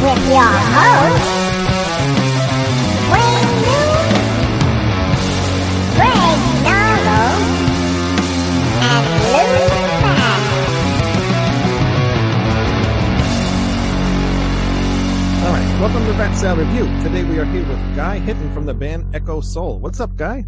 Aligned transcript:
With 0.00 0.28
your 0.30 0.54
hosts, 0.74 1.28
Wayne 3.10 3.50
Moon, 3.66 4.06
Greg 5.96 6.38
and 6.66 6.94
Lou 9.32 9.48
Bass. 10.06 10.46
All 15.44 15.52
right, 15.52 15.80
welcome 15.80 16.04
to 16.06 16.12
Rat 16.12 16.36
Salad 16.38 16.66
Review. 16.68 16.84
Today 17.02 17.24
we 17.24 17.38
are 17.40 17.44
here 17.46 17.66
with 17.66 17.96
Guy 17.96 18.18
Hinton 18.18 18.54
from 18.54 18.66
the 18.66 18.74
band 18.74 19.12
Echo 19.16 19.40
Soul. 19.40 19.80
What's 19.80 19.98
up, 19.98 20.14
Guy? 20.16 20.44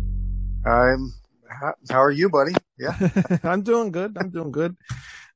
I'm. 0.65 1.13
How, 1.49 1.75
how 1.91 2.01
are 2.01 2.13
you, 2.13 2.29
buddy? 2.31 2.53
Yeah. 2.79 2.97
I'm 3.43 3.63
doing 3.63 3.91
good. 3.91 4.17
I'm 4.17 4.31
doing 4.31 4.53
good. 4.53 4.77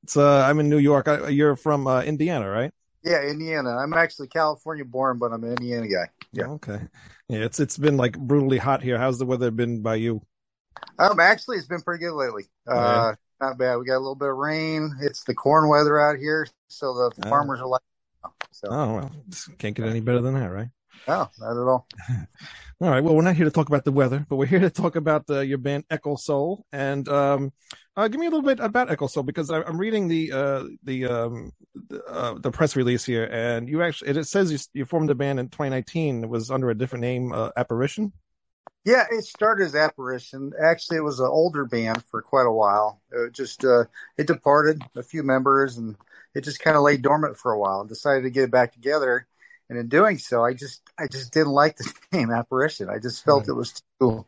It's 0.03 0.15
uh, 0.15 0.43
I'm 0.43 0.61
in 0.61 0.69
New 0.69 0.77
York. 0.77 1.09
I, 1.09 1.27
you're 1.27 1.57
from 1.57 1.85
uh, 1.87 2.01
Indiana, 2.03 2.49
right? 2.49 2.71
Yeah, 3.05 3.21
Indiana. 3.21 3.77
I'm 3.77 3.93
actually 3.93 4.27
California 4.27 4.83
born, 4.83 5.19
but 5.19 5.31
I'm 5.31 5.43
an 5.43 5.51
Indiana 5.51 5.87
guy. 5.87 6.09
Yeah. 6.31 6.47
Okay. 6.47 6.79
Yeah, 7.29 7.39
it's 7.45 7.59
it's 7.59 7.77
been 7.77 7.97
like 7.97 8.17
brutally 8.17 8.57
hot 8.57 8.81
here. 8.81 8.97
How's 8.97 9.19
the 9.19 9.25
weather 9.25 9.51
been 9.51 9.81
by 9.81 9.95
you? 9.95 10.21
Um, 10.99 11.19
actually, 11.19 11.57
it's 11.57 11.67
been 11.67 11.81
pretty 11.81 12.03
good 12.03 12.13
lately. 12.15 12.43
Uh, 12.67 13.13
not 13.39 13.57
bad. 13.57 13.77
We 13.77 13.85
got 13.85 13.97
a 13.97 13.99
little 13.99 14.15
bit 14.15 14.29
of 14.29 14.35
rain. 14.37 14.91
It's 15.01 15.23
the 15.23 15.35
corn 15.35 15.69
weather 15.69 15.99
out 15.99 16.17
here, 16.17 16.47
so 16.67 16.93
the 16.93 17.11
Oh. 17.25 17.29
farmers 17.29 17.59
are 17.61 17.67
like, 17.67 17.81
so 18.51 18.67
Oh 18.69 18.95
well, 18.95 19.11
can't 19.59 19.75
get 19.75 19.85
any 19.87 19.99
better 20.01 20.21
than 20.21 20.33
that, 20.33 20.47
right? 20.51 20.69
No, 21.07 21.29
not 21.39 21.51
at 21.51 21.67
all. 21.67 21.87
All 22.81 22.89
right. 22.89 23.01
Well, 23.01 23.15
we're 23.15 23.21
not 23.21 23.35
here 23.35 23.45
to 23.45 23.51
talk 23.51 23.69
about 23.69 23.85
the 23.85 23.91
weather, 23.91 24.25
but 24.29 24.35
we're 24.35 24.47
here 24.47 24.59
to 24.59 24.69
talk 24.69 24.97
about 24.97 25.23
uh, 25.29 25.39
your 25.39 25.57
band 25.57 25.85
Echo 25.89 26.17
Soul. 26.17 26.65
And 26.73 27.07
um, 27.07 27.53
uh, 27.95 28.09
give 28.09 28.19
me 28.19 28.27
a 28.27 28.29
little 28.29 28.45
bit 28.45 28.59
about 28.59 28.91
Echo 28.91 29.07
Soul 29.07 29.23
because 29.23 29.49
I, 29.49 29.61
I'm 29.61 29.77
reading 29.77 30.09
the 30.09 30.31
uh, 30.33 30.63
the 30.83 31.05
um, 31.05 31.51
the, 31.73 32.03
uh, 32.03 32.33
the 32.37 32.51
press 32.51 32.75
release 32.75 33.05
here, 33.05 33.29
and 33.31 33.69
you 33.69 33.81
actually 33.81 34.11
it 34.11 34.27
says 34.27 34.51
you, 34.51 34.59
you 34.73 34.85
formed 34.85 35.09
the 35.09 35.15
band 35.15 35.39
in 35.39 35.47
2019. 35.47 36.23
It 36.23 36.29
was 36.29 36.51
under 36.51 36.69
a 36.69 36.75
different 36.75 37.01
name, 37.01 37.31
uh, 37.31 37.51
Apparition. 37.55 38.11
Yeah, 38.83 39.05
it 39.09 39.23
started 39.23 39.65
as 39.65 39.75
Apparition. 39.75 40.51
Actually, 40.61 40.97
it 40.97 41.03
was 41.03 41.19
an 41.19 41.27
older 41.27 41.65
band 41.65 42.03
for 42.05 42.21
quite 42.21 42.45
a 42.45 42.51
while. 42.51 43.01
It 43.11 43.31
just 43.31 43.63
uh, 43.63 43.85
it 44.17 44.27
departed 44.27 44.81
a 44.95 45.01
few 45.01 45.23
members, 45.23 45.77
and 45.77 45.95
it 46.35 46.41
just 46.41 46.59
kind 46.59 46.75
of 46.75 46.83
lay 46.83 46.97
dormant 46.97 47.37
for 47.37 47.53
a 47.53 47.59
while. 47.59 47.79
And 47.79 47.89
decided 47.89 48.23
to 48.23 48.29
get 48.29 48.43
it 48.43 48.51
back 48.51 48.73
together, 48.73 49.27
and 49.69 49.79
in 49.79 49.87
doing 49.87 50.17
so, 50.17 50.43
I 50.43 50.53
just 50.53 50.81
I 50.97 51.07
just 51.07 51.33
didn't 51.33 51.53
like 51.53 51.77
the 51.77 51.91
name 52.11 52.31
Apparition. 52.31 52.89
I 52.89 52.99
just 52.99 53.23
felt 53.25 53.43
Right. 53.43 53.49
it 53.49 53.53
was 53.53 53.81
too. 53.99 54.25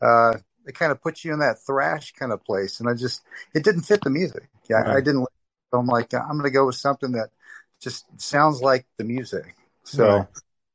Uh, 0.00 0.38
it 0.66 0.74
kind 0.74 0.92
of 0.92 1.00
puts 1.02 1.24
you 1.24 1.32
in 1.32 1.40
that 1.40 1.58
thrash 1.66 2.12
kind 2.12 2.32
of 2.32 2.44
place, 2.44 2.80
and 2.80 2.88
I 2.88 2.94
just 2.94 3.22
it 3.54 3.64
didn't 3.64 3.82
fit 3.82 4.02
the 4.02 4.10
music. 4.10 4.48
Yeah, 4.68 4.82
I 4.86 4.94
Right. 4.94 5.04
didn't. 5.04 5.26
So 5.72 5.78
I'm 5.78 5.86
like, 5.86 6.12
I'm 6.14 6.32
going 6.32 6.44
to 6.44 6.50
go 6.50 6.66
with 6.66 6.76
something 6.76 7.12
that 7.12 7.30
just 7.80 8.04
sounds 8.20 8.60
like 8.60 8.86
the 8.98 9.04
music. 9.04 9.54
So 9.84 10.06
Right. 10.06 10.26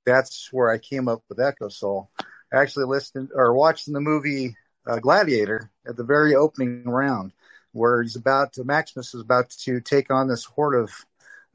that's 0.05 0.49
where 0.53 0.69
I 0.69 0.77
came 0.77 1.07
up 1.07 1.23
with 1.29 1.39
Echo 1.39 1.69
Soul. 1.69 2.09
I 2.53 2.61
actually 2.61 2.85
listened 2.85 3.29
or 3.35 3.53
watching 3.53 3.93
the 3.93 4.01
movie 4.01 4.55
uh, 4.87 4.99
Gladiator 4.99 5.69
at 5.87 5.97
the 5.97 6.03
very 6.03 6.35
opening 6.35 6.83
round, 6.85 7.33
where 7.73 8.01
he's 8.01 8.15
about 8.15 8.53
to, 8.53 8.63
Maximus 8.63 9.13
is 9.13 9.21
about 9.21 9.49
to 9.49 9.81
take 9.81 10.11
on 10.11 10.27
this 10.27 10.45
horde 10.45 10.75
of 10.75 11.05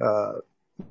uh, 0.01 0.33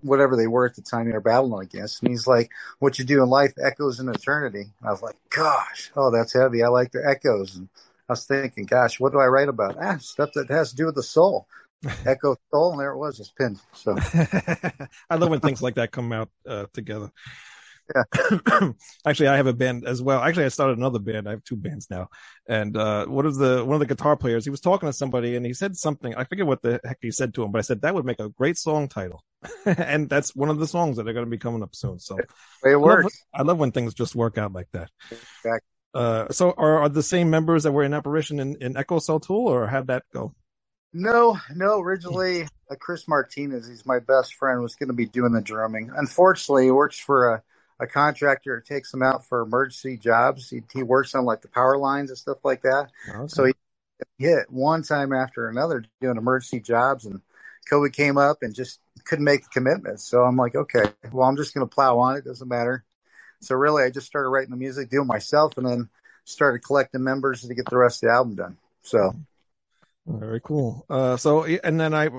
whatever 0.02 0.36
they 0.36 0.48
were 0.48 0.66
at 0.66 0.76
the 0.76 0.82
time 0.82 1.06
they 1.08 1.14
were 1.14 1.22
battling 1.22 1.64
against, 1.64 2.02
and 2.02 2.12
he's 2.12 2.28
like, 2.28 2.50
"What 2.80 3.00
you 3.00 3.06
do 3.06 3.24
in 3.24 3.30
life 3.30 3.54
echoes 3.62 4.00
in 4.00 4.10
eternity." 4.10 4.62
And 4.80 4.88
I 4.88 4.92
was 4.92 5.02
like, 5.02 5.16
"Gosh, 5.30 5.92
oh, 5.96 6.12
that's 6.12 6.34
heavy. 6.34 6.64
I 6.64 6.68
like 6.70 6.92
the 6.92 7.06
echoes." 7.06 7.56
And 7.56 7.70
I 8.08 8.14
was 8.14 8.26
thinking, 8.26 8.66
"Gosh, 8.66 9.00
what 9.00 9.12
do 9.12 9.20
I 9.20 9.28
write 9.28 9.50
about?" 9.50 9.78
Ah, 9.82 9.98
stuff 9.98 10.32
that 10.36 10.50
has 10.50 10.72
to 10.72 10.76
do 10.76 10.86
with 10.86 10.96
the 10.96 11.04
soul. 11.04 11.48
Echo 12.06 12.36
soul, 12.52 12.72
and 12.72 12.82
there 12.82 12.92
it 12.92 12.98
was, 12.98 13.20
it's 13.20 13.32
pinned. 13.32 13.60
So 13.74 13.96
I 15.10 15.16
love 15.16 15.30
when 15.30 15.40
things 15.40 15.62
like 15.62 15.76
that 15.76 15.92
come 15.92 16.12
out 16.12 16.30
uh, 16.48 16.66
together. 16.74 17.12
Yeah. 17.96 18.72
Actually, 19.06 19.30
I 19.30 19.38
have 19.38 19.48
a 19.48 19.54
band 19.54 19.86
as 19.86 20.02
well. 20.02 20.22
Actually, 20.22 20.46
I 20.46 20.50
started 20.50 20.78
another 20.78 21.00
band. 21.00 21.28
I 21.28 21.32
have 21.32 21.44
two 21.44 21.56
bands 21.56 21.88
now. 21.90 22.10
And 22.48 22.76
uh, 22.78 23.06
one 23.06 23.26
of 23.26 23.36
the 23.36 23.64
one 23.66 23.76
of 23.76 23.80
the 23.80 23.94
guitar 23.94 24.16
players, 24.16 24.44
he 24.44 24.52
was 24.52 24.62
talking 24.62 24.88
to 24.88 24.94
somebody, 24.94 25.36
and 25.36 25.46
he 25.46 25.54
said 25.54 25.76
something. 25.76 26.14
I 26.16 26.24
forget 26.24 26.46
what 26.46 26.62
the 26.62 26.80
heck 26.84 26.98
he 27.02 27.12
said 27.12 27.34
to 27.36 27.44
him, 27.44 27.52
but 27.52 27.60
I 27.60 27.62
said 27.62 27.82
that 27.82 27.96
would 27.96 28.06
make 28.06 28.20
a 28.20 28.30
great 28.30 28.58
song 28.58 28.88
title. 28.88 29.24
and 29.66 30.10
that's 30.10 30.36
one 30.36 30.50
of 30.50 30.60
the 30.60 30.68
songs 30.68 30.98
that 30.98 31.08
are 31.08 31.14
going 31.14 31.26
to 31.26 31.30
be 31.30 31.38
coming 31.38 31.64
up 31.64 31.76
soon. 31.76 32.00
So 32.00 32.18
it 32.18 32.30
I 32.66 32.72
love, 32.72 32.82
works. 32.82 33.24
I 33.34 33.42
love 33.44 33.58
when 33.58 33.72
things 33.72 33.94
just 33.94 34.16
work 34.16 34.38
out 34.38 34.54
like 34.54 34.68
that. 34.74 34.90
Exactly. 35.12 35.60
Uh, 35.94 36.30
so 36.30 36.54
are, 36.58 36.84
are 36.84 36.90
the 36.90 37.02
same 37.02 37.30
members 37.30 37.64
that 37.64 37.72
were 37.72 37.84
in 37.84 37.94
Apparition 37.94 38.40
in, 38.40 38.56
in 38.62 38.78
Echo 38.78 39.00
Soul 39.00 39.20
Tool, 39.20 39.48
or 39.48 39.68
how'd 39.68 39.88
that 39.88 40.04
go? 40.14 40.36
No, 40.94 41.40
no. 41.56 41.80
Originally, 41.80 42.44
uh, 42.44 42.76
Chris 42.80 43.08
Martinez, 43.08 43.68
he's 43.68 43.86
my 43.86 44.00
best 44.00 44.36
friend, 44.36 44.62
was 44.62 44.76
going 44.76 44.90
to 44.90 44.94
be 44.94 45.06
doing 45.06 45.32
the 45.32 45.42
drumming. 45.42 45.92
Unfortunately, 45.96 46.66
he 46.66 46.72
works 46.72 47.00
for 47.00 47.34
a, 47.34 47.44
a 47.80 47.88
contractor 47.88 48.60
takes 48.62 48.94
him 48.94 49.02
out 49.02 49.26
for 49.26 49.42
emergency 49.42 49.98
jobs. 49.98 50.50
He, 50.50 50.62
he 50.74 50.84
works 50.84 51.16
on 51.16 51.26
like 51.26 51.42
the 51.42 51.48
power 51.48 51.78
lines 51.78 52.10
and 52.10 52.18
stuff 52.18 52.40
like 52.44 52.62
that. 52.64 52.90
Okay. 53.10 53.28
So 53.28 53.46
he 53.46 53.54
hit 54.18 54.52
one 54.52 54.84
time 54.84 55.14
after 55.14 55.48
another 55.48 55.86
doing 56.02 56.18
emergency 56.18 56.60
jobs, 56.60 57.06
and 57.06 57.22
COVID 57.72 57.94
came 57.94 58.18
up 58.18 58.40
and 58.42 58.54
just 58.54 58.80
couldn't 59.06 59.26
make 59.26 59.44
the 59.44 59.50
commitment. 59.50 60.02
So 60.02 60.24
I'm 60.24 60.36
like, 60.36 60.56
okay, 60.56 60.84
well, 61.12 61.28
I'm 61.28 61.38
just 61.38 61.54
going 61.54 61.68
to 61.68 61.74
plow 61.74 62.00
on. 62.00 62.18
It 62.18 62.26
doesn't 62.26 62.48
matter. 62.48 62.84
So 63.42 63.56
really, 63.56 63.84
I 63.84 63.90
just 63.90 64.08
started 64.08 64.30
writing 64.30 64.52
the 64.52 64.58
music, 64.58 64.90
doing 64.90 65.08
myself, 65.08 65.58
and 65.58 65.66
then 65.66 65.90
started 66.26 66.60
collecting 66.60 67.04
members 67.04 67.42
to 67.42 67.54
get 67.54 67.70
the 67.70 67.78
rest 67.78 68.04
of 68.04 68.10
the 68.10 68.14
album 68.14 68.36
done. 68.36 68.58
So 68.82 69.16
Very 70.06 70.42
cool. 70.42 70.86
Uh, 70.90 71.18
so, 71.18 71.44
and 71.46 71.80
then 71.80 71.94
I, 71.94 72.10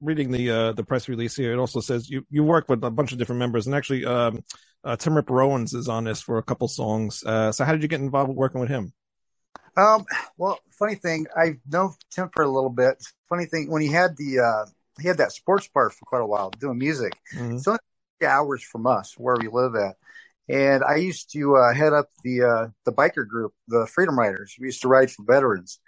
reading 0.00 0.30
the 0.30 0.50
uh, 0.50 0.72
the 0.72 0.84
press 0.84 1.08
release 1.08 1.36
here. 1.36 1.52
It 1.52 1.58
also 1.58 1.80
says 1.80 2.08
you 2.08 2.24
you 2.30 2.44
work 2.44 2.68
with 2.68 2.84
a 2.84 2.90
bunch 2.90 3.12
of 3.12 3.18
different 3.18 3.40
members, 3.40 3.66
and 3.66 3.74
actually, 3.74 4.04
um, 4.04 4.44
uh, 4.84 4.96
Tim 4.96 5.16
Ripper 5.16 5.40
Owens 5.40 5.74
is 5.74 5.88
on 5.88 6.04
this 6.04 6.20
for 6.20 6.38
a 6.38 6.42
couple 6.42 6.68
songs. 6.68 7.22
Uh, 7.24 7.50
so, 7.52 7.64
how 7.64 7.72
did 7.72 7.82
you 7.82 7.88
get 7.88 8.00
involved 8.00 8.28
with 8.28 8.36
working 8.36 8.60
with 8.60 8.70
him? 8.70 8.92
Um, 9.76 10.04
well, 10.36 10.58
funny 10.78 10.94
thing, 10.94 11.26
I 11.36 11.58
know 11.68 11.94
Tim 12.10 12.30
for 12.32 12.42
a 12.42 12.48
little 12.50 12.70
bit. 12.70 13.02
Funny 13.28 13.46
thing, 13.46 13.70
when 13.70 13.82
he 13.82 13.88
had 13.88 14.16
the 14.16 14.40
uh, 14.40 14.70
he 15.00 15.08
had 15.08 15.18
that 15.18 15.32
sports 15.32 15.68
bar 15.72 15.90
for 15.90 16.04
quite 16.04 16.22
a 16.22 16.26
while 16.26 16.50
doing 16.50 16.78
music. 16.78 17.12
Mhm. 17.34 17.66
Only 17.66 17.78
three 18.20 18.28
hours 18.28 18.62
from 18.62 18.86
us 18.86 19.14
where 19.16 19.36
we 19.40 19.48
live 19.48 19.74
at, 19.74 19.96
and 20.48 20.84
I 20.84 20.96
used 20.96 21.32
to 21.32 21.56
uh, 21.56 21.74
head 21.74 21.92
up 21.92 22.08
the 22.22 22.42
uh, 22.42 22.68
the 22.84 22.92
biker 22.92 23.26
group, 23.26 23.52
the 23.68 23.86
Freedom 23.86 24.18
Riders. 24.18 24.54
We 24.60 24.66
used 24.66 24.82
to 24.82 24.88
ride 24.88 25.10
for 25.10 25.24
veterans, 25.24 25.80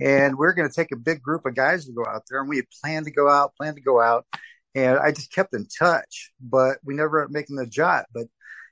and 0.00 0.38
we 0.38 0.46
are 0.46 0.52
going 0.52 0.68
to 0.68 0.74
take 0.74 0.92
a 0.92 0.96
big 0.96 1.20
group 1.20 1.44
of 1.46 1.54
guys 1.56 1.86
to 1.86 1.92
go 1.92 2.06
out 2.06 2.22
there, 2.28 2.40
and 2.40 2.48
we 2.48 2.56
had 2.56 2.66
planned 2.82 3.06
to 3.06 3.12
go 3.12 3.28
out, 3.28 3.56
planned 3.56 3.76
to 3.76 3.82
go 3.82 4.00
out, 4.00 4.26
and 4.74 4.98
I 4.98 5.12
just 5.12 5.32
kept 5.32 5.54
in 5.54 5.66
touch, 5.66 6.32
but 6.40 6.78
we 6.84 6.94
never 6.94 7.26
making 7.30 7.56
the 7.56 7.66
jot. 7.66 8.06
But 8.12 8.26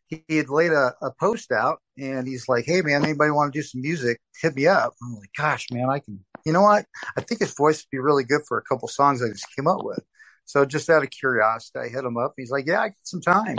he, 0.09 0.25
he 0.29 0.37
had 0.39 0.49
laid 0.49 0.73
a, 0.73 0.95
a 1.03 1.13
post 1.19 1.53
out 1.53 1.81
and 1.99 2.27
he's 2.27 2.49
like, 2.49 2.65
Hey 2.65 2.81
man, 2.83 3.05
anybody 3.05 3.31
want 3.31 3.53
to 3.53 3.59
do 3.59 3.63
some 3.63 3.81
music? 3.83 4.21
Hit 4.41 4.57
me 4.57 4.67
up. 4.67 4.95
I'm 5.03 5.15
like, 5.17 5.31
gosh, 5.37 5.67
man, 5.71 5.89
I 5.91 5.99
can, 5.99 6.25
you 6.45 6.53
know 6.53 6.63
what? 6.63 6.87
I 7.17 7.21
think 7.21 7.41
his 7.41 7.55
voice 7.55 7.79
would 7.79 7.91
be 7.97 8.01
really 8.01 8.25
good 8.25 8.43
for 8.49 8.59
a 8.59 8.63
couple 8.63 8.89
songs 8.89 9.23
I 9.23 9.29
just 9.29 9.47
came 9.57 9.67
up 9.67 9.83
with. 9.85 10.01
So 10.47 10.65
just 10.65 10.91
out 10.91 11.03
of 11.05 11.11
curiosity, 11.11 11.79
I 11.79 11.89
hit 11.89 12.05
him 12.05 12.17
up. 12.17 12.33
He's 12.37 12.51
like, 12.51 12.67
yeah, 12.67 12.81
I 12.81 12.89
got 12.89 12.97
some 13.05 13.21
time. 13.21 13.59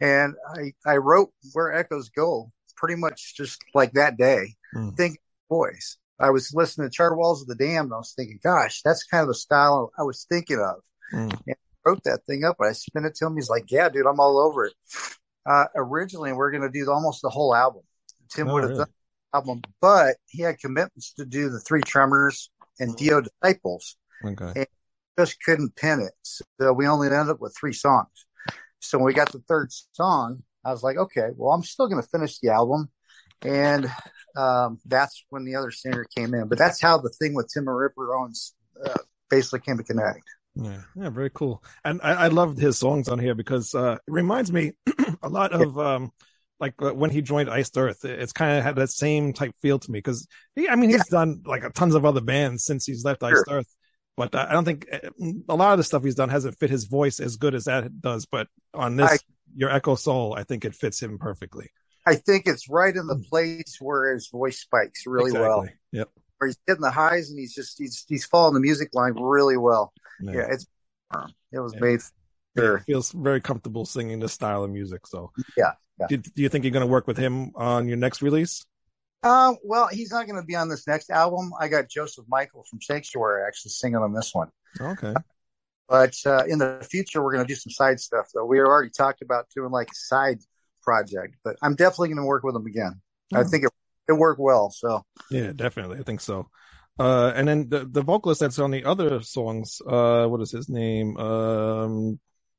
And 0.00 0.34
I, 0.54 0.72
I 0.84 0.96
wrote 0.96 1.30
Where 1.52 1.72
Echoes 1.72 2.08
Go 2.08 2.50
pretty 2.76 2.96
much 2.96 3.34
just 3.36 3.62
like 3.74 3.92
that 3.92 4.16
day, 4.16 4.54
Hmm. 4.72 4.90
think 4.90 5.18
voice. 5.48 5.98
I 6.18 6.30
was 6.30 6.52
listening 6.54 6.88
to 6.88 6.92
Charred 6.92 7.16
Walls 7.16 7.42
of 7.42 7.48
the 7.48 7.54
Damned 7.54 7.86
and 7.86 7.94
I 7.94 7.98
was 7.98 8.14
thinking, 8.16 8.40
gosh, 8.42 8.80
that's 8.82 9.04
kind 9.04 9.20
of 9.22 9.28
the 9.28 9.34
style 9.34 9.92
I 9.98 10.02
was 10.02 10.26
thinking 10.28 10.58
of 10.58 10.76
Mm. 11.14 11.38
Wrote 11.86 12.02
that 12.04 12.24
thing 12.26 12.44
up. 12.44 12.56
I 12.60 12.72
spent 12.72 13.06
it 13.06 13.14
to 13.16 13.26
him. 13.26 13.36
He's 13.36 13.48
like, 13.48 13.70
"Yeah, 13.70 13.88
dude, 13.88 14.06
I'm 14.06 14.18
all 14.18 14.38
over 14.38 14.64
it." 14.66 14.74
Uh, 15.48 15.66
originally, 15.76 16.32
we 16.32 16.38
are 16.38 16.50
going 16.50 16.62
to 16.62 16.68
do 16.70 16.90
almost 16.90 17.22
the 17.22 17.28
whole 17.28 17.54
album. 17.54 17.82
Tim 18.28 18.48
Oh, 18.48 18.54
would 18.54 18.62
have 18.64 18.70
really? 18.70 18.78
done 18.84 18.88
the 19.32 19.36
album, 19.38 19.62
but 19.80 20.16
he 20.26 20.42
had 20.42 20.58
commitments 20.58 21.12
to 21.14 21.24
do 21.24 21.48
the 21.48 21.60
Three 21.60 21.82
Tremors 21.82 22.50
and 22.80 22.96
Dio 22.96 23.20
Disciples. 23.20 23.96
Okay. 24.24 24.66
Just 25.18 25.40
couldn't 25.44 25.76
pin 25.76 26.00
it, 26.00 26.12
so 26.22 26.72
we 26.72 26.86
only 26.88 27.06
ended 27.06 27.28
up 27.28 27.40
with 27.40 27.56
three 27.58 27.72
songs. 27.72 28.08
So 28.80 28.98
when 28.98 29.06
we 29.06 29.14
got 29.14 29.32
the 29.32 29.42
third 29.48 29.70
song, 29.92 30.42
I 30.64 30.72
was 30.72 30.82
like, 30.82 30.96
okay, 30.96 31.28
well, 31.36 31.52
I'm 31.52 31.62
still 31.62 31.88
going 31.88 32.02
to 32.02 32.08
finish 32.08 32.38
the 32.40 32.50
album. 32.50 32.90
And 33.42 33.90
um, 34.36 34.78
that's 34.84 35.24
when 35.30 35.44
the 35.44 35.54
other 35.54 35.70
singer 35.70 36.04
came 36.14 36.34
in. 36.34 36.48
But 36.48 36.58
that's 36.58 36.80
how 36.82 36.98
the 36.98 37.08
thing 37.10 37.34
with 37.34 37.48
Tim 37.52 37.68
Ripper 37.68 38.14
Owens 38.14 38.54
uh, 38.84 38.98
basically 39.30 39.60
came 39.60 39.78
to 39.78 39.84
connect. 39.84 40.24
Yeah, 40.56 40.80
yeah, 40.96 41.10
very 41.10 41.30
cool. 41.30 41.62
And 41.84 42.00
I, 42.02 42.12
I 42.12 42.28
loved 42.28 42.58
his 42.58 42.78
songs 42.78 43.08
on 43.08 43.18
here 43.18 43.34
because 43.34 43.74
uh, 43.74 43.98
it 44.06 44.10
reminds 44.10 44.50
me 44.50 44.72
a 45.22 45.28
lot 45.28 45.52
of 45.52 45.78
um, 45.78 46.12
like 46.58 46.74
uh, 46.80 46.92
when 46.92 47.10
he 47.10 47.20
joined 47.20 47.50
Iced 47.50 47.76
Earth. 47.76 48.04
It's 48.04 48.32
kind 48.32 48.58
of 48.58 48.64
had 48.64 48.76
that 48.76 48.90
same 48.90 49.32
type 49.32 49.52
feel 49.60 49.78
to 49.78 49.90
me 49.90 49.98
because 49.98 50.26
he, 50.54 50.68
I 50.68 50.76
mean, 50.76 50.90
he's 50.90 51.04
yeah. 51.10 51.18
done 51.18 51.42
like 51.44 51.62
a 51.62 51.70
tons 51.70 51.94
of 51.94 52.04
other 52.04 52.22
bands 52.22 52.64
since 52.64 52.86
he's 52.86 53.04
left 53.04 53.22
Iced 53.22 53.44
Earth. 53.50 53.68
But 54.16 54.34
I 54.34 54.52
don't 54.52 54.64
think 54.64 54.86
uh, 54.90 55.10
a 55.48 55.54
lot 55.54 55.72
of 55.72 55.78
the 55.78 55.84
stuff 55.84 56.02
he's 56.02 56.14
done 56.14 56.30
hasn't 56.30 56.58
fit 56.58 56.70
his 56.70 56.84
voice 56.84 57.20
as 57.20 57.36
good 57.36 57.54
as 57.54 57.64
that 57.64 58.00
does. 58.00 58.24
But 58.24 58.48
on 58.72 58.96
this, 58.96 59.12
I, 59.12 59.18
your 59.54 59.70
Echo 59.70 59.94
Soul, 59.94 60.34
I 60.34 60.42
think 60.44 60.64
it 60.64 60.74
fits 60.74 61.02
him 61.02 61.18
perfectly. 61.18 61.70
I 62.06 62.14
think 62.14 62.46
it's 62.46 62.70
right 62.70 62.94
in 62.94 63.06
the 63.08 63.22
place 63.28 63.76
where 63.80 64.14
his 64.14 64.28
voice 64.28 64.60
spikes 64.60 65.06
really 65.06 65.32
exactly. 65.32 65.48
well. 65.48 65.68
Yep. 65.92 66.08
Where 66.38 66.48
he's 66.48 66.58
hitting 66.66 66.82
the 66.82 66.90
highs 66.90 67.30
and 67.30 67.38
he's 67.38 67.54
just 67.54 67.76
he's 67.78 68.04
he's 68.08 68.24
following 68.24 68.54
the 68.54 68.60
music 68.60 68.90
line 68.94 69.14
really 69.18 69.56
well. 69.56 69.92
Yeah, 70.20 70.32
yeah 70.32 70.46
it's 70.50 70.66
it 71.52 71.60
was 71.60 71.74
yeah. 71.74 71.80
made. 71.80 72.00
Sure. 72.56 72.78
feels 72.86 73.12
very 73.12 73.42
comfortable 73.42 73.84
singing 73.84 74.18
this 74.18 74.32
style 74.32 74.64
of 74.64 74.70
music. 74.70 75.06
So 75.06 75.30
yeah. 75.58 75.72
yeah. 76.00 76.06
Do, 76.08 76.16
do 76.16 76.42
you 76.42 76.48
think 76.48 76.64
you're 76.64 76.72
going 76.72 76.86
to 76.86 76.90
work 76.90 77.06
with 77.06 77.18
him 77.18 77.52
on 77.54 77.86
your 77.86 77.98
next 77.98 78.22
release? 78.22 78.64
Um, 79.22 79.56
well, 79.62 79.88
he's 79.88 80.10
not 80.10 80.26
going 80.26 80.40
to 80.40 80.46
be 80.46 80.54
on 80.56 80.70
this 80.70 80.86
next 80.86 81.10
album. 81.10 81.52
I 81.60 81.68
got 81.68 81.90
Joseph 81.90 82.24
Michael 82.28 82.64
from 82.70 82.80
Sanctuary 82.80 83.42
actually 83.46 83.72
singing 83.72 83.96
on 83.96 84.14
this 84.14 84.34
one. 84.34 84.48
Okay. 84.80 85.12
But 85.88 86.14
uh, 86.24 86.44
in 86.48 86.58
the 86.58 86.86
future, 86.88 87.22
we're 87.22 87.32
going 87.32 87.46
to 87.46 87.48
do 87.48 87.58
some 87.58 87.70
side 87.70 88.00
stuff. 88.00 88.30
Though 88.32 88.46
we 88.46 88.58
already 88.60 88.90
talked 88.90 89.20
about 89.20 89.46
doing 89.54 89.70
like 89.70 89.88
a 89.88 89.94
side 89.94 90.38
project, 90.82 91.36
but 91.44 91.56
I'm 91.62 91.74
definitely 91.74 92.08
going 92.08 92.18
to 92.18 92.24
work 92.24 92.42
with 92.42 92.56
him 92.56 92.66
again. 92.66 93.00
I 93.34 93.42
hmm. 93.42 93.48
think 93.48 93.64
it 93.64 93.70
it 94.08 94.12
worked 94.12 94.40
well. 94.40 94.70
So 94.70 95.04
yeah, 95.30 95.52
definitely, 95.54 95.98
I 95.98 96.02
think 96.02 96.20
so. 96.20 96.48
Uh, 96.98 97.32
and 97.34 97.46
then 97.46 97.68
the 97.68 97.84
the 97.84 98.02
vocalist 98.02 98.40
that's 98.40 98.58
on 98.58 98.70
the 98.70 98.84
other 98.84 99.20
songs, 99.20 99.80
uh, 99.86 100.26
what 100.26 100.40
is 100.40 100.50
his 100.50 100.68
name? 100.68 101.16
Um, 101.18 102.18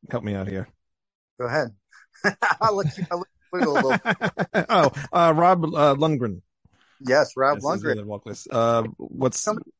help 0.09 0.23
me 0.23 0.35
out 0.35 0.47
here. 0.47 0.67
Go 1.39 1.47
ahead. 1.47 1.69
I'll 2.61 2.75
let 2.75 2.97
you. 2.97 3.05
I'll 3.09 3.19
let 3.19 3.61
you 3.61 3.69
a 3.69 3.71
little. 3.71 3.97
oh, 4.69 4.91
uh, 5.11 5.33
Rob 5.35 5.65
uh, 5.65 5.95
Lundgren. 5.95 6.41
Yes, 6.99 7.33
Rob 7.35 7.59
Lundgren. 7.59 8.05
Vocalist. 8.05 8.47
Uh, 8.51 8.83
what's 8.97 9.39
somebody, 9.39 9.71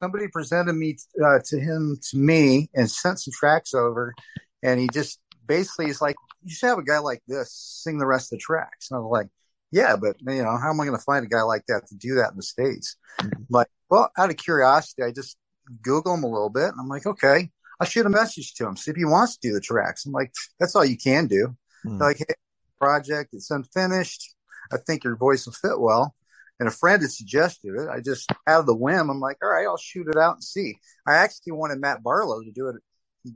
somebody 0.00 0.28
presented 0.28 0.74
me 0.74 0.96
uh, 1.22 1.40
to 1.46 1.60
him 1.60 1.98
to 2.10 2.16
me 2.16 2.70
and 2.74 2.90
sent 2.90 3.20
some 3.20 3.32
tracks 3.32 3.74
over, 3.74 4.14
and 4.62 4.80
he 4.80 4.88
just 4.92 5.20
basically 5.46 5.90
is 5.90 6.00
like, 6.00 6.16
you 6.42 6.54
should 6.54 6.68
have 6.68 6.78
a 6.78 6.84
guy 6.84 6.98
like 6.98 7.22
this 7.26 7.52
sing 7.52 7.98
the 7.98 8.06
rest 8.06 8.32
of 8.32 8.38
the 8.38 8.42
tracks. 8.42 8.90
And 8.90 8.96
I 8.96 9.00
was 9.00 9.10
like, 9.10 9.28
yeah, 9.72 9.96
but 9.96 10.16
you 10.20 10.42
know, 10.42 10.56
how 10.56 10.70
am 10.70 10.80
I 10.80 10.84
going 10.84 10.98
to 10.98 11.04
find 11.04 11.24
a 11.24 11.28
guy 11.28 11.42
like 11.42 11.64
that 11.68 11.86
to 11.88 11.94
do 11.94 12.16
that 12.16 12.32
in 12.32 12.36
the 12.36 12.42
States? 12.42 12.96
Mm-hmm. 13.20 13.42
Like, 13.48 13.68
well, 13.88 14.10
out 14.18 14.30
of 14.30 14.36
curiosity, 14.36 15.02
I 15.02 15.12
just 15.12 15.36
Google 15.82 16.14
him 16.14 16.24
a 16.24 16.30
little 16.30 16.50
bit. 16.50 16.68
And 16.68 16.80
I'm 16.80 16.88
like, 16.88 17.06
okay, 17.06 17.50
I'll 17.78 17.86
shoot 17.86 18.06
a 18.06 18.10
message 18.10 18.54
to 18.54 18.66
him, 18.66 18.76
see 18.76 18.90
if 18.90 18.96
he 18.96 19.04
wants 19.04 19.36
to 19.36 19.48
do 19.48 19.54
the 19.54 19.60
tracks. 19.60 20.06
I'm 20.06 20.12
like, 20.12 20.32
that's 20.58 20.74
all 20.74 20.84
you 20.84 20.98
can 20.98 21.26
do. 21.26 21.56
Mm-hmm. 21.86 21.98
Like, 21.98 22.18
hey, 22.18 22.34
project, 22.78 23.30
it's 23.32 23.50
unfinished. 23.50 24.34
I 24.72 24.76
think 24.76 25.04
your 25.04 25.16
voice 25.16 25.46
will 25.46 25.52
fit 25.52 25.80
well. 25.80 26.14
And 26.58 26.68
a 26.68 26.72
friend 26.72 27.00
had 27.00 27.10
suggested 27.10 27.74
it. 27.74 27.88
I 27.88 28.00
just, 28.00 28.30
out 28.46 28.60
of 28.60 28.66
the 28.66 28.76
whim, 28.76 29.08
I'm 29.08 29.20
like, 29.20 29.38
all 29.42 29.48
right, 29.48 29.66
I'll 29.66 29.78
shoot 29.78 30.08
it 30.08 30.18
out 30.18 30.34
and 30.34 30.44
see. 30.44 30.76
I 31.06 31.14
actually 31.14 31.52
wanted 31.52 31.80
Matt 31.80 32.02
Barlow 32.02 32.42
to 32.42 32.50
do 32.50 32.68
it, 32.68 32.76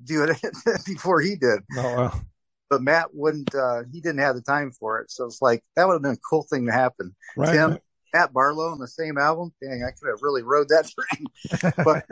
do 0.05 0.25
it 0.25 0.85
before 0.87 1.21
he 1.21 1.37
did. 1.37 1.61
Oh, 1.77 1.95
wow 1.95 2.21
but 2.71 2.83
Matt 2.83 3.15
wouldn't. 3.15 3.55
Uh, 3.55 3.83
he 3.93 4.01
didn't 4.01 4.21
have 4.21 4.35
the 4.35 4.43
time 4.43 4.71
for 4.73 5.01
it, 5.01 5.11
so 5.11 5.27
it's 5.27 5.43
like 5.43 5.63
that 5.77 5.87
would 5.87 5.95
have 5.95 6.03
been 6.03 6.13
a 6.13 6.29
cool 6.29 6.43
thing 6.43 6.67
to 6.67 6.73
happen. 6.73 7.15
Right. 7.37 7.53
Tim, 7.53 7.79
Matt 8.13 8.33
Barlow 8.33 8.69
on 8.69 8.79
the 8.79 8.89
same 8.89 9.19
album. 9.19 9.53
Dang, 9.63 9.85
I 9.85 9.91
could 9.91 10.09
have 10.09 10.23
really 10.23 10.43
rode 10.43 10.69
that 10.69 10.91
train. 11.61 11.75
but 11.85 12.05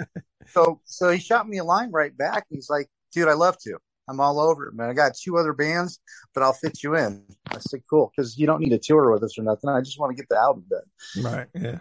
so 0.48 0.80
so 0.84 1.10
he 1.10 1.18
shot 1.18 1.48
me 1.48 1.58
a 1.58 1.64
line 1.64 1.90
right 1.90 2.16
back. 2.16 2.46
He's 2.50 2.68
like, 2.70 2.88
"Dude, 3.12 3.28
I 3.28 3.34
love 3.34 3.56
to. 3.62 3.78
I'm 4.08 4.20
all 4.20 4.40
over 4.40 4.66
it, 4.66 4.74
man. 4.74 4.90
I 4.90 4.94
got 4.94 5.12
two 5.16 5.38
other 5.38 5.52
bands, 5.52 6.00
but 6.34 6.42
I'll 6.42 6.52
fit 6.52 6.82
you 6.82 6.96
in." 6.96 7.24
I 7.48 7.58
said, 7.58 7.80
"Cool," 7.88 8.12
because 8.14 8.38
you 8.38 8.46
don't 8.46 8.60
need 8.60 8.72
a 8.72 8.78
tour 8.78 9.10
with 9.12 9.22
us 9.22 9.38
or 9.38 9.42
nothing. 9.42 9.70
I 9.70 9.80
just 9.80 9.98
want 9.98 10.10
to 10.10 10.20
get 10.20 10.28
the 10.28 10.38
album 10.38 10.64
done. 10.68 11.24
Right. 11.24 11.46
Yeah. 11.54 11.78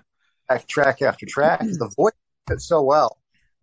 Track, 0.49 0.67
track 0.67 1.01
after 1.01 1.25
track. 1.25 1.59
the 1.61 1.91
voice 1.95 2.13
fit 2.47 2.61
so 2.61 2.81
well 2.81 3.17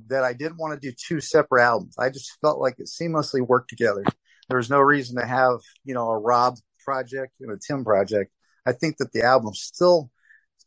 that 0.07 0.25
I 0.25 0.33
didn't 0.33 0.59
want 0.59 0.81
to 0.81 0.89
do 0.89 0.95
two 0.97 1.21
separate 1.21 1.63
albums. 1.63 1.97
I 1.99 2.09
just 2.09 2.39
felt 2.41 2.61
like 2.61 2.77
it 2.79 2.87
seamlessly 2.87 3.41
worked 3.47 3.69
together 3.69 4.05
there's 4.49 4.71
no 4.71 4.81
reason 4.81 5.17
to 5.17 5.27
have 5.27 5.61
you 5.85 5.95
know 5.95 6.09
a 6.09 6.19
Rob 6.19 6.57
project 6.85 7.35
and 7.41 7.51
a 7.51 7.59
Tim 7.59 7.85
project. 7.85 8.33
I 8.67 8.73
think 8.73 8.99
that 8.99 9.13
the 9.13 9.23
album 9.23 9.55
still 9.55 10.11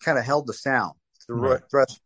kind 0.04 0.18
of 0.18 0.25
held 0.25 0.48
the 0.48 0.54
sound. 0.54 0.94
The 1.28 1.36
right. 1.36 1.62
rest, 1.72 2.01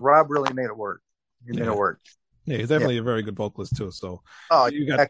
Rob 0.00 0.30
really 0.30 0.52
made 0.52 0.66
it 0.66 0.76
work. 0.76 1.00
He 1.46 1.54
yeah. 1.54 1.64
made 1.64 1.72
it 1.72 1.76
work. 1.76 2.00
Yeah, 2.44 2.58
he's 2.58 2.68
definitely 2.68 2.96
yeah. 2.96 3.00
a 3.00 3.04
very 3.04 3.22
good 3.22 3.36
vocalist 3.36 3.76
too. 3.76 3.90
So 3.90 4.22
oh, 4.50 4.66
you 4.66 4.86
got 4.86 5.08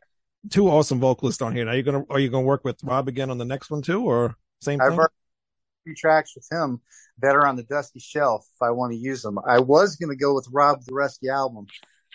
two 0.50 0.68
awesome 0.68 1.00
vocalists 1.00 1.42
on 1.42 1.54
here. 1.54 1.64
Now 1.64 1.72
you 1.72 1.82
gonna 1.82 2.04
are 2.10 2.18
you 2.18 2.28
gonna 2.28 2.44
work 2.44 2.64
with 2.64 2.82
Rob 2.82 3.08
again 3.08 3.30
on 3.30 3.38
the 3.38 3.44
next 3.44 3.70
one 3.70 3.82
too, 3.82 4.04
or 4.04 4.36
same 4.60 4.78
thing? 4.78 4.88
I've 4.88 4.96
heard 4.96 5.10
three 5.84 5.94
tracks 5.94 6.34
with 6.34 6.46
him 6.50 6.80
that 7.18 7.34
are 7.34 7.46
on 7.46 7.56
the 7.56 7.62
dusty 7.62 8.00
shelf. 8.00 8.46
If 8.54 8.62
I 8.62 8.70
want 8.70 8.92
to 8.92 8.98
use 8.98 9.22
them, 9.22 9.38
I 9.46 9.60
was 9.60 9.96
gonna 9.96 10.16
go 10.16 10.34
with 10.34 10.48
Rob 10.50 10.82
the 10.84 10.94
rest 10.94 11.18
of 11.18 11.28
the 11.28 11.34
album, 11.34 11.66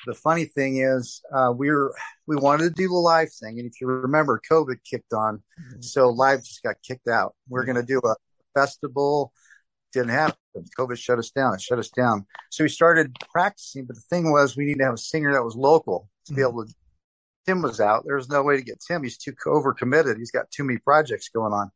the 0.06 0.13
funny 0.13 0.45
thing 0.45 0.77
is, 0.77 1.21
uh, 1.33 1.53
we 1.56 1.69
were 1.69 1.94
we 2.27 2.36
wanted 2.36 2.63
to 2.63 2.69
do 2.81 2.88
the 2.88 2.94
live 2.94 3.31
thing, 3.31 3.59
and 3.59 3.68
if 3.68 3.80
you 3.80 3.88
remember, 3.88 4.42
COVID 4.50 4.77
kicked 4.89 5.13
on, 5.13 5.38
mm-hmm. 5.38 5.81
so 5.81 6.09
live 6.09 6.39
just 6.39 6.63
got 6.63 6.75
kicked 6.81 7.07
out. 7.07 7.36
We 7.50 7.59
are 7.59 7.65
going 7.65 7.77
to 7.77 7.83
do 7.83 8.00
a 8.00 8.15
festival, 8.53 9.33
didn't 9.94 10.09
happen. 10.09 10.38
COVID 10.77 10.98
shut 10.98 11.19
us 11.19 11.31
down. 11.31 11.53
It 11.53 11.62
shut 11.62 11.80
us 11.80 11.89
down. 11.89 12.25
So 12.50 12.63
we 12.63 12.69
started 12.69 13.15
practicing, 13.31 13.86
but 13.86 13.95
the 13.95 14.01
thing 14.01 14.31
was, 14.31 14.56
we 14.56 14.65
need 14.65 14.80
to 14.80 14.86
have 14.86 14.94
a 14.94 14.98
singer 14.98 15.33
that 15.33 15.44
was 15.44 15.56
local 15.56 16.09
to 16.25 16.31
mm-hmm. 16.31 16.42
be 16.42 16.48
able 16.48 16.65
to. 16.65 16.74
Tim 17.48 17.63
was 17.63 17.80
out. 17.80 18.03
There 18.06 18.15
was 18.15 18.30
no 18.30 18.44
way 18.44 18.57
to 18.57 18.62
get 18.62 18.80
Tim. 18.88 19.01
He's 19.01 19.18
too 19.18 19.33
overcommitted. 19.48 20.18
He's 20.18 20.30
got 20.30 20.51
too 20.51 20.63
many 20.63 20.77
projects 20.77 21.30
going 21.30 21.53
on. 21.53 21.71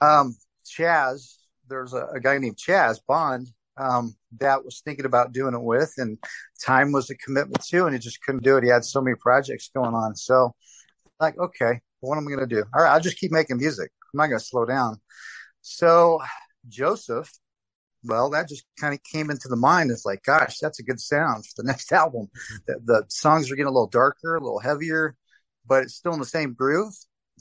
Um, 0.00 0.36
Chaz, 0.66 1.36
there's 1.68 1.92
a, 1.92 2.06
a 2.14 2.20
guy 2.20 2.38
named 2.38 2.56
Chaz 2.56 2.98
Bond 3.06 3.48
um, 3.76 4.16
that 4.40 4.64
was 4.64 4.80
thinking 4.84 5.06
about 5.06 5.32
doing 5.32 5.54
it 5.54 5.62
with, 5.62 5.92
and 5.98 6.18
time 6.64 6.92
was 6.92 7.10
a 7.10 7.16
commitment 7.16 7.64
too, 7.64 7.86
and 7.86 7.94
he 7.94 7.98
just 7.98 8.22
couldn't 8.22 8.44
do 8.44 8.56
it. 8.56 8.64
He 8.64 8.70
had 8.70 8.84
so 8.84 9.00
many 9.00 9.16
projects 9.16 9.70
going 9.74 9.94
on. 9.94 10.16
So, 10.16 10.54
like, 11.20 11.38
okay, 11.38 11.80
what 12.00 12.18
am 12.18 12.26
I 12.26 12.30
going 12.30 12.48
to 12.48 12.54
do? 12.54 12.64
All 12.74 12.82
right, 12.82 12.92
I'll 12.92 13.00
just 13.00 13.18
keep 13.18 13.32
making 13.32 13.58
music. 13.58 13.90
I'm 14.02 14.18
not 14.18 14.26
going 14.28 14.38
to 14.38 14.44
slow 14.44 14.64
down. 14.64 15.00
So, 15.62 16.20
Joseph, 16.68 17.30
well, 18.04 18.30
that 18.30 18.48
just 18.48 18.64
kind 18.78 18.94
of 18.94 19.02
came 19.02 19.30
into 19.30 19.48
the 19.48 19.56
mind. 19.56 19.90
It's 19.90 20.06
like, 20.06 20.22
gosh, 20.22 20.58
that's 20.58 20.78
a 20.78 20.84
good 20.84 21.00
sound 21.00 21.44
for 21.46 21.62
the 21.62 21.66
next 21.66 21.92
album. 21.92 22.28
The, 22.66 22.80
the 22.84 23.04
songs 23.08 23.50
are 23.50 23.56
getting 23.56 23.68
a 23.68 23.72
little 23.72 23.88
darker, 23.88 24.36
a 24.36 24.40
little 24.40 24.60
heavier, 24.60 25.16
but 25.66 25.82
it's 25.82 25.94
still 25.94 26.12
in 26.12 26.20
the 26.20 26.26
same 26.26 26.54
groove. 26.54 26.94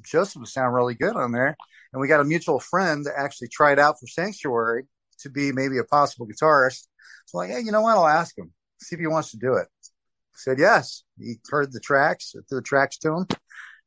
Joseph 0.04 0.42
would 0.42 0.50
sound 0.50 0.74
really 0.74 0.96
good 0.96 1.16
on 1.16 1.32
there. 1.32 1.56
And 1.94 2.02
we 2.02 2.08
got 2.08 2.20
a 2.20 2.26
mutual 2.26 2.60
friend 2.60 3.06
that 3.06 3.14
actually 3.18 3.48
tried 3.48 3.80
out 3.80 4.00
for 4.00 4.08
Sanctuary 4.08 4.86
to 5.20 5.30
be 5.30 5.52
maybe 5.52 5.78
a 5.78 5.84
possible 5.84 6.28
guitarist. 6.28 6.88
So 7.26 7.38
like, 7.38 7.50
hey, 7.50 7.62
you 7.62 7.72
know 7.72 7.82
what? 7.82 7.96
I'll 7.96 8.08
ask 8.08 8.38
him, 8.38 8.52
see 8.82 8.96
if 8.96 9.00
he 9.00 9.08
wants 9.08 9.32
to 9.32 9.38
do 9.38 9.54
it. 9.54 9.68
I 9.68 10.38
said 10.38 10.60
yes. 10.60 11.04
He 11.18 11.36
heard 11.50 11.72
the 11.72 11.80
tracks, 11.80 12.32
threw 12.32 12.60
the 12.60 12.62
tracks 12.62 12.98
to 13.00 13.14
him. 13.14 13.28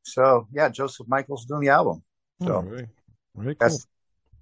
So 0.03 0.47
yeah, 0.51 0.69
Joseph 0.69 1.07
Michael's 1.07 1.45
doing 1.45 1.61
the 1.61 1.69
album. 1.69 2.03
So 2.41 2.55
oh, 2.55 2.61
very, 2.61 2.87
very 3.35 3.55
cool. 3.55 3.79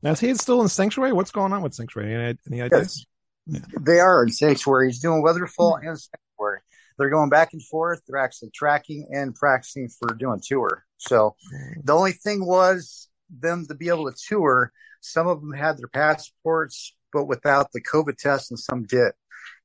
Now 0.02 0.12
is 0.12 0.20
he 0.20 0.34
still 0.36 0.62
in 0.62 0.68
Sanctuary? 0.68 1.14
What's 1.14 1.32
going 1.32 1.54
on 1.54 1.62
with 1.62 1.74
Sanctuary? 1.74 2.14
Any, 2.14 2.38
any 2.48 2.62
ideas? 2.62 3.06
Yes. 3.48 3.62
Yeah. 3.72 3.80
They 3.80 4.00
are 4.00 4.24
in 4.24 4.32
Sanctuary. 4.32 4.88
He's 4.88 5.00
doing 5.00 5.24
Witherfall 5.24 5.78
mm-hmm. 5.78 5.88
and 5.88 6.00
Sanctuary. 6.00 6.60
They're 6.98 7.10
going 7.10 7.30
back 7.30 7.54
and 7.54 7.64
forth. 7.64 8.02
They're 8.08 8.22
actually 8.22 8.50
tracking 8.54 9.08
and 9.12 9.36
practicing 9.36 9.90
for 9.90 10.14
doing 10.16 10.42
tour. 10.44 10.84
So 10.98 11.36
mm-hmm. 11.54 11.82
the 11.84 11.94
only 11.94 12.12
thing 12.12 12.46
was 12.46 13.08
them 13.30 13.66
to 13.68 13.76
be 13.76 13.90
able 13.90 14.12
to 14.12 14.18
tour 14.28 14.72
some 15.02 15.28
of 15.28 15.42
them 15.42 15.54
had 15.54 15.78
their 15.78 15.88
passports, 15.88 16.96
but 17.14 17.26
without 17.26 17.72
the 17.72 17.82
COVID 17.82 18.18
test, 18.18 18.52
and 18.52 18.60
some 18.60 18.84
did. 18.84 19.12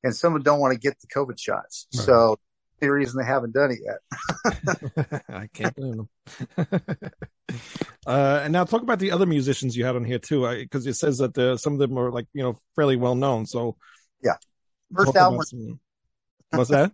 And 0.05 0.15
some 0.15 0.41
don't 0.43 0.61
want 0.61 0.73
to 0.73 0.79
get 0.79 0.97
the 1.01 1.07
COVID 1.09 1.39
shots. 1.39 1.87
Right. 1.95 2.05
So 2.05 2.39
the 2.83 2.93
reason 2.93 3.19
they 3.19 3.27
haven't 3.27 3.55
done 3.55 3.71
it 3.71 3.79
yet. 3.85 5.23
I 5.29 5.47
can't 5.55 5.75
blame 5.75 5.97
them. 5.97 6.09
uh, 8.07 8.41
and 8.43 8.53
now 8.53 8.65
talk 8.65 8.83
about 8.83 8.99
the 8.99 9.13
other 9.13 9.25
musicians 9.25 9.77
you 9.77 9.85
had 9.85 9.95
on 9.95 10.05
here 10.05 10.19
too, 10.19 10.49
because 10.59 10.87
it 10.87 10.95
says 10.95 11.19
that 11.19 11.33
the, 11.33 11.57
some 11.57 11.75
of 11.75 11.79
them 11.79 11.97
are 11.97 12.11
like 12.11 12.27
you 12.35 12.43
know 12.43 12.59
fairly 12.75 12.97
well 12.97 13.15
known. 13.15 13.47
So 13.47 13.77
yeah, 14.23 14.37
first 14.93 15.15
album. 15.17 15.43
Some... 15.45 15.81
What's 16.51 16.71
that? 16.71 16.93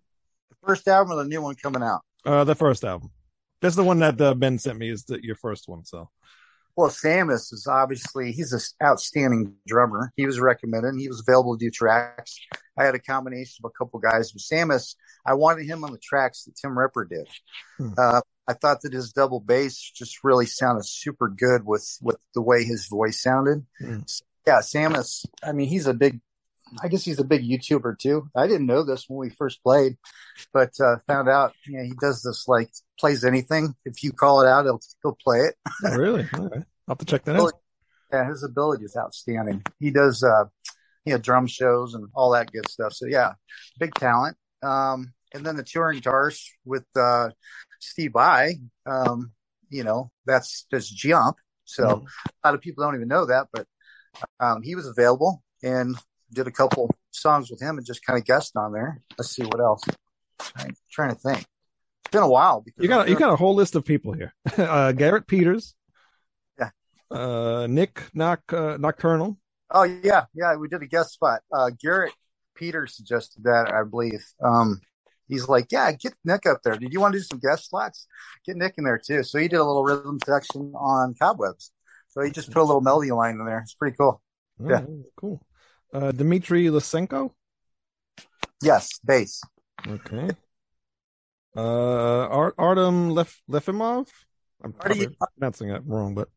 the 0.51 0.57
first 0.67 0.87
album 0.87 1.15
or 1.15 1.23
the 1.23 1.29
new 1.29 1.41
one 1.41 1.55
coming 1.55 1.83
out? 1.83 2.03
Uh, 2.25 2.45
the 2.45 2.55
first 2.55 2.85
album. 2.85 3.11
That's 3.63 3.77
the 3.77 3.85
one 3.85 4.01
that 4.01 4.21
uh, 4.21 4.35
Ben 4.35 4.59
sent 4.59 4.79
me. 4.79 4.91
Is 4.91 5.05
the, 5.05 5.25
your 5.25 5.37
first 5.37 5.69
one? 5.69 5.85
So 5.85 6.11
well, 6.79 6.91
Samus 6.91 7.53
is 7.53 7.67
obviously 7.69 8.31
he's 8.31 8.53
an 8.53 8.61
outstanding 8.81 9.57
drummer. 9.67 10.13
He 10.15 10.27
was 10.27 10.39
recommended. 10.39 10.95
He 10.97 11.09
was 11.09 11.25
available 11.27 11.59
to 11.59 11.65
do 11.65 11.73
tracks. 11.73 12.39
I 12.79 12.85
had 12.85 12.95
a 12.95 13.01
combination 13.01 13.65
of 13.65 13.73
a 13.73 13.77
couple 13.77 13.99
guys, 13.99 14.31
but 14.31 14.43
Samus, 14.43 14.95
I 15.27 15.35
wanted 15.35 15.67
him 15.67 15.83
on 15.83 15.91
the 15.91 15.99
tracks 15.99 16.45
that 16.45 16.55
Tim 16.55 16.79
Ripper 16.79 17.05
did. 17.05 17.27
Hmm. 17.79 17.95
Uh, 17.99 18.21
I 18.47 18.53
thought 18.53 18.83
that 18.83 18.93
his 18.93 19.11
double 19.13 19.41
bass 19.41 19.91
just 19.93 20.23
really 20.23 20.47
sounded 20.47 20.87
super 20.87 21.27
good 21.27 21.67
with 21.67 21.99
with 22.01 22.19
the 22.37 22.43
way 22.43 22.63
his 22.63 22.87
voice 22.87 23.21
sounded. 23.21 23.67
Mm. 23.83 24.09
So, 24.09 24.25
yeah, 24.47 24.61
Samus. 24.61 25.27
I 25.43 25.51
mean, 25.51 25.67
he's 25.67 25.89
a 25.89 25.95
big. 25.95 26.21
I 26.83 26.89
guess 26.89 27.05
he's 27.05 27.19
a 27.19 27.25
big 27.25 27.43
YouTuber 27.43 27.99
too. 27.99 28.29
I 28.37 28.47
didn't 28.47 28.67
know 28.67 28.83
this 28.83 29.05
when 29.09 29.19
we 29.19 29.35
first 29.35 29.63
played, 29.63 29.97
but 30.53 30.73
uh, 30.81 30.97
found 31.07 31.29
out. 31.29 31.55
Yeah, 31.67 31.83
he 31.83 31.93
does 32.01 32.23
this 32.23 32.47
like 32.49 32.71
plays 32.99 33.25
anything. 33.25 33.75
If 33.85 34.03
you 34.03 34.13
call 34.13 34.41
it 34.43 34.49
out, 34.49 34.65
he'll 34.65 34.81
he'll 35.03 35.17
play 35.23 35.39
it. 35.41 35.55
Oh, 35.85 35.97
really? 35.97 36.29
All 36.35 36.49
right. 36.49 36.65
I'll 36.87 36.93
have 36.93 36.99
to 36.99 37.05
check 37.05 37.25
that 37.25 37.37
out. 37.37 37.53
Yeah, 38.11 38.27
his 38.27 38.43
ability 38.43 38.87
is 38.87 38.97
outstanding. 38.97 39.63
He 39.79 39.91
does, 39.91 40.23
uh, 40.23 40.45
you 41.05 41.13
know, 41.13 41.19
drum 41.19 41.47
shows 41.47 41.93
and 41.93 42.09
all 42.15 42.31
that 42.31 42.51
good 42.51 42.67
stuff. 42.67 42.95
So 42.95 43.05
yeah, 43.07 43.33
big 43.79 43.93
talent. 43.93 44.35
Um, 44.63 45.13
and 45.35 45.45
then 45.45 45.57
the 45.57 45.63
touring 45.63 46.01
guitarist 46.01 46.41
with, 46.65 46.87
uh, 46.97 47.29
Steve 47.81 48.17
I, 48.17 48.55
um, 48.87 49.33
you 49.69 49.85
know, 49.85 50.11
that's 50.25 50.65
just 50.71 50.97
jump. 50.97 51.37
So 51.67 51.85
Mhm. 51.85 52.07
a 52.27 52.49
lot 52.49 52.55
of 52.55 52.63
people 52.63 52.83
don't 52.83 52.95
even 52.95 53.09
know 53.09 53.27
that, 53.27 53.49
but, 53.53 53.67
um, 54.41 54.63
he 54.63 54.75
was 54.75 54.87
available 54.87 55.43
and 55.63 55.95
did 56.33 56.47
a 56.47 56.51
couple 56.51 56.91
songs 57.11 57.51
with 57.51 57.61
him 57.61 57.79
and 57.79 57.87
just 57.87 58.05
kind 58.05 58.19
of 58.19 58.25
guessed 58.25 58.57
on 58.57 58.73
there. 58.73 59.01
Let's 59.17 59.31
see 59.31 59.45
what 59.45 59.61
else. 59.61 59.83
I'm 60.57 60.75
trying 60.91 61.11
to 61.11 61.17
think. 61.17 61.39
It's 61.39 62.13
been 62.13 62.23
a 62.23 62.29
while 62.29 62.61
because 62.61 62.83
You 62.83 62.89
got 62.89 63.09
you 63.09 63.17
got 63.17 63.33
a 63.33 63.37
whole 63.37 63.55
list 63.55 63.75
of 63.75 63.85
people 63.85 64.13
here. 64.13 64.35
Uh, 64.59 64.93
Garrett 64.93 65.27
Peters. 65.27 65.75
Yeah. 66.59 66.71
Uh, 67.11 67.67
Nick 67.69 68.03
Noc 68.15 68.39
uh, 68.53 68.77
Nocturnal. 68.79 69.39
Oh 69.71 69.83
yeah, 69.83 70.25
yeah, 70.35 70.57
we 70.57 70.69
did 70.69 70.83
a 70.83 70.87
guest 70.87 71.13
spot. 71.13 71.41
Uh, 71.53 71.71
Garrett 71.83 72.13
Peters 72.55 72.97
suggested 72.97 73.45
that, 73.45 73.71
I 73.73 73.85
believe. 73.85 74.25
Um, 74.43 74.81
he's 75.29 75.49
like, 75.49 75.67
yeah, 75.71 75.93
get 75.93 76.15
Nick 76.25 76.47
up 76.47 76.63
there. 76.65 76.77
Did 76.77 76.93
you 76.93 77.01
want 77.01 77.13
to 77.13 77.19
do 77.19 77.25
some 77.25 77.39
guest 77.39 77.69
slots? 77.69 78.07
Get 78.47 78.57
Nick 78.57 78.75
in 78.79 78.85
there 78.85 78.99
too. 79.05 79.23
So 79.23 79.39
he 79.39 79.49
did 79.49 79.59
a 79.59 79.65
little 79.65 79.85
rhythm 79.85 80.19
section 80.25 80.73
on 80.75 81.15
Cobwebs. 81.21 81.73
So 82.09 82.23
he 82.23 82.31
just 82.31 82.51
put 82.51 82.61
a 82.61 82.65
little 82.65 82.81
melody 82.81 83.11
line 83.11 83.35
in 83.39 83.45
there. 83.45 83.61
It's 83.61 83.75
pretty 83.75 83.97
cool. 83.97 84.23
Yeah. 84.67 84.81
Oh, 84.89 85.05
cool. 85.17 85.47
Uh, 85.93 86.13
Dmitry 86.13 86.65
Lysenko. 86.67 87.31
Yes, 88.63 88.99
bass. 89.05 89.41
Okay. 89.87 90.29
Uh, 91.57 92.27
Art 92.27 92.55
Artem 92.59 93.11
Lef 93.11 93.41
Lefimov. 93.51 94.09
I'm 94.63 94.73
probably 94.73 95.07
Artie- 95.07 95.17
pronouncing 95.37 95.69
that 95.69 95.87
wrong, 95.87 96.15
but 96.15 96.29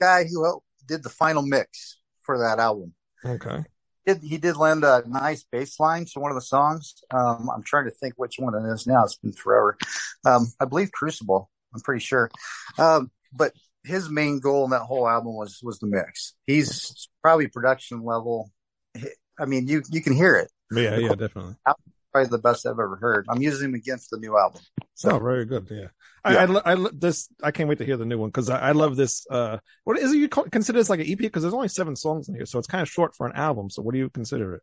Guy 0.00 0.24
who 0.24 0.60
did 0.86 1.02
the 1.02 1.10
final 1.10 1.42
mix 1.42 1.98
for 2.22 2.38
that 2.38 2.58
album. 2.58 2.94
okay. 3.24 3.64
Did 4.06 4.22
he 4.22 4.38
did 4.38 4.56
lend 4.56 4.84
a 4.84 5.02
nice 5.06 5.44
bass 5.50 5.80
line 5.80 6.04
to 6.12 6.20
one 6.20 6.30
of 6.30 6.36
the 6.36 6.40
songs? 6.40 6.94
Um, 7.12 7.50
I'm 7.52 7.64
trying 7.64 7.86
to 7.86 7.90
think 7.90 8.14
which 8.16 8.36
one 8.38 8.54
it 8.54 8.72
is 8.72 8.86
now. 8.86 9.02
It's 9.02 9.16
been 9.16 9.32
forever. 9.32 9.76
Um, 10.24 10.46
I 10.60 10.64
believe 10.64 10.92
Crucible. 10.92 11.50
I'm 11.74 11.80
pretty 11.80 12.04
sure. 12.04 12.30
Um, 12.78 13.10
but 13.32 13.52
his 13.84 14.08
main 14.08 14.38
goal 14.38 14.64
in 14.64 14.70
that 14.70 14.82
whole 14.82 15.08
album 15.08 15.34
was 15.34 15.58
was 15.62 15.80
the 15.80 15.88
mix. 15.88 16.34
He's 16.46 17.08
probably 17.20 17.48
production 17.48 18.04
level. 18.04 18.52
I 19.38 19.44
mean, 19.46 19.68
you 19.68 19.82
you 19.90 20.00
can 20.02 20.12
hear 20.14 20.36
it. 20.36 20.50
Yeah, 20.70 20.96
yeah, 20.98 21.14
definitely. 21.14 21.54
Probably 22.12 22.30
the 22.30 22.38
best 22.38 22.64
I've 22.66 22.72
ever 22.72 22.96
heard. 22.96 23.26
I'm 23.28 23.42
using 23.42 23.68
him 23.68 23.74
against 23.74 24.10
the 24.10 24.18
new 24.18 24.38
album. 24.38 24.62
Oh, 25.04 25.18
very 25.18 25.44
good. 25.44 25.68
Yeah. 25.70 25.88
I, 26.24 26.32
Yeah. 26.32 26.38
I, 26.38 26.44
lo- 26.46 26.62
I, 26.64 26.74
lo- 26.74 26.90
this, 26.94 27.28
I 27.42 27.50
can't 27.50 27.68
wait 27.68 27.78
to 27.78 27.84
hear 27.84 27.98
the 27.98 28.06
new 28.06 28.16
one 28.18 28.30
because 28.30 28.48
I, 28.48 28.68
I 28.68 28.72
love 28.72 28.96
this. 28.96 29.26
Uh, 29.30 29.58
what 29.84 29.98
is 29.98 30.12
it 30.12 30.16
you 30.16 30.28
call, 30.28 30.44
consider 30.44 30.78
this 30.78 30.88
like 30.88 31.00
an 31.00 31.06
EP? 31.10 31.18
Because 31.18 31.42
there's 31.42 31.52
only 31.54 31.68
seven 31.68 31.94
songs 31.94 32.28
in 32.28 32.34
here, 32.34 32.46
so 32.46 32.58
it's 32.58 32.66
kind 32.68 32.80
of 32.80 32.88
short 32.88 33.14
for 33.14 33.26
an 33.26 33.34
album. 33.36 33.68
So 33.68 33.82
what 33.82 33.92
do 33.92 33.98
you 33.98 34.08
consider 34.08 34.54
it? 34.54 34.62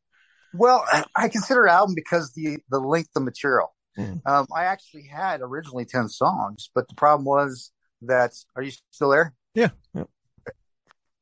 Well, 0.53 0.83
I- 1.15 1.29
consider 1.29 1.67
it 1.67 1.71
album 1.71 1.93
because 1.95 2.33
the 2.33 2.57
the 2.69 2.79
length 2.79 3.09
of 3.15 3.23
material. 3.23 3.73
Mhm. 3.99 4.21
Um, 4.25 4.47
I 4.55 4.63
actually 4.65 5.03
had 5.03 5.41
originally 5.41 5.85
ten 5.85 6.09
songs, 6.09 6.69
but 6.73 6.87
the 6.87 6.95
problem 6.95 7.25
was 7.25 7.71
that. 8.01 8.31
Are 8.55 8.63
you 8.63 8.71
still 8.89 9.09
there? 9.11 9.35
Yeah. 9.53 9.69
yeah. 9.93 10.05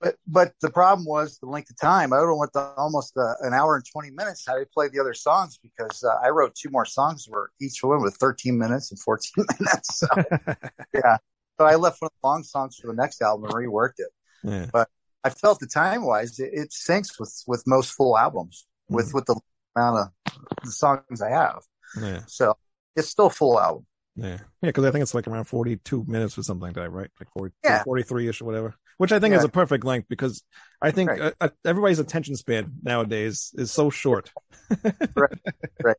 But 0.02 0.16
but 0.28 0.54
the 0.62 0.70
problem 0.72 1.06
was 1.06 1.38
the 1.38 1.46
length 1.48 1.70
of 1.70 1.78
time. 1.80 2.12
I 2.12 2.18
don't 2.18 2.38
want 2.38 2.52
the 2.54 2.74
almost 2.76 3.16
uh, 3.16 3.36
an 3.42 3.54
hour 3.54 3.76
and 3.76 3.86
twenty 3.86 4.10
minutes. 4.12 4.44
How 4.48 4.56
to 4.58 4.66
play 4.74 4.88
the 4.88 5.00
other 5.00 5.14
songs 5.14 5.60
because 5.62 6.04
uh, 6.04 6.16
I 6.26 6.30
wrote 6.30 6.56
two 6.56 6.70
more 6.72 6.86
songs 6.86 7.28
where 7.30 7.50
each 7.62 7.84
one 7.84 8.02
was 8.02 8.16
thirteen 8.18 8.58
minutes 8.58 8.90
and 8.92 9.00
fourteen 9.00 9.46
minutes. 9.60 10.00
So 10.00 10.08
yeah, 10.94 11.18
so 11.60 11.66
I 11.66 11.76
left 11.76 12.02
one 12.02 12.08
of 12.08 12.14
the 12.22 12.28
long 12.28 12.44
songs 12.44 12.78
for 12.82 12.88
the 12.88 12.96
next 12.96 13.22
album 13.22 13.46
and 13.46 13.54
reworked 13.54 14.00
it. 14.00 14.10
yeah. 14.44 14.84
I 15.24 15.30
felt 15.30 15.60
the 15.60 15.68
time 15.68 16.04
wise 16.04 16.40
it, 16.40 16.50
it 16.52 16.70
syncs 16.72 17.20
with 17.20 17.44
with 17.46 17.64
most 17.68 17.92
full 17.92 18.18
albums 18.18 18.66
with 18.90 19.14
with 19.14 19.26
the 19.28 19.40
amount 19.76 20.10
of 20.26 20.34
the 20.64 20.72
songs 20.72 21.22
I 21.22 21.30
have. 21.30 21.62
Yeah. 22.02 22.22
So 22.26 22.58
it's 22.96 23.10
still 23.10 23.28
a 23.28 23.30
full 23.30 23.60
album. 23.60 23.86
Yeah. 24.16 24.30
Yeah. 24.30 24.38
Because 24.64 24.84
I 24.86 24.92
think 24.92 25.04
it's 25.04 25.14
like 25.14 25.28
around 25.28 25.46
42 25.46 26.06
minutes 26.08 26.38
or 26.38 26.44
something 26.44 26.66
like 26.66 26.76
that, 26.76 26.90
right? 26.90 27.10
Like 27.20 27.30
40, 27.34 27.54
Yeah. 27.64 27.84
43 27.84 28.28
ish 28.30 28.42
or 28.42 28.46
whatever, 28.46 28.76
which 29.02 29.12
I 29.12 29.18
think 29.18 29.34
is 29.34 29.44
a 29.44 29.50
perfect 29.50 29.84
length 29.84 30.08
because 30.10 30.44
I 30.80 30.92
think 30.92 31.10
Right. 31.10 31.22
uh, 31.22 31.32
uh, 31.42 31.50
everybody's 31.66 31.98
attention 31.98 32.36
span 32.36 32.74
nowadays 32.84 33.52
is 33.58 33.72
so 33.72 33.90
short. 33.90 34.30
Right. 35.16 35.40
Right. 35.84 35.98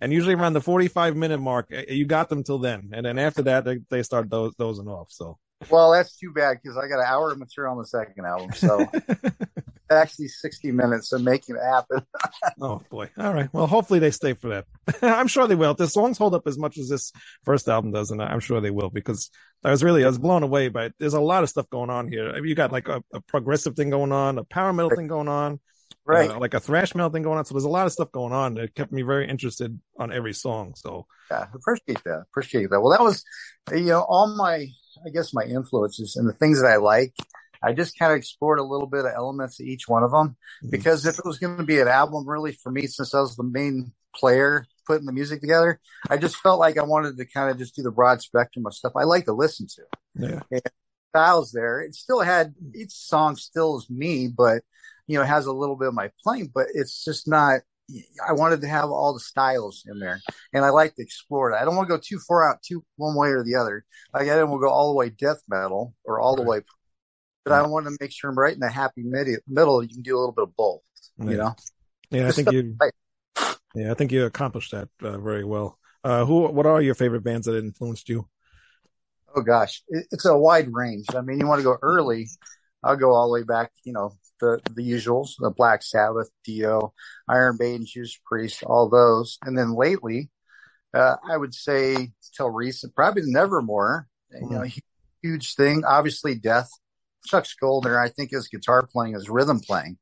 And 0.00 0.14
usually 0.14 0.32
around 0.32 0.54
the 0.54 0.62
45 0.62 1.14
minute 1.14 1.40
mark, 1.40 1.70
you 1.88 2.06
got 2.06 2.30
them 2.30 2.42
till 2.42 2.58
then. 2.58 2.88
And 2.94 3.04
then 3.04 3.18
after 3.18 3.42
that, 3.42 3.66
they, 3.66 3.80
they 3.90 4.02
start 4.02 4.30
doze, 4.30 4.54
dozing 4.54 4.88
off. 4.88 5.08
So 5.10 5.36
Well, 5.68 5.92
that's 5.92 6.16
too 6.16 6.32
bad 6.32 6.56
because 6.62 6.78
I 6.78 6.88
got 6.88 7.00
an 7.00 7.06
hour 7.06 7.32
of 7.32 7.38
material 7.38 7.72
on 7.72 7.78
the 7.78 7.86
second 7.86 8.24
album. 8.24 8.50
So 8.54 8.90
actually 9.90 10.28
60 10.28 10.72
minutes 10.72 11.12
of 11.12 11.22
making 11.22 11.56
it 11.56 11.62
happen. 11.64 12.02
Oh 12.60 12.82
boy. 12.90 13.08
All 13.16 13.32
right. 13.32 13.48
Well, 13.52 13.66
hopefully 13.68 14.00
they 14.00 14.10
stay 14.10 14.34
for 14.34 14.48
that. 14.48 14.64
I'm 15.02 15.28
sure 15.28 15.46
they 15.46 15.54
will. 15.54 15.70
If 15.70 15.76
the 15.76 15.86
songs 15.86 16.18
hold 16.18 16.34
up 16.34 16.46
as 16.46 16.58
much 16.58 16.76
as 16.76 16.88
this 16.88 17.12
first 17.44 17.68
album 17.68 17.92
does, 17.92 18.10
and 18.10 18.20
I'm 18.20 18.40
sure 18.40 18.60
they 18.60 18.70
will 18.72 18.90
because 18.90 19.30
I 19.62 19.70
was 19.70 19.84
really, 19.84 20.02
I 20.04 20.08
was 20.08 20.18
blown 20.18 20.42
away 20.42 20.68
by 20.68 20.86
it. 20.86 20.94
There's 20.98 21.14
a 21.14 21.20
lot 21.20 21.42
of 21.44 21.50
stuff 21.50 21.70
going 21.70 21.90
on 21.90 22.10
here. 22.10 22.30
I 22.30 22.34
mean, 22.40 22.46
you 22.46 22.54
got 22.56 22.72
like 22.72 22.88
a, 22.88 23.02
a 23.12 23.20
progressive 23.20 23.76
thing 23.76 23.90
going 23.90 24.10
on, 24.12 24.38
a 24.38 24.44
power 24.44 24.72
metal 24.72 24.90
thing 24.90 25.06
going 25.06 25.28
on, 25.28 25.60
Right. 26.04 26.30
uh, 26.30 26.38
like 26.40 26.54
a 26.54 26.60
thrash 26.60 26.94
metal 26.96 27.10
thing 27.10 27.22
going 27.22 27.38
on. 27.38 27.44
So 27.44 27.54
there's 27.54 27.64
a 27.64 27.68
lot 27.68 27.86
of 27.86 27.92
stuff 27.92 28.10
going 28.10 28.32
on 28.32 28.54
that 28.54 28.74
kept 28.74 28.90
me 28.92 29.02
very 29.02 29.28
interested 29.28 29.78
on 29.98 30.12
every 30.12 30.32
song. 30.34 30.74
So 30.74 31.06
Yeah. 31.30 31.46
Appreciate 31.54 32.02
that. 32.04 32.24
Appreciate 32.30 32.70
that. 32.70 32.80
Well, 32.80 32.90
that 32.90 33.02
was, 33.04 33.22
you 33.72 33.84
know, 33.86 34.04
all 34.08 34.34
my, 34.36 34.66
I 35.06 35.10
guess 35.12 35.32
my 35.32 35.44
influences 35.44 36.16
and 36.16 36.28
the 36.28 36.32
things 36.32 36.60
that 36.60 36.68
I 36.68 36.76
like. 36.76 37.14
I 37.62 37.72
just 37.72 37.98
kind 37.98 38.12
of 38.12 38.18
explored 38.18 38.58
a 38.58 38.64
little 38.64 38.86
bit 38.86 39.04
of 39.04 39.12
elements 39.14 39.60
of 39.60 39.66
each 39.66 39.88
one 39.88 40.02
of 40.02 40.10
them 40.10 40.28
mm-hmm. 40.28 40.70
because 40.70 41.06
if 41.06 41.18
it 41.18 41.24
was 41.24 41.38
going 41.38 41.58
to 41.58 41.64
be 41.64 41.80
an 41.80 41.88
album 41.88 42.28
really 42.28 42.52
for 42.52 42.70
me, 42.70 42.86
since 42.86 43.14
I 43.14 43.20
was 43.20 43.36
the 43.36 43.42
main 43.42 43.92
player 44.14 44.66
putting 44.86 45.06
the 45.06 45.12
music 45.12 45.40
together, 45.40 45.80
I 46.08 46.16
just 46.16 46.36
felt 46.36 46.58
like 46.58 46.78
I 46.78 46.82
wanted 46.82 47.16
to 47.18 47.24
kind 47.26 47.50
of 47.50 47.58
just 47.58 47.76
do 47.76 47.82
the 47.82 47.90
broad 47.90 48.22
spectrum 48.22 48.66
of 48.66 48.74
stuff 48.74 48.92
I 48.96 49.04
like 49.04 49.26
to 49.26 49.32
listen 49.32 49.66
to. 49.66 49.82
yeah. 50.50 50.60
styles 51.10 51.52
there. 51.52 51.80
It 51.80 51.94
still 51.94 52.20
had 52.20 52.54
each 52.74 52.92
song 52.92 53.36
still 53.36 53.78
is 53.78 53.88
me, 53.90 54.28
but 54.28 54.62
you 55.06 55.16
know, 55.16 55.22
it 55.22 55.28
has 55.28 55.46
a 55.46 55.52
little 55.52 55.76
bit 55.76 55.88
of 55.88 55.94
my 55.94 56.10
playing, 56.22 56.50
but 56.54 56.66
it's 56.74 57.04
just 57.04 57.26
not. 57.26 57.60
I 58.26 58.34
wanted 58.34 58.60
to 58.60 58.68
have 58.68 58.90
all 58.90 59.14
the 59.14 59.20
styles 59.20 59.84
in 59.88 59.98
there, 59.98 60.20
and 60.52 60.62
I 60.62 60.68
like 60.68 60.94
to 60.96 61.02
explore 61.02 61.50
it. 61.50 61.56
I 61.56 61.64
don't 61.64 61.74
want 61.74 61.88
to 61.88 61.96
go 61.96 62.02
too 62.02 62.18
far 62.18 62.48
out, 62.48 62.62
too 62.62 62.84
one 62.96 63.16
way 63.16 63.28
or 63.28 63.42
the 63.42 63.54
other. 63.54 63.84
Like 64.12 64.28
I 64.28 64.36
don't 64.36 64.50
want 64.50 64.60
to 64.60 64.66
go 64.66 64.72
all 64.72 64.90
the 64.90 64.96
way 64.96 65.08
death 65.08 65.42
metal 65.48 65.94
or 66.04 66.20
all 66.20 66.36
the 66.36 66.42
way, 66.42 66.60
but 67.48 67.64
I 67.64 67.66
want 67.66 67.86
to 67.86 67.96
make 68.00 68.12
sure 68.12 68.30
I'm 68.30 68.38
right 68.38 68.54
in 68.54 68.60
the 68.60 68.70
happy 68.70 69.02
middle. 69.02 69.82
You 69.82 69.88
can 69.88 70.02
do 70.02 70.16
a 70.16 70.18
little 70.18 70.32
bit 70.32 70.44
of 70.44 70.56
both. 70.56 70.80
Yeah. 71.18 71.30
You 71.30 71.36
know, 71.36 71.56
Yeah. 72.10 72.28
I 72.28 72.30
think 72.32 72.52
you, 72.52 72.76
like. 72.80 72.94
yeah, 73.74 73.90
I 73.90 73.94
think 73.94 74.12
you 74.12 74.24
accomplished 74.24 74.72
that 74.72 74.88
uh, 75.02 75.18
very 75.18 75.44
well. 75.44 75.78
Uh, 76.04 76.24
who, 76.24 76.48
what 76.48 76.66
are 76.66 76.80
your 76.80 76.94
favorite 76.94 77.24
bands 77.24 77.46
that 77.46 77.56
influenced 77.58 78.08
you? 78.08 78.28
Oh 79.34 79.42
gosh, 79.42 79.82
it, 79.88 80.06
it's 80.10 80.24
a 80.24 80.36
wide 80.36 80.68
range. 80.72 81.06
I 81.14 81.20
mean, 81.20 81.38
you 81.40 81.46
want 81.46 81.58
to 81.58 81.64
go 81.64 81.76
early, 81.82 82.28
I'll 82.82 82.96
go 82.96 83.12
all 83.12 83.28
the 83.28 83.32
way 83.34 83.42
back. 83.42 83.72
You 83.84 83.92
know, 83.92 84.12
the 84.40 84.60
the 84.74 84.88
usuals, 84.88 85.32
the 85.38 85.50
Black 85.50 85.82
Sabbath, 85.82 86.30
Dio, 86.44 86.94
Iron 87.28 87.56
Maiden, 87.58 87.84
Judas 87.84 88.18
Priest, 88.24 88.62
all 88.62 88.88
those. 88.88 89.38
And 89.44 89.58
then 89.58 89.74
lately, 89.74 90.30
uh, 90.94 91.16
I 91.28 91.36
would 91.36 91.54
say 91.54 92.12
till 92.34 92.48
recent, 92.50 92.94
probably 92.94 93.22
Nevermore. 93.26 94.06
You 94.32 94.48
know, 94.50 94.64
huge 95.22 95.54
thing. 95.54 95.84
Obviously, 95.84 96.34
Death. 96.34 96.70
Chuck 97.26 97.44
Schuldiner, 97.44 97.96
I 97.98 98.08
think 98.08 98.30
his 98.30 98.48
guitar 98.48 98.86
playing, 98.86 99.14
his 99.14 99.28
rhythm 99.28 99.60
playing, 99.60 99.98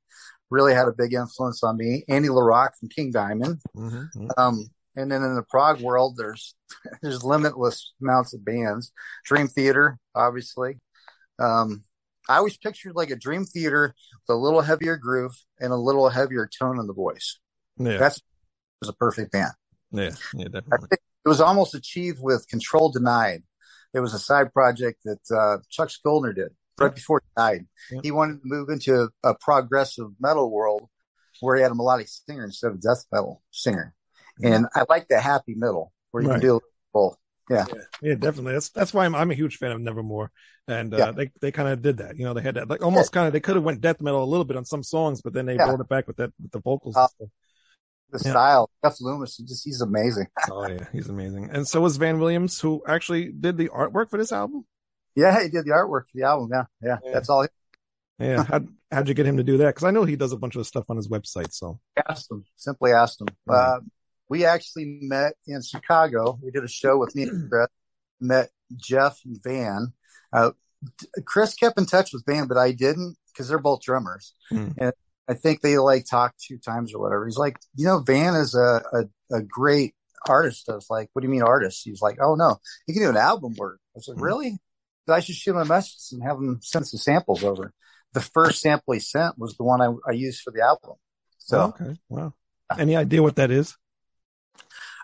really 0.51 0.75
had 0.75 0.89
a 0.89 0.93
big 0.93 1.13
influence 1.13 1.63
on 1.63 1.77
me. 1.77 2.05
Andy 2.09 2.29
LaRocque 2.29 2.77
from 2.79 2.89
King 2.89 3.11
Diamond. 3.11 3.61
Mm-hmm. 3.77 4.29
Um, 4.37 4.67
and 4.97 5.11
then 5.11 5.23
in 5.23 5.35
the 5.35 5.43
prog 5.43 5.81
world, 5.81 6.17
there's 6.17 6.55
there's 7.03 7.25
limitless 7.25 7.93
amounts 8.01 8.35
of 8.35 8.45
bands. 8.45 8.93
Dream 9.25 9.49
Theater, 9.49 9.99
obviously. 10.15 10.79
Um, 11.39 11.85
I 12.29 12.39
always 12.39 12.57
pictured 12.57 12.97
like 12.97 13.11
a 13.11 13.17
Dream 13.17 13.45
Theater 13.45 13.95
with 14.13 14.35
a 14.35 14.39
little 14.39 14.63
heavier 14.63 14.97
groove 14.97 15.37
and 15.61 15.73
a 15.73 15.77
little 15.77 16.09
heavier 16.09 16.49
tone 16.59 16.81
in 16.81 16.87
the 16.87 16.95
voice. 16.95 17.39
Yeah. 17.79 17.99
That's 17.99 18.21
was 18.81 18.89
a 18.89 18.95
perfect 18.95 19.33
band. 19.33 19.53
yeah. 19.91 20.11
Yeah. 20.35 20.47
I 20.47 20.49
Definitely. 20.49 20.89
think 20.89 21.01
it 21.25 21.29
was 21.29 21.41
almost 21.41 21.75
achieved 21.75 22.19
with 22.21 22.47
Control 22.49 22.91
Denied. 22.91 23.43
It 23.95 24.01
was 24.01 24.13
a 24.13 24.19
side 24.19 24.53
project 24.53 25.01
that 25.05 25.21
uh, 25.35 25.59
Chuck 25.71 25.89
Schuldiner 25.89 26.35
did 26.35 26.49
right 26.79 26.95
before 26.95 27.23
he 27.25 27.41
died. 27.41 27.67
Yeah. 27.91 28.01
He 28.03 28.11
wanted 28.11 28.35
to 28.43 28.47
move 28.47 28.69
into 28.69 29.09
a 29.23 29.35
progressive 29.35 30.09
metal 30.21 30.51
world 30.51 30.89
where 31.41 31.57
he 31.57 31.63
had 31.63 31.73
a 31.73 31.75
melodic 31.75 32.09
singer 32.09 32.45
instead 32.45 32.71
of 32.73 32.81
death 32.81 33.05
metal 33.13 33.43
singer. 33.51 33.95
And 34.43 34.67
I 34.75 34.85
like 34.89 35.09
the 35.09 35.21
happy 35.21 35.55
middle 35.55 35.93
where 36.11 36.23
you 36.23 36.29
Right. 36.29 36.41
can 36.41 36.49
do 36.49 36.61
both. 36.93 37.17
Yeah, 37.49 37.65
Yeah, 38.03 38.15
definitely. 38.17 38.55
That's 38.55 38.71
that's 38.71 38.93
why 38.93 39.05
I'm 39.05 39.15
I'm 39.15 39.31
a 39.31 39.35
huge 39.35 39.59
fan 39.59 39.71
of 39.71 39.81
Nevermore, 39.81 40.33
and 40.67 40.93
uh, 40.93 40.97
Yeah. 40.97 41.13
they 41.13 41.31
they 41.41 41.53
kind 41.53 41.69
of 41.69 41.81
did 41.81 41.99
that. 41.99 42.17
You 42.19 42.25
know, 42.25 42.35
they 42.35 42.43
had 42.43 42.57
that 42.57 42.69
like 42.69 42.83
almost 42.83 43.13
kind 43.13 43.29
of 43.29 43.33
they 43.33 43.39
could 43.41 43.55
have 43.55 43.63
went 43.65 43.81
death 43.81 44.01
metal 44.01 44.23
a 44.23 44.27
little 44.27 44.45
bit 44.45 44.57
on 44.57 44.65
some 44.65 44.83
songs, 44.83 45.23
but 45.23 45.33
then 45.33 45.47
they 45.47 45.55
Yeah. 45.55 45.67
brought 45.67 45.81
it 45.81 45.89
back 45.89 46.09
with 46.09 46.17
that 46.17 46.33
with 46.43 46.51
the 46.51 46.59
vocals. 46.61 46.97
Uh. 46.97 47.07
The 48.11 48.21
Yeah. 48.25 48.31
style, 48.33 48.71
Jeff 48.85 49.01
Loomis, 49.01 49.37
he 49.37 49.45
just 49.45 49.65
he's 49.65 49.81
amazing. 49.81 50.27
Oh 50.51 50.67
yeah, 50.67 50.87
he's 50.93 51.09
amazing. 51.09 51.51
And 51.51 51.67
so 51.69 51.81
was 51.81 51.97
Van 51.99 52.19
Williams, 52.19 52.61
who 52.61 52.83
actually 52.87 53.31
did 53.33 53.57
the 53.57 53.69
artwork 53.69 54.11
for 54.11 54.17
this 54.19 54.33
album. 54.33 54.65
Yeah, 55.17 55.43
he 55.43 55.49
did 55.49 55.65
the 55.65 55.71
artwork 55.73 56.03
for 56.03 56.15
the 56.15 56.23
album. 56.25 56.51
Yeah, 56.53 56.65
yeah, 56.83 56.99
Yeah. 57.05 57.13
that's 57.13 57.29
all. 57.29 57.43
He 57.43 57.49
Yeah, 58.19 58.45
how'd, 58.49 58.69
how'd 58.93 59.09
you 59.09 59.15
get 59.15 59.27
him 59.27 59.39
to 59.39 59.43
do 59.43 59.57
that? 59.59 59.75
Because 59.75 59.85
I 59.85 59.91
know 59.91 60.05
he 60.05 60.17
does 60.17 60.33
a 60.33 60.37
bunch 60.37 60.57
of 60.57 60.67
stuff 60.67 60.85
on 60.89 60.97
his 60.97 61.09
website. 61.09 61.53
So 61.53 61.81
asked 62.09 62.31
him. 62.31 62.45
Simply 62.57 62.93
asked 62.93 63.21
him. 63.21 63.29
Yeah. 63.49 63.55
Uh, 63.57 63.81
we 64.29 64.45
actually 64.45 64.99
met 65.03 65.35
in 65.47 65.63
Chicago. 65.63 66.39
We 66.43 66.51
did 66.51 66.65
a 66.65 66.69
show 66.69 66.99
with 66.99 67.15
me 67.17 67.25
and 67.25 67.49
Chris. 67.51 67.69
Met 68.21 68.51
Jeff 68.77 69.19
and 69.25 69.39
Van. 69.45 69.93
Uh, 70.33 70.53
Chris 71.25 71.55
kept 71.55 71.79
in 71.79 71.87
touch 71.87 72.13
with 72.13 72.25
Van, 72.27 72.47
but 72.47 72.57
I 72.57 72.73
didn't 72.73 73.17
because 73.33 73.49
they're 73.49 73.59
both 73.59 73.83
drummers. 73.83 74.35
Hmm. 74.51 74.69
And 74.79 74.93
I 75.29 75.35
think 75.35 75.61
they 75.61 75.77
like 75.79 76.07
talked 76.09 76.43
two 76.43 76.59
times 76.59 76.95
or 76.95 77.01
whatever. 77.01 77.27
He's 77.27 77.37
like, 77.37 77.59
you 77.75 77.85
know, 77.85 78.01
Van 78.01 78.35
is 78.35 78.55
a, 78.55 78.83
a, 78.93 79.37
a 79.37 79.43
great 79.43 79.95
artist. 80.29 80.69
I 80.71 80.75
was 80.75 80.87
like, 80.89 81.11
what 81.13 81.21
do 81.23 81.27
you 81.29 81.33
mean 81.33 81.43
artist? 81.43 81.83
He's 81.85 82.01
like, 82.01 82.19
oh 82.23 82.35
no, 82.35 82.57
he 82.87 82.93
can 82.95 83.03
do 83.03 83.11
an 83.11 83.17
album 83.17 83.55
work. 83.59 83.79
I 83.95 83.99
was 83.99 84.09
like, 84.09 84.17
Hmm. 84.19 84.25
really? 84.25 84.59
I 85.09 85.21
should 85.21 85.35
shoot 85.37 85.53
him 85.53 85.59
a 85.59 85.65
message 85.65 86.13
and 86.13 86.23
have 86.23 86.37
him 86.37 86.61
send 86.63 86.87
some 86.87 86.99
samples 86.99 87.45
over. 87.45 87.73
The 88.13 88.21
first 88.21 88.61
sample 88.61 88.95
he 88.95 89.01
sent 89.01 89.39
was 89.39 89.57
the 89.57 89.65
one 89.65 89.81
I, 89.81 89.93
I 90.09 90.13
used 90.13 90.43
for 90.43 90.51
the 90.51 90.63
album. 90.63 90.97
So. 91.39 91.75
okay, 91.81 91.97
wow. 92.09 92.33
Any 92.79 92.97
idea 92.97 93.23
what 93.23 93.37
that 93.37 93.51
is? 93.51 93.77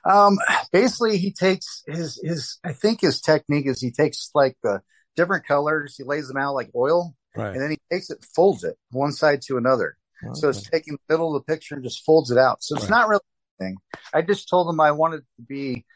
Um, 0.05 0.39
basically 0.73 1.19
he 1.19 1.33
takes 1.33 1.85
his, 1.87 2.21
his, 2.23 2.59
I 2.65 2.73
think 2.73 3.01
his 3.03 3.21
technique 3.21 3.67
is 3.67 3.81
he 3.81 3.93
takes 3.93 4.31
like 4.35 4.57
the 4.63 4.81
different 5.15 5.47
colors, 5.47 5.97
he 5.97 6.05
lays 6.05 6.27
them 6.29 6.37
out 6.37 6.55
like 6.55 6.71
oil, 6.75 7.15
Right. 7.37 7.53
and 7.53 7.63
then 7.63 7.71
he 7.71 7.79
takes 7.91 8.11
it, 8.11 8.25
folds 8.37 8.65
it 8.65 8.77
one 8.91 9.13
side 9.13 9.41
to 9.43 9.57
another. 9.57 9.97
Okay. 10.25 10.33
So 10.35 10.49
it's 10.49 10.69
taking 10.69 10.95
the 10.95 11.15
middle 11.15 11.35
of 11.35 11.43
the 11.43 11.53
picture 11.53 11.75
and 11.75 11.85
just 11.85 12.05
folds 12.05 12.31
it 12.31 12.39
out. 12.39 12.63
So 12.63 12.75
it's 12.75 12.85
Right. 12.85 12.91
not 12.91 13.09
really 13.09 13.21
anything. 13.61 13.77
I 14.13 14.23
just 14.23 14.49
told 14.49 14.69
him 14.69 14.81
I 14.81 14.91
wanted 14.91 15.19
to 15.37 15.43
be, 15.47 15.87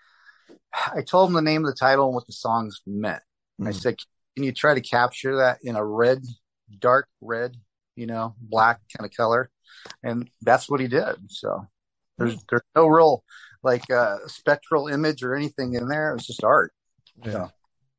I 0.94 1.02
told 1.02 1.28
him 1.28 1.34
the 1.34 1.42
name 1.42 1.64
of 1.64 1.70
the 1.70 1.78
title 1.78 2.06
and 2.06 2.14
what 2.14 2.26
the 2.26 2.32
songs 2.32 2.80
meant. 2.86 3.22
And 3.58 3.68
I 3.68 3.72
Mm. 3.72 3.80
said, 3.80 3.96
can 4.34 4.44
you 4.44 4.52
try 4.52 4.74
to 4.74 4.80
capture 4.80 5.36
that 5.38 5.58
in 5.62 5.76
a 5.76 5.84
red, 5.84 6.22
dark 6.78 7.08
red, 7.20 7.56
you 7.96 8.06
know, 8.06 8.34
black 8.40 8.80
kind 8.96 9.08
of 9.08 9.16
color? 9.16 9.50
And 10.02 10.30
that's 10.42 10.68
what 10.68 10.80
he 10.80 10.88
did. 10.88 11.16
So 11.28 11.66
there's, 12.18 12.36
there's 12.50 12.62
no 12.74 12.86
real 12.86 13.24
like 13.62 13.90
uh 13.90 14.18
spectral 14.26 14.88
image 14.88 15.22
or 15.22 15.34
anything 15.34 15.74
in 15.74 15.88
there. 15.88 16.10
It 16.10 16.14
was 16.14 16.26
just 16.26 16.44
art. 16.44 16.72
Yeah. 17.24 17.32
So, 17.32 17.50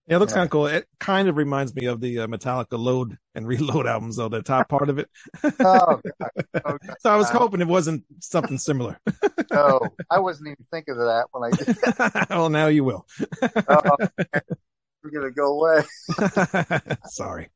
Yeah, 0.07 0.15
it 0.15 0.19
looks 0.19 0.31
Yeah. 0.31 0.35
kind 0.35 0.45
of 0.45 0.51
cool. 0.51 0.67
It 0.67 0.87
kind 0.99 1.27
of 1.27 1.37
reminds 1.37 1.75
me 1.75 1.85
of 1.87 1.99
the 2.01 2.19
uh, 2.19 2.27
Metallica 2.27 2.77
Load 2.79 3.17
and 3.35 3.47
Reload 3.47 3.87
albums, 3.87 4.15
though, 4.17 4.29
the 4.29 4.41
top 4.41 4.69
part 4.69 4.89
of 4.89 4.99
it. 4.99 5.09
oh, 5.43 5.99
God. 6.21 6.31
Oh, 6.65 6.77
God. 6.85 6.97
So 6.99 7.09
I 7.11 7.15
was 7.17 7.29
hoping 7.29 7.61
it 7.61 7.67
wasn't 7.67 8.03
something 8.19 8.57
similar. 8.57 8.99
no, 9.51 9.95
I 10.09 10.19
wasn't 10.19 10.47
even 10.49 10.65
thinking 10.71 10.93
of 10.93 10.99
that 10.99 11.27
when 11.31 11.43
I 11.43 11.55
did. 11.55 12.29
well, 12.29 12.49
now 12.49 12.67
you 12.67 12.83
will. 12.83 13.05
Oh, 13.69 13.97
we're 15.03 15.11
gonna 15.11 15.31
go 15.31 15.59
away. 15.59 15.83
Sorry. 17.05 17.49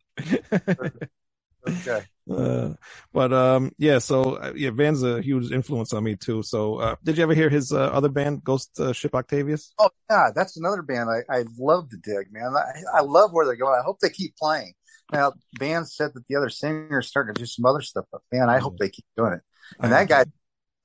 Okay. 1.67 2.03
Uh, 2.31 2.75
but 3.12 3.33
um, 3.33 3.71
yeah. 3.77 3.98
So 3.98 4.36
uh, 4.36 4.53
yeah, 4.55 4.69
Van's 4.69 5.03
a 5.03 5.21
huge 5.21 5.51
influence 5.51 5.91
on 5.91 6.01
me 6.03 6.15
too. 6.15 6.43
So 6.43 6.75
uh, 6.75 6.95
did 7.03 7.17
you 7.17 7.24
ever 7.24 7.33
hear 7.33 7.50
his 7.50 7.74
uh, 7.74 7.79
other 7.79 8.07
band, 8.07 8.41
Ghost 8.41 8.79
uh, 8.79 8.93
Ship 8.93 9.13
Octavius? 9.13 9.74
Oh 9.79 9.89
yeah, 10.10 10.29
that's 10.33 10.55
another 10.55 10.81
band 10.81 11.10
I, 11.10 11.39
I 11.39 11.43
love 11.57 11.89
to 11.89 11.98
dig, 11.98 12.31
man. 12.31 12.53
I, 12.55 13.00
I 13.00 13.01
love 13.01 13.33
where 13.33 13.45
they're 13.45 13.57
going. 13.57 13.77
I 13.77 13.83
hope 13.83 14.00
they 14.00 14.12
keep 14.12 14.38
playing. 14.38 14.75
Now, 15.12 15.33
Van 15.60 15.83
said 15.83 16.12
that 16.13 16.25
the 16.29 16.38
other 16.38 16.48
singer's 16.48 17.07
starting 17.07 17.33
to 17.36 17.41
do 17.41 17.45
some 17.45 17.65
other 17.65 17.81
stuff, 17.81 18.05
but 18.13 18.21
man, 18.31 18.50
I 18.50 18.60
hope 18.60 18.77
they 18.77 18.88
keep 18.89 19.05
doing 19.17 19.33
it. 19.33 19.41
And 19.79 19.91
that 19.91 20.07
guy, 20.07 20.25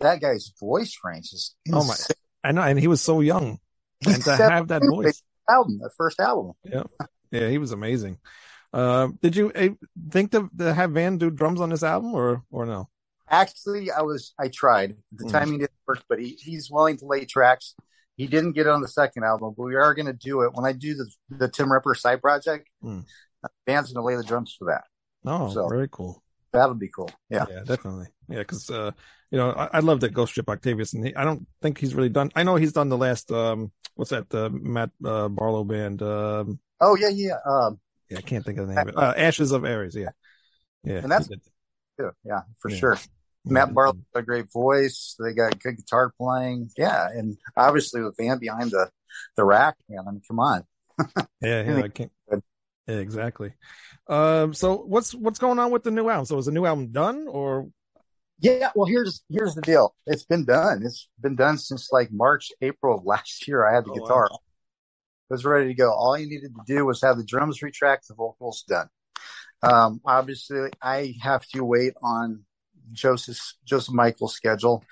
that 0.00 0.20
guy's 0.20 0.52
voice 0.58 0.98
range 1.04 1.26
is 1.32 1.54
Oh, 1.72 1.84
my- 1.84 1.94
I 2.42 2.50
know, 2.52 2.62
and 2.62 2.78
he 2.80 2.88
was 2.88 3.02
so 3.02 3.20
young, 3.20 3.60
and 4.04 4.24
to 4.24 4.34
have 4.34 4.68
that 4.68 4.82
voice. 4.82 5.22
Album, 5.48 5.78
the 5.82 5.90
first 5.96 6.20
album. 6.20 6.52
Yeah, 6.64 6.84
yeah, 7.30 7.48
he 7.48 7.58
was 7.58 7.72
amazing. 7.72 8.18
Uh, 8.72 9.08
did 9.22 9.36
you 9.36 9.50
uh, 9.52 9.68
think 10.10 10.32
to, 10.32 10.50
to 10.58 10.74
have 10.74 10.90
Van 10.92 11.18
do 11.18 11.30
drums 11.30 11.60
on 11.60 11.70
this 11.70 11.82
album, 11.82 12.14
or 12.14 12.42
or 12.50 12.66
no? 12.66 12.88
Actually, 13.28 13.90
I 13.90 14.02
was 14.02 14.34
I 14.38 14.48
tried. 14.48 14.96
The 15.12 15.24
Mm. 15.24 15.32
timing 15.32 15.58
didn't 15.58 15.70
work, 15.86 16.02
but 16.08 16.18
he, 16.20 16.38
he's 16.40 16.70
willing 16.70 16.96
to 16.98 17.06
lay 17.06 17.24
tracks. 17.24 17.74
He 18.16 18.26
didn't 18.26 18.52
get 18.52 18.66
it 18.66 18.70
on 18.70 18.80
the 18.80 18.88
second 18.88 19.24
album, 19.24 19.54
but 19.56 19.64
we 19.64 19.74
are 19.76 19.94
going 19.94 20.06
to 20.06 20.12
do 20.12 20.42
it 20.42 20.52
when 20.54 20.64
I 20.64 20.72
do 20.72 20.94
the 20.94 21.06
the 21.30 21.48
Tim 21.48 21.72
Ripper 21.72 21.94
side 21.94 22.20
project. 22.20 22.68
Mm. 22.82 23.04
Van's 23.66 23.92
going 23.92 24.02
to 24.02 24.06
lay 24.06 24.16
the 24.16 24.26
drums 24.26 24.54
for 24.58 24.66
that. 24.66 24.84
Oh, 25.24 25.48
So- 25.52 25.68
very 25.68 25.88
cool. 25.90 26.22
That'll 26.56 26.74
be 26.74 26.88
cool. 26.88 27.10
Yeah. 27.30 27.46
yeah, 27.50 27.60
definitely. 27.64 28.06
Yeah, 28.28 28.38
because 28.38 28.68
uh, 28.70 28.90
you 29.30 29.38
know, 29.38 29.50
I, 29.50 29.68
I 29.74 29.78
love 29.80 30.00
that 30.00 30.12
Ghost 30.14 30.32
Ship 30.34 30.48
Octavius, 30.48 30.94
and 30.94 31.06
he, 31.06 31.14
I 31.14 31.24
don't 31.24 31.46
think 31.62 31.78
he's 31.78 31.94
really 31.94 32.08
done. 32.08 32.30
I 32.34 32.42
know 32.42 32.56
he's 32.56 32.72
done 32.72 32.88
the 32.88 32.96
last 32.96 33.30
um, 33.30 33.72
what's 33.94 34.10
that? 34.10 34.28
The 34.30 34.50
Matt 34.50 34.90
uh, 35.04 35.28
Barlow 35.28 35.64
band. 35.64 36.02
Um, 36.02 36.58
Oh 36.80 36.96
yeah, 36.96 37.08
yeah. 37.08 37.36
Um, 37.48 37.80
yeah, 38.10 38.18
I 38.18 38.20
can't 38.22 38.44
think 38.44 38.58
of 38.58 38.68
the 38.68 38.74
name. 38.74 38.82
of 38.82 38.88
it. 38.88 38.96
Uh, 38.96 39.14
Ashes 39.16 39.52
of 39.52 39.64
Ares. 39.64 39.94
Yeah, 39.96 40.10
yeah, 40.84 40.98
And 40.98 41.10
that's- 41.10 41.28
too. 41.98 42.10
Yeah, 42.24 42.40
for 42.58 42.70
Yeah. 42.70 42.76
sure. 42.76 42.98
Matt 43.48 43.72
Barlow's 43.72 43.96
got 44.12 44.20
a 44.20 44.22
great 44.24 44.52
voice. 44.52 45.14
They 45.20 45.32
got 45.32 45.58
good 45.62 45.76
guitar 45.76 46.12
playing. 46.20 46.70
Yeah, 46.76 47.08
and 47.08 47.38
obviously 47.56 48.02
with 48.02 48.16
Van 48.18 48.38
behind 48.38 48.72
the 48.72 48.90
the 49.36 49.44
rack, 49.44 49.76
man. 49.88 50.04
I 50.06 50.10
mean, 50.10 50.20
come 50.26 50.40
on. 50.40 50.64
Yeah, 51.40 51.62
yeah, 51.62 51.82
I 51.84 51.88
can't. 51.88 52.10
Exactly. 52.88 53.52
Um, 54.08 54.54
so 54.54 54.76
what's 54.76 55.14
what's 55.14 55.38
going 55.38 55.58
on 55.58 55.70
with 55.72 55.82
the 55.82 55.90
new 55.90 56.08
album? 56.08 56.24
So 56.26 56.38
is 56.38 56.46
the 56.46 56.52
new 56.52 56.64
album 56.66 56.92
done, 56.92 57.26
or 57.28 57.68
Yeah, 58.38 58.70
well, 58.74 58.86
here's 58.86 59.22
here's 59.30 59.54
the 59.54 59.62
deal. 59.62 59.94
It's 60.06 60.24
been 60.24 60.44
done. 60.44 60.82
It's 60.84 61.08
been 61.20 61.36
done 61.36 61.58
since 61.58 61.90
like 61.90 62.10
March, 62.12 62.52
April 62.60 62.98
of 62.98 63.04
last 63.04 63.48
year. 63.48 63.66
I 63.66 63.74
had 63.74 63.84
the 63.84 63.90
Oh, 63.90 63.94
wow. 63.96 64.04
guitar. 64.04 64.26
It 65.30 65.34
was 65.34 65.44
ready 65.44 65.68
to 65.68 65.74
go. 65.74 65.92
All 65.92 66.16
you 66.18 66.28
needed 66.28 66.54
to 66.54 66.62
do 66.66 66.84
was 66.86 67.02
have 67.02 67.16
the 67.16 67.24
drums 67.24 67.60
retracked, 67.62 68.08
the 68.08 68.14
vocals 68.14 68.62
done. 68.68 68.88
Um, 69.62 70.00
obviously, 70.04 70.70
I 70.82 71.14
have 71.22 71.46
to 71.48 71.64
wait 71.64 71.94
on 72.02 72.44
Joseph 72.92 73.38
Joseph 73.64 73.94
Michael's 73.94 74.34
schedule. 74.34 74.84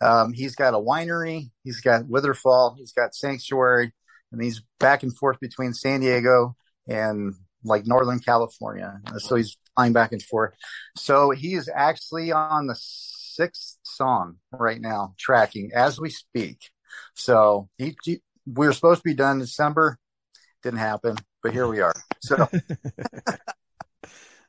Um, 0.00 0.32
he's 0.32 0.54
got 0.56 0.74
a 0.74 0.78
winery, 0.78 1.50
he's 1.64 1.80
got 1.80 2.04
Witherfall, 2.04 2.76
he's 2.76 2.92
got 2.92 3.14
Sanctuary, 3.14 3.92
and 4.32 4.42
he's 4.42 4.62
back 4.80 5.02
and 5.02 5.16
forth 5.16 5.40
between 5.40 5.72
San 5.72 6.00
Diego 6.00 6.56
and 6.88 7.34
like 7.64 7.86
Northern 7.86 8.18
California. 8.20 9.00
So 9.18 9.36
he's 9.36 9.56
flying 9.74 9.92
back 9.92 10.12
and 10.12 10.22
forth. 10.22 10.54
So 10.96 11.30
he 11.30 11.54
is 11.54 11.68
actually 11.74 12.32
on 12.32 12.66
the 12.66 12.76
sixth 12.78 13.78
song 13.82 14.36
right 14.52 14.80
now, 14.80 15.14
tracking 15.18 15.70
as 15.74 16.00
we 16.00 16.10
speak. 16.10 16.70
So 17.14 17.68
he, 17.76 17.96
he 18.04 18.20
we 18.46 18.66
were 18.66 18.72
supposed 18.72 19.00
to 19.00 19.08
be 19.08 19.14
done 19.14 19.36
in 19.36 19.40
December, 19.40 19.98
didn't 20.62 20.78
happen, 20.78 21.16
but 21.42 21.52
here 21.52 21.66
we 21.68 21.80
are. 21.80 21.94
So, 22.20 22.36
so, 23.26 23.36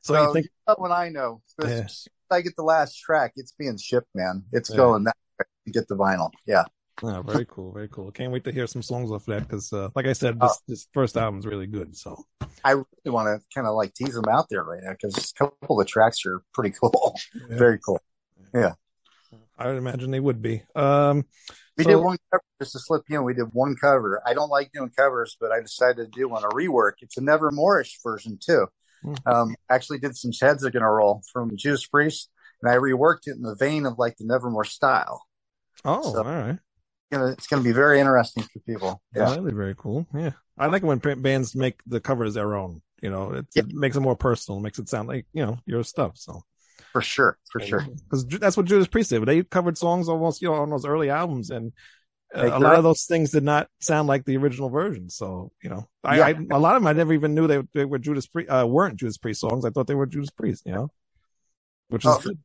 so 0.01 0.27
you 0.27 0.33
think? 0.33 0.45
you 0.45 0.49
know 0.67 0.75
when 0.77 0.91
I 0.91 1.09
know, 1.09 1.41
Yeah. 1.63 1.87
I 2.29 2.41
get 2.41 2.55
the 2.55 2.63
last 2.63 2.99
track, 2.99 3.33
it's 3.35 3.53
being 3.53 3.77
shipped, 3.77 4.09
man. 4.13 4.43
It's 4.51 4.69
Yeah. 4.69 4.77
going 4.77 5.03
that 5.05 5.15
way 5.39 5.45
to 5.65 5.71
get 5.71 5.87
the 5.87 5.95
vinyl. 5.95 6.31
Yeah. 6.45 6.65
Oh, 7.03 7.21
very 7.27 7.45
cool, 7.45 7.71
very 7.73 7.87
cool. 7.89 8.11
Can't 8.11 8.31
wait 8.31 8.43
to 8.45 8.51
hear 8.51 8.67
some 8.67 8.81
songs 8.81 9.11
off 9.11 9.25
that 9.25 9.43
because, 9.43 9.71
uh, 9.71 9.89
like 9.95 10.05
I 10.07 10.13
said, 10.13 10.39
this 10.39 10.61
this 10.67 10.87
first 10.93 11.15
album's 11.17 11.45
really 11.45 11.67
good. 11.67 11.95
So 11.95 12.23
I 12.63 12.71
really 12.71 12.85
want 13.05 13.27
to 13.27 13.45
kind 13.53 13.67
of 13.67 13.75
like 13.75 13.93
tease 13.93 14.15
them 14.15 14.27
out 14.29 14.47
there 14.49 14.63
right 14.63 14.81
now 14.83 14.91
because 14.91 15.15
a 15.31 15.33
couple 15.43 15.79
of 15.79 15.85
the 15.85 15.89
tracks 15.89 16.25
are 16.25 16.41
pretty 16.53 16.75
cool. 16.81 17.15
Yeah. 17.35 17.41
Very 17.57 17.79
cool. 17.85 18.01
Yeah, 18.53 18.73
I 19.57 19.67
would 19.67 19.77
imagine 19.77 20.11
they 20.11 20.19
would 20.19 20.41
be. 20.41 20.63
Um, 20.75 21.25
We 21.77 21.83
So- 21.83 21.89
did 21.91 21.95
one 21.97 22.17
cover 22.31 22.41
just 22.59 22.71
to 22.73 22.79
slip 22.79 23.03
you 23.09 23.17
in. 23.19 23.23
We 23.25 23.33
did 23.35 23.53
one 23.53 23.75
cover. 23.75 24.21
I 24.25 24.33
don't 24.33 24.49
like 24.49 24.71
doing 24.71 24.89
covers, 24.97 25.37
but 25.39 25.51
I 25.51 25.61
decided 25.61 26.11
to 26.11 26.19
do 26.19 26.27
one 26.27 26.43
a 26.43 26.47
rework. 26.49 26.93
It's 27.01 27.17
a 27.17 27.21
Nevermore-ish 27.21 27.99
version 28.03 28.39
too. 28.43 28.67
Hmm. 29.03 29.13
Um, 29.27 29.55
actually 29.69 29.99
did 29.99 30.15
some 30.17 30.31
heads 30.41 30.65
are 30.65 30.71
gonna 30.71 30.89
roll 30.91 31.21
from 31.31 31.55
Judas 31.55 31.85
Priest, 31.85 32.31
and 32.63 32.71
I 32.71 32.77
reworked 32.77 33.27
it 33.27 33.35
in 33.35 33.43
the 33.43 33.53
vein 33.55 33.85
of 33.85 33.99
like 33.99 34.17
the 34.17 34.25
Nevermore 34.25 34.63
style. 34.65 35.21
oh, 35.85 36.01
So- 36.13 36.17
all 36.17 36.23
right. 36.23 36.57
Know, 37.11 37.27
it's 37.27 37.47
gonna 37.47 37.63
be 37.63 37.71
very 37.71 37.99
interesting 37.99 38.43
for 38.43 38.59
people. 38.59 39.01
Yeah, 39.15 39.23
Yeah, 39.23 39.29
that'd 39.29 39.45
be 39.45 39.53
very 39.53 39.75
cool. 39.77 40.05
Yeah, 40.13 40.31
I 40.57 40.67
like 40.67 40.83
when 40.83 40.99
bands 40.99 41.55
make 41.55 41.79
the 41.87 42.01
covers 42.01 42.33
their 42.33 42.55
own. 42.55 42.81
You 43.01 43.09
know, 43.09 43.31
it, 43.33 43.45
Yeah. 43.55 43.63
it 43.63 43.73
makes 43.73 43.95
it 43.95 44.01
more 44.01 44.15
personal. 44.17 44.59
Makes 44.59 44.79
it 44.79 44.89
sound 44.89 45.07
like 45.07 45.25
you 45.31 45.45
know 45.45 45.57
your 45.65 45.83
stuff. 45.83 46.17
So 46.17 46.43
for 46.91 47.01
sure, 47.01 47.37
for 47.51 47.61
sure. 47.61 47.85
because 48.09 48.25
that's 48.25 48.57
what 48.57 48.65
Judas 48.65 48.87
Priest 48.87 49.09
did. 49.11 49.25
They 49.25 49.43
covered 49.43 49.77
songs 49.77 50.09
almost 50.09 50.41
you 50.41 50.49
know 50.49 50.55
on 50.55 50.69
those 50.69 50.85
early 50.85 51.09
albums, 51.09 51.49
and 51.49 51.71
uh, 52.35 52.49
a 52.51 52.59
lot 52.59 52.75
of 52.75 52.83
those 52.83 53.05
things 53.05 53.31
did 53.31 53.43
not 53.43 53.69
sound 53.79 54.09
like 54.09 54.25
the 54.25 54.35
original 54.35 54.69
version. 54.69 55.09
So 55.09 55.51
you 55.63 55.69
know, 55.69 55.87
I, 56.03 56.17
Yeah. 56.17 56.25
I 56.51 56.55
a 56.57 56.59
lot 56.59 56.75
of 56.75 56.81
them 56.81 56.87
I 56.87 56.93
never 56.93 57.13
even 57.13 57.35
knew 57.35 57.47
they, 57.47 57.61
they 57.73 57.85
were 57.85 57.99
Judas 57.99 58.27
Priest 58.27 58.49
uh, 58.49 58.67
weren't 58.67 58.97
Judas 58.99 59.17
Priest 59.17 59.39
songs. 59.39 59.63
I 59.63 59.69
thought 59.69 59.87
they 59.87 59.95
were 59.95 60.07
Judas 60.07 60.31
Priest. 60.31 60.63
You 60.65 60.73
know, 60.73 60.91
which 61.87 62.03
is 62.03 62.11
Oh, 62.11 62.19
good. 62.21 62.37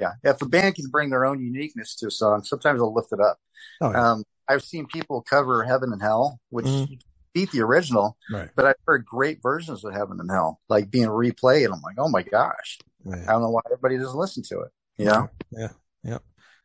Yeah, 0.00 0.12
if 0.24 0.40
a 0.42 0.46
band 0.46 0.74
can 0.74 0.88
bring 0.90 1.10
their 1.10 1.24
own 1.24 1.40
uniqueness 1.40 1.94
to 1.96 2.06
a 2.08 2.10
song, 2.10 2.42
sometimes 2.44 2.78
they'll 2.80 2.94
lift 2.94 3.12
it 3.12 3.20
up. 3.20 3.38
Oh, 3.80 3.90
yeah. 3.90 4.10
Um, 4.12 4.24
I've 4.48 4.62
seen 4.62 4.86
people 4.86 5.22
cover 5.22 5.62
Heaven 5.64 5.92
and 5.92 6.00
Hell, 6.02 6.40
which 6.50 6.66
Mhm. 6.66 7.00
beat 7.34 7.50
the 7.52 7.60
original, 7.60 8.16
Right. 8.30 8.48
but 8.56 8.64
I've 8.64 8.76
heard 8.86 9.04
great 9.04 9.42
versions 9.42 9.84
of 9.84 9.92
Heaven 9.92 10.18
and 10.20 10.30
Hell, 10.30 10.60
like 10.68 10.90
being 10.90 11.08
replayed. 11.08 11.72
I'm 11.72 11.80
like, 11.82 11.96
oh 11.98 12.08
my 12.08 12.22
gosh, 12.22 12.78
I 13.06 13.16
don't 13.26 13.42
know 13.42 13.50
why 13.50 13.60
everybody 13.66 13.98
doesn't 13.98 14.18
listen 14.18 14.42
to 14.44 14.60
it. 14.60 14.70
You 14.96 15.04
know, 15.06 15.28
Yeah. 15.50 15.68
Yeah. 16.02 16.18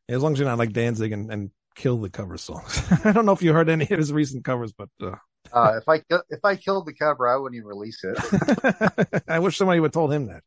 As 0.10 0.22
long 0.22 0.34
as 0.34 0.40
you're 0.40 0.48
not 0.48 0.58
like 0.58 0.74
Danzig 0.74 1.12
and, 1.12 1.32
and 1.32 1.52
kill 1.76 1.98
the 1.98 2.10
cover 2.10 2.38
songs. 2.38 2.82
I 3.06 3.12
don't 3.14 3.26
know 3.26 3.32
if 3.32 3.42
you 3.42 3.54
heard 3.54 3.70
any 3.70 3.84
of 3.84 3.98
his 3.98 4.12
recent 4.14 4.44
covers, 4.46 4.74
but 4.74 4.90
uh, 5.02 5.16
uh, 5.52 5.78
if 5.78 5.88
I 5.90 6.02
if 6.30 6.44
I 6.44 6.56
killed 6.56 6.86
the 6.86 6.94
cover, 6.94 7.28
I 7.28 7.36
wouldn't 7.38 7.58
even 7.58 7.68
release 7.68 8.04
it. 8.04 9.24
I 9.28 9.40
wish 9.40 9.58
somebody 9.58 9.80
would 9.80 9.88
have 9.88 9.94
told 9.94 10.12
him 10.14 10.28
that. 10.28 10.44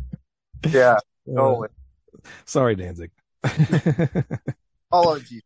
yeah, 0.70 0.98
Uh, 1.38 1.66
sorry, 2.44 2.74
Danzig. 2.76 3.10
Apologies. 4.90 5.42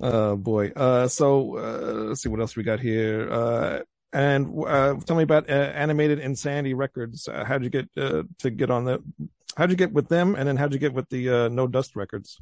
Oh 0.00 0.36
boy. 0.36 0.72
Uh, 0.74 1.06
so 1.08 1.56
uh, 1.56 1.92
let's 2.08 2.22
see 2.22 2.28
what 2.28 2.40
else 2.40 2.56
we 2.56 2.64
got 2.64 2.80
here. 2.80 3.30
Uh, 3.30 3.80
and 4.12 4.52
uh, 4.66 4.94
tell 5.06 5.16
me 5.16 5.22
about 5.22 5.48
uh, 5.48 5.52
Animated 5.52 6.18
Insanity 6.18 6.74
Records. 6.74 7.28
Uh, 7.28 7.44
how'd 7.44 7.62
you 7.62 7.70
get 7.70 7.88
uh, 7.96 8.24
to 8.38 8.50
get 8.50 8.70
on 8.70 8.84
the? 8.84 9.02
How'd 9.56 9.70
you 9.70 9.76
get 9.76 9.92
with 9.92 10.08
them, 10.08 10.34
and 10.34 10.48
then 10.48 10.56
how'd 10.56 10.72
you 10.72 10.78
get 10.78 10.94
with 10.94 11.08
the 11.08 11.28
uh, 11.28 11.48
No 11.48 11.66
Dust 11.66 11.94
Records? 11.96 12.40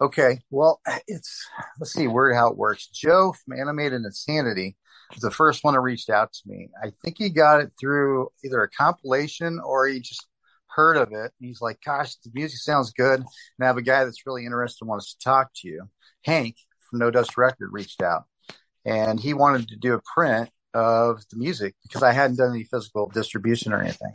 Okay, 0.00 0.40
well, 0.50 0.80
it's 1.06 1.46
let's 1.80 1.92
see 1.92 2.08
where 2.08 2.34
how 2.34 2.48
it 2.48 2.56
works. 2.56 2.86
Joe 2.88 3.34
from 3.44 3.58
Animated 3.58 4.02
Insanity 4.04 4.76
the 5.20 5.30
first 5.30 5.64
one 5.64 5.74
who 5.74 5.80
reached 5.80 6.10
out 6.10 6.32
to 6.32 6.40
me. 6.46 6.68
I 6.82 6.92
think 7.02 7.16
he 7.18 7.30
got 7.30 7.60
it 7.60 7.72
through 7.78 8.28
either 8.44 8.62
a 8.62 8.68
compilation 8.68 9.60
or 9.60 9.86
he 9.86 10.00
just 10.00 10.26
heard 10.68 10.96
of 10.96 11.12
it. 11.12 11.32
And 11.38 11.48
He's 11.48 11.60
like, 11.60 11.78
"Gosh, 11.84 12.16
the 12.16 12.30
music 12.34 12.60
sounds 12.60 12.92
good," 12.92 13.20
and 13.20 13.26
I 13.60 13.66
have 13.66 13.76
a 13.76 13.82
guy 13.82 14.04
that's 14.04 14.26
really 14.26 14.44
interested 14.44 14.82
and 14.82 14.88
wants 14.88 15.14
to 15.14 15.24
talk 15.24 15.50
to 15.56 15.68
you. 15.68 15.88
Hank 16.24 16.56
from 16.88 17.00
No 17.00 17.10
Dust 17.10 17.36
Record 17.36 17.70
reached 17.72 18.02
out, 18.02 18.24
and 18.84 19.20
he 19.20 19.34
wanted 19.34 19.68
to 19.68 19.76
do 19.76 19.94
a 19.94 20.02
print 20.14 20.50
of 20.74 21.22
the 21.30 21.36
music 21.36 21.74
because 21.82 22.02
I 22.02 22.12
hadn't 22.12 22.36
done 22.38 22.54
any 22.54 22.64
physical 22.64 23.08
distribution 23.08 23.72
or 23.72 23.82
anything. 23.82 24.12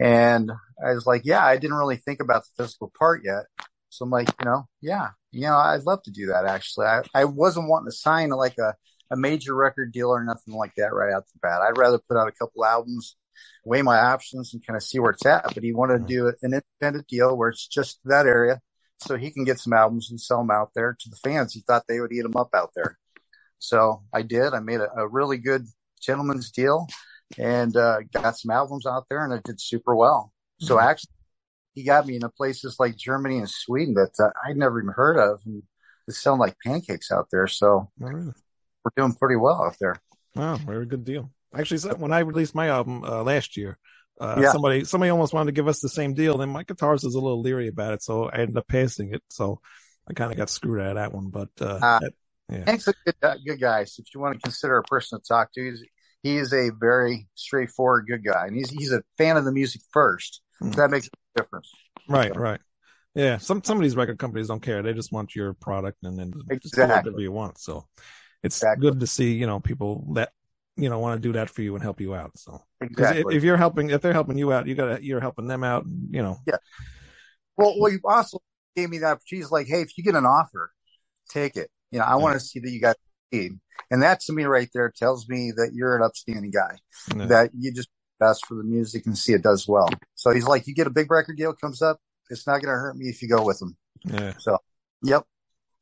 And 0.00 0.50
I 0.84 0.94
was 0.94 1.06
like, 1.06 1.22
"Yeah, 1.24 1.44
I 1.44 1.56
didn't 1.56 1.76
really 1.76 1.96
think 1.96 2.20
about 2.20 2.44
the 2.44 2.64
physical 2.64 2.92
part 2.98 3.22
yet." 3.24 3.44
So 3.90 4.04
I'm 4.04 4.10
like, 4.10 4.28
you 4.40 4.46
know, 4.46 4.66
yeah, 4.80 5.08
you 5.32 5.42
know, 5.42 5.56
I'd 5.56 5.82
love 5.82 6.02
to 6.04 6.10
do 6.10 6.26
that 6.26 6.46
actually. 6.46 6.86
I, 6.86 7.02
I 7.14 7.24
wasn't 7.24 7.68
wanting 7.68 7.90
to 7.90 7.96
sign 7.96 8.30
like 8.30 8.56
a, 8.58 8.74
a 9.10 9.16
major 9.16 9.54
record 9.54 9.92
deal 9.92 10.08
or 10.10 10.22
nothing 10.24 10.54
like 10.54 10.74
that 10.76 10.92
right 10.94 11.12
out 11.12 11.24
the 11.26 11.38
bat. 11.40 11.60
I'd 11.62 11.78
rather 11.78 11.98
put 11.98 12.16
out 12.16 12.28
a 12.28 12.32
couple 12.32 12.64
albums, 12.64 13.16
weigh 13.64 13.82
my 13.82 13.98
options 13.98 14.52
and 14.54 14.64
kind 14.64 14.76
of 14.76 14.82
see 14.82 14.98
where 14.98 15.10
it's 15.12 15.26
at. 15.26 15.44
But 15.54 15.62
he 15.62 15.72
wanted 15.72 16.00
to 16.00 16.06
do 16.06 16.28
an 16.28 16.34
independent 16.54 17.08
deal 17.08 17.36
where 17.36 17.48
it's 17.50 17.66
just 17.66 17.98
that 18.04 18.26
area 18.26 18.60
so 18.98 19.16
he 19.16 19.30
can 19.30 19.44
get 19.44 19.58
some 19.58 19.72
albums 19.72 20.10
and 20.10 20.20
sell 20.20 20.38
them 20.38 20.50
out 20.50 20.70
there 20.74 20.96
to 20.98 21.08
the 21.10 21.16
fans. 21.16 21.52
He 21.54 21.60
thought 21.60 21.84
they 21.88 22.00
would 22.00 22.12
eat 22.12 22.22
them 22.22 22.36
up 22.36 22.50
out 22.54 22.70
there. 22.74 22.98
So 23.58 24.02
I 24.12 24.22
did. 24.22 24.54
I 24.54 24.60
made 24.60 24.80
a, 24.80 24.90
a 24.96 25.08
really 25.08 25.38
good 25.38 25.66
gentleman's 26.00 26.50
deal 26.50 26.86
and 27.38 27.76
uh, 27.76 27.98
got 28.22 28.36
some 28.38 28.50
albums 28.50 28.86
out 28.86 29.06
there 29.08 29.24
and 29.24 29.32
it 29.32 29.42
did 29.44 29.60
super 29.60 29.94
well. 29.94 30.32
So 30.60 30.76
Mhm. 30.76 30.82
actually, 30.82 31.12
he 31.74 31.84
got 31.84 32.06
me 32.06 32.16
into 32.16 32.28
places 32.28 32.76
like 32.78 32.96
Germany 32.96 33.38
and 33.38 33.48
Sweden 33.48 33.94
that 33.94 34.12
uh, 34.18 34.30
I'd 34.44 34.56
never 34.56 34.80
even 34.82 34.92
heard 34.92 35.18
of, 35.18 35.40
and 35.46 35.62
it's 36.08 36.18
selling 36.18 36.40
like 36.40 36.56
pancakes 36.64 37.10
out 37.12 37.28
there. 37.30 37.46
So 37.46 37.90
Oh, 38.02 38.06
really? 38.06 38.32
We're 38.84 38.90
doing 38.96 39.14
pretty 39.14 39.36
well 39.36 39.62
out 39.62 39.76
there. 39.80 39.96
Wow, 40.34 40.56
very 40.56 40.86
good 40.86 41.04
deal. 41.04 41.30
Actually, 41.54 41.92
when 41.94 42.12
I 42.12 42.20
released 42.20 42.54
my 42.54 42.68
album 42.68 43.04
uh, 43.04 43.22
last 43.22 43.56
year, 43.56 43.78
uh, 44.20 44.38
Yeah. 44.40 44.52
somebody 44.52 44.84
somebody 44.84 45.10
almost 45.10 45.32
wanted 45.32 45.46
to 45.46 45.52
give 45.52 45.68
us 45.68 45.80
the 45.80 45.88
same 45.88 46.14
deal. 46.14 46.38
Then 46.38 46.50
my 46.50 46.64
guitarist 46.64 47.04
was 47.04 47.14
a 47.14 47.20
little 47.20 47.40
leery 47.40 47.68
about 47.68 47.94
it, 47.94 48.02
so 48.02 48.28
I 48.28 48.36
ended 48.38 48.56
up 48.56 48.68
passing 48.68 49.12
it. 49.14 49.22
So 49.30 49.60
I 50.08 50.12
kind 50.12 50.30
of 50.30 50.38
got 50.38 50.50
screwed 50.50 50.80
out 50.80 50.90
of 50.90 50.94
that 50.96 51.12
one. 51.12 51.28
But 51.30 51.48
uh, 51.60 51.78
Ah. 51.82 51.98
that- 52.00 52.14
yeah, 52.48 52.64
Hank's 52.66 52.88
a 52.88 52.94
good, 53.04 53.14
uh, 53.22 53.36
good 53.46 53.60
guy. 53.60 53.84
So 53.84 54.00
if 54.04 54.12
you 54.12 54.20
want 54.20 54.34
to 54.34 54.40
consider 54.40 54.76
a 54.76 54.82
person 54.82 55.20
to 55.20 55.24
talk 55.26 55.52
to, 55.52 55.62
he's 55.62 55.84
he 56.22 56.36
is 56.36 56.52
a 56.52 56.70
very 56.78 57.28
straightforward 57.34 58.06
good 58.08 58.24
guy, 58.24 58.46
and 58.46 58.56
he's 58.56 58.70
he's 58.70 58.92
a 58.92 59.02
fan 59.18 59.36
of 59.36 59.44
the 59.44 59.52
music 59.52 59.82
first. 59.92 60.42
So 60.62 60.68
that 60.70 60.90
makes 60.90 61.06
a 61.06 61.40
difference. 61.40 61.70
right, 62.08 62.34
right. 62.36 62.60
Yeah, 63.14 63.38
some 63.38 63.62
some 63.64 63.76
of 63.78 63.82
these 63.82 63.96
record 63.96 64.18
companies 64.18 64.48
don't 64.48 64.60
care; 64.60 64.82
they 64.82 64.92
just 64.92 65.10
want 65.12 65.34
your 65.34 65.54
product, 65.54 65.98
and 66.02 66.18
then 66.18 66.32
Exactly. 66.50 66.86
whatever 67.10 67.20
you 67.20 67.32
want. 67.32 67.58
So 67.58 67.86
it's 68.42 68.56
Exactly. 68.56 68.90
good 68.90 69.00
to 69.00 69.06
see 69.06 69.32
you 69.34 69.46
know 69.46 69.60
people 69.60 70.12
that 70.14 70.32
you 70.76 70.88
know 70.88 70.98
want 70.98 71.20
to 71.20 71.28
do 71.28 71.32
that 71.34 71.50
for 71.50 71.62
you 71.62 71.74
and 71.74 71.82
help 71.82 72.00
you 72.00 72.14
out. 72.14 72.32
So 72.36 72.62
Exactly. 72.80 73.20
if, 73.34 73.38
if 73.38 73.44
you're 73.44 73.56
helping, 73.56 73.90
if 73.90 74.00
they're 74.00 74.12
helping 74.12 74.38
you 74.38 74.52
out, 74.52 74.66
you 74.66 74.74
got 74.74 75.02
you're 75.04 75.20
helping 75.20 75.46
them 75.46 75.62
out. 75.64 75.84
You 76.10 76.22
know, 76.22 76.38
Yeah. 76.46 76.56
Well, 77.56 77.74
well, 77.78 77.92
you 77.92 78.00
also 78.04 78.38
gave 78.76 78.88
me 78.88 78.98
that. 78.98 79.18
She's 79.24 79.50
like, 79.50 79.66
hey, 79.66 79.82
if 79.82 79.96
you 79.98 80.04
get 80.04 80.14
an 80.14 80.24
offer, 80.26 80.72
take 81.28 81.56
it. 81.56 81.70
You 81.90 81.98
know, 81.98 82.04
I 82.06 82.16
want 82.16 82.34
to 82.34 82.40
see 82.40 82.60
that 82.60 82.70
you 82.70 82.80
got 82.80 82.96
paid. 83.30 83.52
And 83.90 84.02
that 84.02 84.20
to 84.20 84.32
me 84.32 84.44
right 84.44 84.68
there 84.72 84.90
tells 84.96 85.28
me 85.28 85.52
that 85.56 85.72
you're 85.74 85.96
an 85.96 86.02
upstanding 86.02 86.50
guy, 86.52 86.76
Yeah. 87.16 87.26
that 87.26 87.50
you 87.58 87.72
just 87.72 87.88
best 88.18 88.46
for 88.46 88.54
the 88.54 88.62
music 88.64 89.06
and 89.06 89.16
see 89.18 89.32
it 89.32 89.42
does 89.42 89.66
well. 89.66 89.88
So 90.14 90.30
he's 90.30 90.46
like, 90.46 90.66
you 90.66 90.74
get 90.74 90.86
a 90.86 90.90
big 90.90 91.10
record 91.10 91.36
deal 91.36 91.52
comes 91.52 91.82
up, 91.82 91.98
it's 92.30 92.46
not 92.46 92.62
going 92.62 92.72
to 92.72 92.78
hurt 92.78 92.96
me 92.96 93.06
if 93.08 93.20
you 93.22 93.28
go 93.28 93.44
with 93.44 93.58
them. 93.58 93.76
yeah. 94.04 94.34
So, 94.38 94.58
yep. 95.02 95.24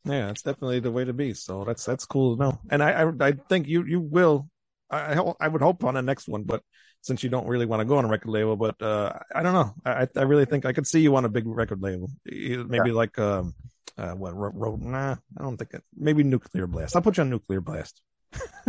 Yeah, 0.09 0.31
it's 0.31 0.43
definitely 0.43 0.81
the 0.81 0.91
way 0.91 1.05
to 1.05 1.13
be. 1.13 1.35
So 1.35 1.65
that's 1.65 1.85
that's 1.85 2.07
cool 2.07 2.37
to 2.37 2.43
know. 2.43 2.61
And 2.71 2.83
I 2.83 3.05
I, 3.05 3.13
I 3.21 3.33
think 3.49 3.69
you 3.69 3.85
you 3.85 4.01
will. 4.01 4.49
I 4.91 5.21
I 5.41 5.49
would 5.49 5.61
hope 5.61 5.85
on 5.85 5.95
the 5.95 6.03
next 6.03 6.29
one, 6.29 6.45
but 6.45 6.63
since 7.03 7.23
you 7.23 7.29
don't 7.29 7.47
really 7.47 7.67
want 7.67 7.81
to 7.81 7.85
go 7.85 7.99
on 7.99 8.05
a 8.05 8.09
record 8.09 8.31
label, 8.31 8.57
but 8.57 8.81
uh 8.83 9.13
I 9.35 9.43
don't 9.43 9.53
know. 9.53 9.75
I 9.85 10.09
I 10.17 10.23
really 10.23 10.47
think 10.47 10.65
I 10.65 10.73
could 10.73 10.87
see 10.87 11.01
you 11.01 11.15
on 11.17 11.25
a 11.25 11.29
big 11.29 11.47
record 11.47 11.83
label. 11.83 12.11
Maybe 12.25 12.91
like 12.91 13.19
um 13.19 13.55
uh 13.99 14.13
what 14.13 14.35
ro- 14.35 14.53
ro- 14.55 14.79
nah 14.81 15.17
I 15.39 15.43
don't 15.43 15.57
think 15.57 15.75
it, 15.75 15.85
maybe 15.97 16.23
Nuclear 16.25 16.67
Blast. 16.67 16.97
I'll 16.97 17.03
put 17.03 17.19
you 17.19 17.23
on 17.23 17.31
Nuclear 17.31 17.61
Blast. 17.61 18.01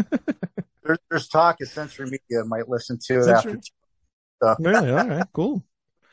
There's, 0.81 0.99
there's 1.11 1.27
talk 1.27 1.61
of 1.61 1.67
Century 1.67 2.05
Media 2.09 2.43
might 2.45 2.67
listen 2.67 2.97
to 3.05 3.19
it 3.19 3.27
after. 3.27 3.59
Really? 4.57 4.89
All 4.89 5.07
right. 5.07 5.27
Cool. 5.33 5.63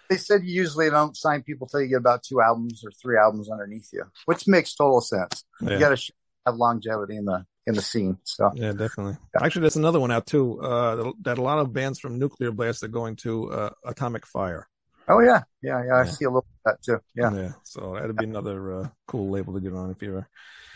They 0.09 0.17
said 0.17 0.43
you 0.45 0.55
usually 0.55 0.91
don't 0.91 1.17
sign 1.17 1.43
people 1.43 1.67
till 1.67 1.81
you 1.81 1.89
get 1.89 1.97
about 1.99 2.23
two 2.23 2.41
albums 2.41 2.85
or 2.85 2.91
three 2.93 3.17
albums 3.19 3.51
underneath 3.51 3.89
you, 3.93 4.05
which 4.27 4.47
makes 4.47 4.75
total 4.75 5.01
sense. 5.01 5.45
You 5.61 5.79
got 5.79 5.97
to 5.97 6.13
have 6.47 6.57
longevity 6.57 7.17
in 7.17 7.25
the 7.25 7.45
in 7.67 7.75
the 7.75 7.83
scene. 7.83 8.17
So 8.25 8.53
Yeah, 8.55 8.73
definitely. 8.73 9.17
Actually, 9.43 9.63
there's 9.63 9.77
another 9.77 9.99
one 9.99 10.11
out 10.13 10.27
too. 10.27 10.61
Uh, 10.61 11.13
that 11.23 11.39
a 11.39 11.43
lot 11.43 11.59
of 11.59 11.73
bands 11.73 11.99
from 11.99 12.19
Nuclear 12.19 12.53
Blast 12.53 12.83
are 12.85 12.89
going 12.89 13.17
to 13.17 13.51
uh, 13.51 13.71
Atomic 13.85 14.25
Fire. 14.27 14.69
Oh 15.09 15.21
yeah, 15.21 15.43
yeah, 15.63 15.83
yeah. 15.85 15.95
I 15.95 16.05
Yeah. 16.05 16.11
see 16.11 16.25
a 16.25 16.29
little 16.29 16.47
bit 16.65 16.73
of 16.73 16.79
that 16.79 16.83
too. 16.83 17.01
Yeah. 17.15 17.35
Yeah. 17.35 17.53
So 17.65 17.95
that'd 17.95 18.17
be 18.17 18.25
another 18.25 18.73
uh, 18.81 18.89
cool 19.09 19.31
label 19.31 19.55
to 19.55 19.61
get 19.61 19.73
on 19.73 19.91
if 19.91 20.01
you're 20.03 20.29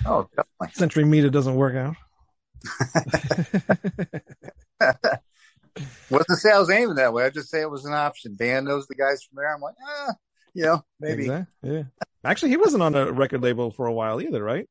Oh, 0.06 0.28
definitely. 0.36 0.74
Century 0.74 1.04
Media 1.04 1.30
doesn't 1.30 1.54
work 1.56 1.74
out. 1.76 1.94
Wasn't 6.10 6.38
say 6.38 6.50
I 6.52 6.58
was 6.58 6.70
aiming 6.70 6.96
that 6.96 7.12
way. 7.12 7.24
I 7.24 7.30
just 7.30 7.50
say 7.50 7.60
it 7.60 7.70
was 7.70 7.84
an 7.84 7.92
option. 7.92 8.36
Dan 8.36 8.64
knows 8.64 8.86
the 8.86 8.94
guys 8.94 9.22
from 9.22 9.36
there. 9.36 9.54
I'm 9.54 9.60
like, 9.60 9.74
ah, 9.86 10.14
you 10.54 10.64
know, 10.64 10.84
maybe. 10.98 11.22
Exactly. 11.24 11.70
Yeah. 11.76 11.82
Actually, 12.24 12.50
he 12.50 12.56
wasn't 12.56 12.82
on 12.82 12.94
a 12.94 13.10
record 13.12 13.42
label 13.42 13.70
for 13.70 13.86
a 13.86 13.92
while 13.92 14.20
either, 14.20 14.42
right? 14.42 14.68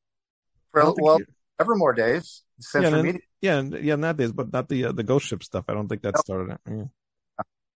For, 0.71 0.93
well, 0.97 1.17
he- 1.17 1.25
Evermore 1.59 1.93
days, 1.93 2.43
Yeah, 2.73 2.89
then- 2.89 3.03
Media. 3.05 3.21
yeah, 3.41 3.57
and- 3.59 3.73
yeah, 3.73 3.95
not 3.95 4.15
days, 4.17 4.31
but 4.31 4.53
not 4.53 4.69
the 4.69 4.85
uh, 4.85 4.91
the 4.93 5.03
Ghost 5.03 5.27
Ship 5.27 5.43
stuff. 5.43 5.65
I 5.67 5.73
don't 5.73 5.89
think 5.89 6.03
that 6.03 6.15
Nope. 6.15 6.25
started 6.25 6.51
it. 6.53 6.59
Yeah. 6.67 6.83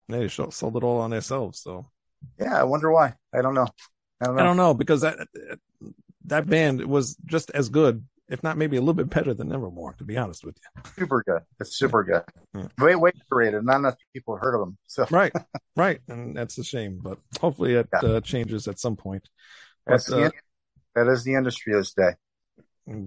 They 0.07 0.27
sold 0.27 0.75
it 0.75 0.84
all 0.84 0.99
on 1.01 1.10
themselves. 1.12 1.60
So 1.62 1.88
Yeah, 2.39 2.60
I 2.60 2.63
wonder 2.63 2.91
why. 2.91 3.15
I 3.34 3.41
don't 3.41 3.55
know. 3.55 3.67
I 4.21 4.25
don't 4.25 4.36
know. 4.36 4.41
I 4.41 4.45
don't 4.45 4.57
know 4.57 4.73
because 4.75 5.01
that 5.01 5.17
that 6.25 6.47
band 6.47 6.86
was 6.86 7.15
just 7.25 7.49
as 7.51 7.69
good, 7.69 8.05
if 8.31 8.41
not 8.43 8.57
maybe 8.57 8.77
a 8.77 8.79
little 8.79 8.93
bit 8.95 9.09
better 9.09 9.33
than 9.33 9.49
Nevermore. 9.49 9.93
To 9.99 10.03
be 10.03 10.17
honest 10.17 10.43
with 10.43 10.57
you. 10.57 10.81
Super 10.97 11.23
good. 11.23 11.41
It's 11.59 11.75
super 11.77 12.03
good. 12.03 12.23
Yeah. 12.55 12.67
Way, 12.83 12.95
way 12.95 13.11
underrated. 13.29 13.63
Not 13.63 13.77
enough 13.77 13.95
people 14.13 14.37
heard 14.37 14.55
of 14.55 14.61
them. 14.61 14.77
So 14.87 15.05
Right, 15.11 15.33
right, 15.75 15.99
and 16.07 16.35
that's 16.35 16.57
a 16.57 16.63
shame. 16.63 16.99
But 17.03 17.19
hopefully 17.39 17.75
it 17.75 17.87
Yeah. 18.01 18.09
uh, 18.09 18.21
changes 18.21 18.67
at 18.67 18.79
some 18.79 18.95
point. 18.95 19.29
that's 19.85 20.09
But, 20.09 20.15
the, 20.15 20.25
uh, 20.25 20.31
that 20.95 21.07
is 21.07 21.23
the 21.23 21.35
industry 21.35 21.73
this 21.73 21.93
day. 21.93 22.11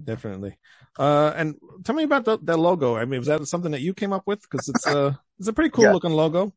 Definitely. 0.03 0.57
Uh, 0.97 1.33
and 1.35 1.55
tell 1.83 1.95
me 1.95 2.03
about 2.03 2.23
the, 2.25 2.37
that 2.43 2.57
logo. 2.57 2.95
I 2.95 3.05
mean, 3.05 3.19
was 3.19 3.27
that 3.27 3.45
something 3.47 3.71
that 3.71 3.81
you 3.81 3.93
came 3.93 4.13
up 4.13 4.23
with? 4.25 4.41
Because 4.41 4.69
it's 4.69 4.87
uh, 4.87 5.13
it's 5.37 5.47
a 5.49 5.53
pretty 5.53 5.69
cool 5.69 5.83
Yeah. 5.85 5.91
looking 5.91 6.11
logo. 6.11 6.53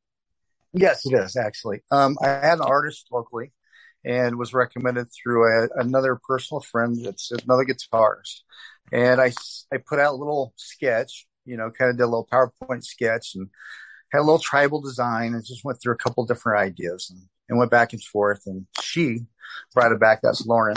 Yes, 0.73 1.05
it 1.05 1.15
is 1.15 1.37
actually. 1.37 1.81
Um, 1.91 2.17
I 2.23 2.29
had 2.29 2.59
an 2.59 2.65
artist 2.65 3.09
locally 3.11 3.53
and 4.09 4.39
was 4.39 4.55
recommended 4.55 5.07
through 5.13 5.45
a, 5.45 5.69
another 5.77 6.19
personal 6.27 6.63
friend 6.63 6.97
that's 7.05 7.31
another 7.31 7.67
guitarist. 7.67 8.41
And 8.91 9.21
I, 9.21 9.33
I 9.71 9.77
put 9.77 9.99
out 9.99 10.15
a 10.15 10.17
little 10.17 10.55
sketch, 10.57 11.27
you 11.45 11.59
know, 11.59 11.71
kind 11.71 11.91
of 11.91 11.99
did 11.99 12.05
a 12.05 12.07
little 12.07 12.27
PowerPoint 12.33 12.85
sketch 12.85 13.35
and 13.35 13.51
had 14.11 14.21
a 14.21 14.23
little 14.23 14.39
tribal 14.39 14.81
design 14.81 15.35
and 15.35 15.45
just 15.45 15.63
went 15.63 15.79
through 15.81 15.93
a 15.93 15.99
couple 15.99 16.25
different 16.25 16.59
ideas 16.59 17.11
and, 17.11 17.21
and 17.51 17.59
went 17.59 17.71
back 17.71 17.93
and 17.93 18.03
forth. 18.03 18.45
And 18.47 18.67
she 18.81 19.27
brought 19.75 19.93
it 19.93 20.01
back. 20.01 20.21
That's 20.23 20.47
Lauren. 20.47 20.77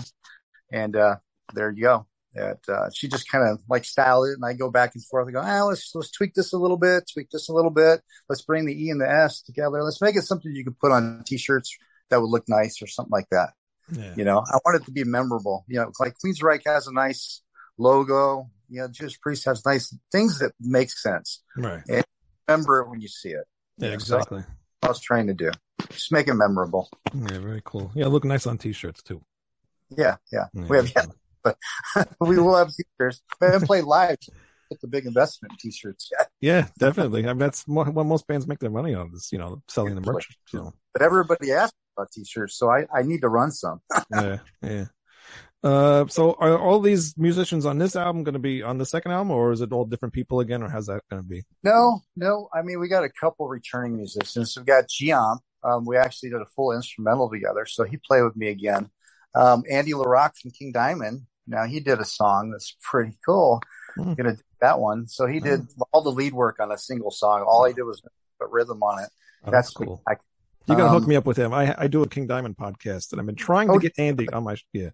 And, 0.70 0.98
uh, 0.98 1.16
there 1.54 1.72
you 1.72 1.84
go. 1.84 2.08
That, 2.34 2.60
uh, 2.68 2.90
she 2.94 3.08
just 3.08 3.30
kind 3.30 3.48
of 3.48 3.62
like 3.70 3.86
styled 3.86 4.28
it 4.28 4.36
and 4.36 4.46
I 4.46 4.54
go 4.54 4.70
back 4.70 4.92
and 4.94 5.06
forth. 5.06 5.30
I 5.30 5.32
go, 5.32 5.42
ah, 5.42 5.64
let's, 5.64 5.90
let's 5.96 6.12
tweak 6.12 6.34
this 6.34 6.52
a 6.52 6.58
little 6.58 6.78
bit, 6.78 7.10
tweak 7.14 7.30
this 7.30 7.48
a 7.48 7.54
little 7.54 7.72
bit 7.72 8.02
let's 8.28 8.42
bring 8.42 8.66
the 8.66 8.86
E 8.86 8.90
and 8.90 9.00
the 9.00 9.10
S 9.10 9.42
together. 9.42 9.84
Let's 9.84 10.02
make 10.02 10.16
it 10.18 10.24
something 10.24 10.54
you 10.54 10.66
could 10.66 10.80
put 10.80 10.92
on 10.92 11.24
t-shirts 11.26 11.78
that 12.12 12.22
would 12.22 12.30
look 12.30 12.48
nice 12.48 12.82
or 12.82 12.88
something 12.88 13.12
like 13.12 13.28
that. 13.32 13.50
Yeah. 13.92 14.14
You 14.16 14.24
know, 14.24 14.40
I 14.40 14.58
want 14.64 14.82
it 14.82 14.86
to 14.86 14.92
be 14.92 15.04
memorable. 15.04 15.66
You 15.68 15.78
know, 15.78 15.88
it's 15.88 16.00
like 16.00 16.14
Queensryche 16.24 16.62
has 16.66 16.88
a 16.88 16.94
nice 16.94 17.42
logo, 17.78 18.50
You 18.70 18.82
know, 18.82 18.88
Judas 18.88 19.18
Priest 19.18 19.46
has 19.46 19.66
nice 19.66 19.96
things 20.12 20.40
that 20.40 20.54
make 20.62 20.92
sense. 20.92 21.44
Right. 21.58 21.82
Remember 22.48 22.82
it 22.82 22.90
when 22.90 23.02
you 23.02 23.08
see 23.08 23.30
it. 23.30 23.46
Yeah, 23.78 23.90
exactly. 23.90 24.44
I 24.84 24.88
was 24.88 25.00
trying 25.00 25.28
to 25.28 25.34
do. 25.34 25.52
Just 25.90 26.12
make 26.12 26.28
it 26.28 26.34
memorable. 26.36 26.90
Yeah, 27.14 27.40
very 27.40 27.62
cool. 27.66 27.92
Yeah, 27.96 28.08
look 28.08 28.24
nice 28.24 28.46
on 28.46 28.58
t-shirts 28.58 29.02
too. 29.04 29.22
Yeah, 29.98 30.18
yeah. 30.32 30.48
Yeah, 30.54 30.68
We 30.68 30.78
have 30.78 30.92
yeah, 30.96 32.04
we 32.20 32.38
will 32.38 32.56
have 32.56 32.70
t-shirts. 32.70 33.22
We 33.40 33.48
haven't 33.48 33.68
played 33.68 33.84
live. 33.84 34.18
Put 34.70 34.80
the 34.80 34.88
big 34.88 35.06
investment 35.06 35.54
in 35.54 35.58
t-shirts 35.58 36.10
yet. 36.18 36.30
Yeah, 36.40 36.68
definitely. 36.80 37.26
I 37.26 37.28
mean, 37.28 37.40
that's 37.40 37.68
what 37.68 37.94
most 37.94 38.26
bands 38.28 38.48
make 38.48 38.60
their 38.60 38.70
money 38.70 38.94
on 38.94 39.12
is, 39.14 39.30
you 39.32 39.38
know, 39.38 39.62
selling 39.68 39.96
the 39.96 40.02
merch. 40.02 40.30
So, 40.48 40.74
But 40.94 41.02
everybody 41.02 41.52
asked 41.52 41.74
about 41.96 42.12
t-shirts, 42.12 42.58
so 42.58 42.70
I, 42.70 42.86
I 42.94 43.04
need 43.04 43.22
to 43.22 43.30
run 43.30 43.52
some. 43.52 43.82
yeah, 44.12 44.38
yeah. 44.62 44.86
Uh, 45.64 46.08
so 46.08 46.36
are 46.40 46.58
all 46.58 46.80
these 46.80 47.16
musicians 47.18 47.68
on 47.68 47.78
this 47.78 47.96
album 47.96 48.24
going 48.24 48.34
to 48.34 48.40
be 48.40 48.64
on 48.64 48.80
the 48.80 48.86
second 48.86 49.12
album 49.12 49.30
or 49.30 49.52
is 49.52 49.62
it 49.62 49.72
all 49.72 49.86
different 49.86 50.14
people 50.14 50.40
again 50.40 50.64
or 50.64 50.70
how's 50.70 50.88
that 50.88 51.02
going 51.10 51.22
to 51.22 51.28
be? 51.28 51.44
No, 51.64 52.02
no. 52.16 52.50
I 52.52 52.64
mean, 52.64 52.80
we 52.80 52.88
got 52.88 53.04
a 53.04 53.10
couple 53.10 53.48
returning 53.48 53.96
musicians. 53.96 54.56
We've 54.58 54.66
got 54.66 54.86
Giam. 54.88 55.38
Um, 55.64 55.86
we 55.86 55.98
actually 55.98 56.30
did 56.32 56.42
a 56.42 56.48
full 56.56 56.72
instrumental 56.72 57.30
together, 57.30 57.68
so 57.68 57.84
he 57.84 57.98
played 57.98 58.24
with 58.24 58.36
me 58.36 58.48
again. 58.48 58.90
Um, 59.36 59.64
Andy 59.70 59.92
LaRocque 59.92 60.36
from 60.42 60.52
King 60.52 60.72
Diamond. 60.72 61.28
Now 61.46 61.66
he 61.66 61.80
did 61.80 62.00
a 62.00 62.06
song 62.06 62.52
that's 62.52 62.76
pretty 62.82 63.18
cool. 63.24 63.62
Hmm. 63.96 64.14
Gonna 64.14 64.36
do 64.38 64.44
that 64.62 64.80
one. 64.80 65.08
So 65.08 65.28
he 65.28 65.40
did 65.40 65.68
all 65.92 66.02
the 66.02 66.12
lead 66.12 66.34
work 66.34 66.60
on 66.60 66.72
a 66.72 66.78
single 66.78 67.12
song. 67.12 67.42
All 67.42 67.66
I 67.66 67.72
did 67.72 67.84
was 67.84 68.02
put 68.40 68.50
rhythm 68.50 68.82
on 68.82 69.04
it. 69.04 69.10
Oh, 69.46 69.52
that's 69.52 69.72
cool. 69.72 70.02
I, 70.08 70.16
You 70.68 70.76
got 70.76 70.84
to 70.84 70.90
hook 70.90 71.04
um, 71.04 71.10
me 71.10 71.16
up 71.16 71.26
with 71.26 71.38
him. 71.38 71.54
I, 71.54 71.76
I 71.78 71.88
do 71.88 72.04
a 72.04 72.08
King 72.08 72.28
Diamond 72.28 72.56
podcast 72.58 73.12
and 73.12 73.20
I've 73.20 73.26
been 73.26 73.36
trying 73.36 73.68
to 73.68 73.74
Oh, 73.74 73.80
get 73.80 73.94
Andy 73.98 74.30
on 74.30 74.44
my, 74.44 74.56
yeah. 74.74 74.90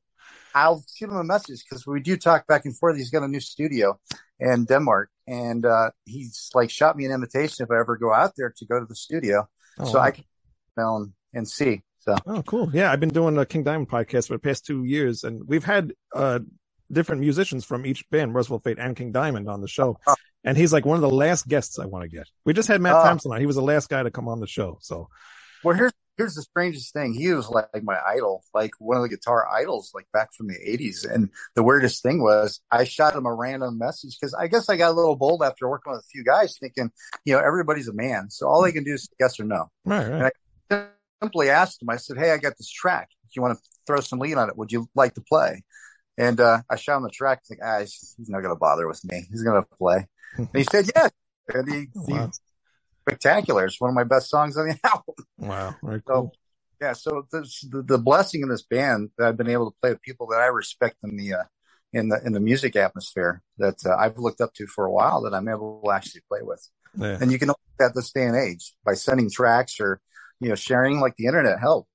I'll 0.56 0.84
shoot 0.96 1.10
him 1.10 1.16
a 1.18 1.24
message 1.24 1.64
because 1.70 1.86
we 1.86 2.00
do 2.00 2.18
talk 2.18 2.48
back 2.48 2.66
and 2.66 2.76
forth. 2.76 2.98
He's 2.98 3.12
got 3.12 3.24
a 3.24 3.28
new 3.28 3.40
studio 3.40 4.00
in 4.40 4.66
Denmark, 4.66 5.10
and 5.28 5.66
uh, 5.66 5.92
he's 6.06 6.50
like 6.56 6.70
shot 6.70 6.98
me 6.98 7.06
an 7.06 7.12
invitation 7.12 7.64
if 7.64 7.72
I 7.72 7.80
ever 7.80 7.96
go 7.98 8.12
out 8.14 8.34
there 8.36 8.54
to 8.58 8.66
go 8.66 8.80
to 8.80 8.86
the 8.86 8.96
studio, 8.96 9.48
Oh, 9.80 9.86
so 9.86 9.98
wow. 10.00 10.04
I 10.06 10.12
can 10.12 10.24
and, 10.78 11.14
and 11.34 11.48
see. 11.48 11.82
So 12.00 12.16
Oh, 12.26 12.42
cool. 12.44 12.70
Yeah, 12.74 12.92
I've 12.92 13.00
been 13.00 13.10
doing 13.10 13.38
a 13.38 13.46
King 13.46 13.64
Diamond 13.64 13.90
podcast 13.90 14.28
for 14.28 14.34
the 14.34 14.40
past 14.40 14.66
two 14.66 14.84
years, 14.84 15.24
and 15.24 15.48
we've 15.48 15.64
had 15.66 15.94
uh 16.16 16.40
different 16.92 17.22
musicians 17.22 17.64
from 17.66 17.86
each 17.86 18.10
band, 18.10 18.32
Mercyful 18.34 18.60
Fate 18.60 18.80
and 18.80 18.96
King 18.96 19.12
Diamond, 19.12 19.48
on 19.50 19.62
the 19.62 19.68
show. 19.68 20.00
Oh. 20.08 20.16
And 20.44 20.58
he's 20.58 20.74
like 20.74 20.86
one 20.86 20.96
of 20.96 21.02
the 21.02 21.10
last 21.10 21.48
guests 21.48 21.78
I 21.80 21.86
want 21.86 22.04
to 22.04 22.10
get. 22.10 22.28
We 22.46 22.54
just 22.54 22.68
had 22.68 22.82
Matt 22.82 22.96
Oh. 22.96 23.04
Thompson 23.04 23.32
on. 23.32 23.40
He 23.40 23.46
was 23.46 23.58
the 23.58 23.62
last 23.62 23.90
guy 23.90 24.02
to 24.04 24.12
come 24.12 24.28
on 24.28 24.40
the 24.40 24.48
show. 24.48 24.78
So 24.82 25.10
Well, 25.64 25.76
here's 25.76 25.94
here's 26.18 26.36
the 26.36 26.42
strangest 26.42 26.94
thing. 26.94 27.14
He 27.14 27.32
was 27.32 27.48
like, 27.50 27.84
my 27.84 28.00
idol, 28.08 28.44
like 28.54 28.72
one 28.80 28.98
of 28.98 29.04
the 29.04 29.10
guitar 29.10 29.48
idols, 29.48 29.92
like 29.94 30.08
back 30.12 30.34
from 30.34 30.48
the 30.48 30.56
'80s. 30.56 31.10
And 31.10 31.30
the 31.56 31.64
weirdest 31.64 32.02
thing 32.02 32.22
was, 32.22 32.60
I 32.72 32.84
shot 32.86 33.16
him 33.16 33.26
a 33.26 33.34
random 33.34 33.78
message 33.78 34.18
because 34.20 34.34
I 34.34 34.48
guess 34.48 34.70
I 34.70 34.78
got 34.78 34.92
a 34.92 34.94
little 34.94 35.16
bold 35.16 35.44
after 35.44 35.70
working 35.70 35.94
with 35.94 36.02
a 36.02 36.08
few 36.08 36.24
guys, 36.24 36.58
thinking, 36.60 36.92
you 37.26 37.34
know, 37.34 37.40
everybody's 37.40 37.88
a 37.88 37.94
man, 37.94 38.30
so 38.30 38.48
all 38.48 38.62
they 38.62 38.72
can 38.72 38.84
do 38.84 38.94
is 38.94 39.08
yes 39.20 39.40
or 39.40 39.44
no. 39.44 39.68
right, 39.86 40.10
right. 40.10 40.34
I 40.72 40.88
simply 41.22 41.50
asked 41.50 41.82
him. 41.82 41.90
I 41.90 41.98
said, 41.98 42.18
"Hey, 42.18 42.32
I 42.32 42.38
got 42.38 42.58
this 42.58 42.70
track. 42.70 43.10
Do 43.24 43.30
you 43.36 43.42
want 43.42 43.58
to 43.58 43.64
throw 43.86 44.00
some 44.00 44.20
lead 44.20 44.38
on 44.38 44.50
it? 44.50 44.58
Would 44.58 44.72
you 44.72 44.88
like 44.96 45.14
to 45.16 45.22
play?" 45.22 45.64
And 46.18 46.40
uh, 46.40 46.62
I 46.70 46.78
shot 46.78 46.98
him 46.98 47.04
the 47.04 47.10
track. 47.10 47.42
Like, 47.50 47.60
ah, 47.64 47.80
he's, 47.80 48.16
he's 48.18 48.30
not 48.30 48.42
going 48.42 48.54
to 48.54 48.60
bother 48.60 48.88
with 48.88 49.04
me. 49.06 49.28
He's 49.30 49.44
going 49.44 49.62
to 49.62 49.68
play. 49.78 50.08
And 50.38 50.50
he 50.54 50.64
said, 50.64 50.90
"Yes." 50.96 51.12
And 51.54 51.70
he, 51.72 51.88
Wow. 51.96 52.26
he's 52.26 52.42
spectacular. 53.08 53.66
It's 53.66 53.80
one 53.80 53.90
of 53.90 53.96
my 53.96 54.04
best 54.04 54.30
songs 54.30 54.58
on 54.58 54.68
the 54.68 54.78
album. 54.84 55.16
Wow, 55.38 55.76
very 55.84 56.02
So, 56.08 56.32
yeah, 56.82 56.94
so 56.94 57.26
this, 57.32 57.66
the 57.70 57.82
the 57.82 57.98
blessing 57.98 58.42
in 58.42 58.50
this 58.50 58.64
band 58.64 59.10
that 59.18 59.28
I've 59.28 59.38
been 59.38 59.50
able 59.50 59.72
to 59.72 59.78
play 59.82 59.92
with 59.92 60.02
people 60.02 60.28
that 60.28 60.40
I 60.40 60.48
respect 60.48 60.98
in 61.04 61.18
the 61.18 61.34
uh, 61.34 61.44
in 61.94 62.10
the 62.10 62.20
in 62.26 62.34
the 62.34 62.40
music 62.40 62.76
atmosphere 62.76 63.42
that 63.58 63.78
uh, 63.86 63.96
I've 63.96 64.18
looked 64.18 64.42
up 64.42 64.54
to 64.56 64.68
for 64.68 64.86
a 64.86 64.92
while 64.92 65.22
that 65.24 65.34
I'm 65.34 65.48
able 65.48 65.82
to 65.84 65.92
actually 65.92 66.22
play 66.30 66.40
with, 66.42 66.68
Yeah. 67.00 67.18
and 67.20 67.32
you 67.32 67.40
can 67.40 67.52
that 67.80 67.94
this 67.96 68.12
day 68.12 68.26
and 68.26 68.36
age 68.36 68.74
by 68.86 68.94
sending 68.96 69.30
tracks 69.30 69.80
or 69.80 70.00
you 70.40 70.50
know 70.50 70.56
sharing 70.56 71.00
like 71.00 71.16
the 71.18 71.26
internet 71.26 71.60
helps. 71.60 71.90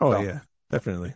Oh 0.00 0.12
So, 0.12 0.22
yeah, 0.22 0.40
definitely. 0.70 1.14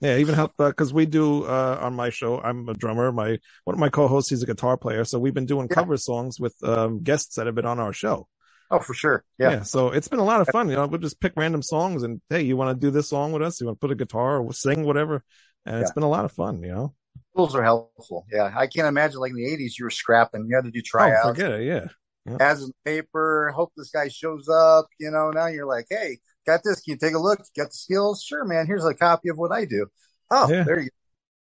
Yeah, 0.00 0.16
even 0.16 0.34
help 0.34 0.54
because 0.56 0.92
we 0.92 1.06
do 1.06 1.44
uh, 1.44 1.78
on 1.80 1.94
my 1.94 2.10
show. 2.10 2.40
I'm 2.40 2.68
a 2.68 2.74
drummer. 2.74 3.12
My 3.12 3.38
one 3.64 3.74
of 3.74 3.78
my 3.78 3.88
co-hosts, 3.88 4.30
he's 4.30 4.42
a 4.42 4.46
guitar 4.46 4.76
player. 4.76 5.04
So 5.04 5.20
we've 5.20 5.32
been 5.34 5.46
doing 5.46 5.68
Yeah. 5.70 5.76
cover 5.76 5.96
songs 5.96 6.40
with 6.40 6.56
um, 6.64 7.04
guests 7.04 7.36
that 7.36 7.46
have 7.46 7.54
been 7.54 7.66
on 7.66 7.78
our 7.78 7.92
show. 7.92 8.26
Oh, 8.72 8.78
for 8.80 8.94
sure. 8.94 9.22
Yeah. 9.38 9.50
Yeah. 9.50 9.62
So 9.62 9.90
it's 9.90 10.08
been 10.08 10.18
a 10.18 10.24
lot 10.24 10.40
of 10.40 10.48
fun. 10.48 10.68
You 10.70 10.76
know, 10.76 10.86
we'll 10.86 10.98
just 10.98 11.20
pick 11.20 11.34
random 11.36 11.62
songs 11.62 12.02
and 12.02 12.20
hey, 12.30 12.42
you 12.42 12.56
want 12.56 12.74
to 12.74 12.80
do 12.86 12.90
this 12.90 13.08
song 13.10 13.30
with 13.32 13.42
us? 13.42 13.60
You 13.60 13.66
want 13.66 13.78
to 13.78 13.86
put 13.86 13.92
a 13.92 13.94
guitar 13.94 14.40
or 14.40 14.52
sing, 14.54 14.84
whatever. 14.84 15.22
And 15.66 15.76
it's 15.82 15.92
been 15.92 16.02
a 16.02 16.08
lot 16.08 16.24
of 16.24 16.32
fun. 16.32 16.62
You 16.62 16.74
know. 16.74 16.94
Tools 17.36 17.54
are 17.54 17.62
helpful. 17.62 18.26
Yeah, 18.32 18.50
I 18.56 18.66
can't 18.66 18.88
imagine 18.88 19.20
like 19.20 19.30
in 19.30 19.36
the 19.36 19.44
'80s 19.46 19.78
you 19.78 19.84
were 19.84 19.90
scrapping. 19.90 20.46
You 20.48 20.56
had 20.56 20.64
to 20.64 20.70
do 20.70 20.80
Oh, 20.80 20.82
tryouts, 20.84 21.28
forget 21.28 21.52
it. 21.52 21.90
Yeah. 22.26 22.36
ads 22.40 22.62
in 22.62 22.68
the 22.68 22.74
paper. 22.90 23.52
Hope 23.54 23.72
this 23.76 23.90
guy 23.90 24.08
shows 24.08 24.48
up. 24.48 24.86
You 24.98 25.10
know, 25.10 25.30
now 25.30 25.46
you're 25.46 25.66
like, 25.66 25.86
hey, 25.90 26.18
got 26.46 26.60
this? 26.64 26.80
Can 26.80 26.92
you 26.92 26.98
take 26.98 27.14
a 27.14 27.18
look? 27.18 27.38
Got 27.56 27.68
the 27.68 27.74
skills? 27.74 28.22
Sure, 28.22 28.44
man. 28.44 28.66
Here's 28.66 28.84
a 28.84 28.94
copy 28.94 29.28
of 29.28 29.36
what 29.38 29.52
I 29.52 29.64
do. 29.66 29.86
Oh, 30.30 30.50
Yeah. 30.50 30.62
there 30.64 30.80
you 30.80 30.88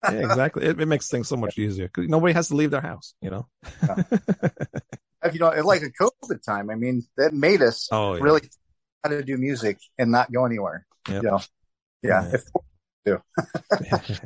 go. 0.03 0.11
Yeah, 0.13 0.19
exactly. 0.29 0.65
it, 0.65 0.79
it 0.79 0.85
makes 0.85 1.09
things 1.09 1.27
so 1.27 1.35
much 1.35 1.57
easier 1.59 1.87
'cause 1.89 2.05
nobody 2.07 2.33
has 2.33 2.47
to 2.49 2.55
leave 2.55 2.71
their 2.71 2.81
house. 2.81 3.15
You 3.21 3.31
know. 3.31 3.47
If 5.23 5.33
you 5.33 5.39
know, 5.39 5.49
like 5.49 5.81
a 5.81 5.89
COVID 5.89 6.43
time. 6.43 6.69
I 6.69 6.75
mean, 6.75 7.03
that 7.17 7.33
made 7.33 7.61
us 7.61 7.87
Oh, 7.91 8.15
yeah. 8.15 8.23
really 8.23 8.41
how 9.03 9.09
to 9.09 9.23
do 9.23 9.37
music 9.37 9.79
and 9.97 10.11
not 10.11 10.31
go 10.31 10.45
anywhere. 10.45 10.85
Yep. 11.09 11.23
You 11.23 11.29
know, 11.29 11.39
yeah. 12.03 12.31
Yeah. 13.05 13.17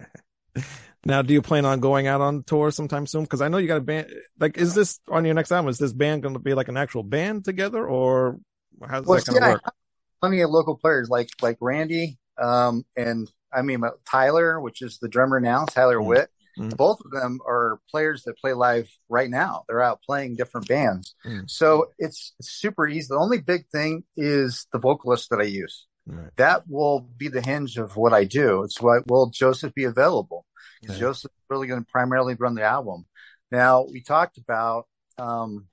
If, 0.54 0.65
now, 1.06 1.21
do 1.21 1.34
you 1.34 1.41
plan 1.41 1.65
on 1.65 1.80
going 1.80 2.08
out 2.08 2.19
on 2.19 2.43
tour 2.43 2.71
sometime 2.71 3.06
soon? 3.06 3.23
Because 3.23 3.41
I 3.41 3.47
know 3.47 3.58
you 3.58 3.67
got 3.67 3.77
a 3.77 3.82
band. 3.82 4.12
Like, 4.39 4.58
is 4.58 4.73
this 4.73 4.99
on 5.08 5.23
your 5.23 5.36
next 5.36 5.51
album? 5.51 5.69
Is 5.69 5.77
this 5.77 5.93
band 5.93 6.23
going 6.23 6.34
to 6.34 6.39
be 6.39 6.54
like 6.56 6.67
an 6.67 6.77
actual 6.77 7.04
band 7.04 7.45
together, 7.45 7.86
or 7.86 8.39
how's 8.88 9.06
well, 9.06 9.19
that 9.19 9.27
going 9.27 9.41
to 9.43 9.49
work? 9.49 9.73
plenty 10.19 10.41
of 10.41 10.49
local 10.49 10.77
players 10.77 11.10
like 11.10 11.30
like 11.41 11.58
Randy, 11.62 12.17
um, 12.41 12.84
and 12.95 13.30
I 13.54 13.62
mean 13.62 13.84
uh, 13.84 13.91
Tyler, 14.10 14.60
which 14.60 14.82
is 14.82 14.97
the 14.99 15.08
drummer 15.10 15.39
now, 15.39 15.65
Tyler 15.65 15.97
Mm. 15.97 16.06
Witt. 16.06 16.30
Mm. 16.60 16.76
Both 16.76 17.00
of 17.06 17.12
them 17.12 17.40
are 17.48 17.80
players 17.90 18.24
that 18.24 18.38
play 18.38 18.54
live 18.54 18.90
right 19.10 19.30
now. 19.30 19.64
They're 19.68 19.82
out 19.82 20.02
playing 20.04 20.36
different 20.36 20.68
bands, 20.68 21.16
Mm. 21.26 21.50
so 21.50 21.92
it's, 21.98 22.34
it's 22.40 22.52
super 22.52 22.88
easy. 22.88 23.08
The 23.10 23.16
only 23.20 23.40
big 23.40 23.68
thing 23.70 24.04
is 24.18 24.68
the 24.74 24.80
vocalist 24.80 25.30
that 25.30 25.40
I 25.40 25.44
use. 25.46 25.88
Right. 26.06 26.32
That 26.38 26.64
will 26.68 27.02
be 27.02 27.28
the 27.28 27.42
hinge 27.42 27.78
of 27.78 27.96
what 27.96 28.12
I 28.14 28.24
do. 28.26 28.64
It's 28.64 28.82
what 28.82 29.08
will 29.10 29.30
Joseph 29.30 29.74
be 29.74 29.84
available? 29.86 30.46
Because 30.82 30.98
Yeah. 30.98 31.02
Joseph's 31.08 31.36
really 31.50 31.68
going 31.68 31.84
to 31.84 31.92
primarily 31.92 32.34
run 32.36 32.56
the 32.56 32.64
album. 32.64 33.06
Now 33.52 33.84
we 33.84 34.02
talked 34.02 34.38
about 34.38 34.88
um, 35.18 35.68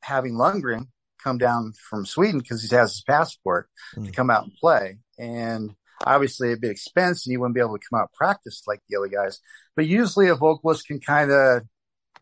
having 0.00 0.34
Lundgren 0.34 0.88
come 1.22 1.38
down 1.38 1.72
from 1.90 2.06
Sweden 2.06 2.38
because 2.38 2.62
he 2.62 2.74
has 2.74 2.92
his 2.92 3.02
passport 3.02 3.68
to 3.94 4.00
Mm. 4.00 4.14
come 4.14 4.30
out 4.30 4.44
and 4.44 4.54
play. 4.54 4.98
And 5.18 5.74
obviously 6.04 6.48
it'd 6.48 6.60
be 6.60 6.68
expensive 6.68 7.22
and 7.26 7.32
he 7.32 7.36
wouldn't 7.36 7.54
be 7.54 7.60
able 7.60 7.78
to 7.78 7.84
come 7.90 7.98
out 7.98 8.08
and 8.10 8.12
practice 8.12 8.62
like 8.66 8.80
the 8.88 8.96
other 8.96 9.08
guys. 9.08 9.40
But 9.74 9.86
usually 9.86 10.28
a 10.28 10.34
vocalist 10.34 10.86
can 10.86 11.00
kind 11.00 11.30
of, 11.30 11.62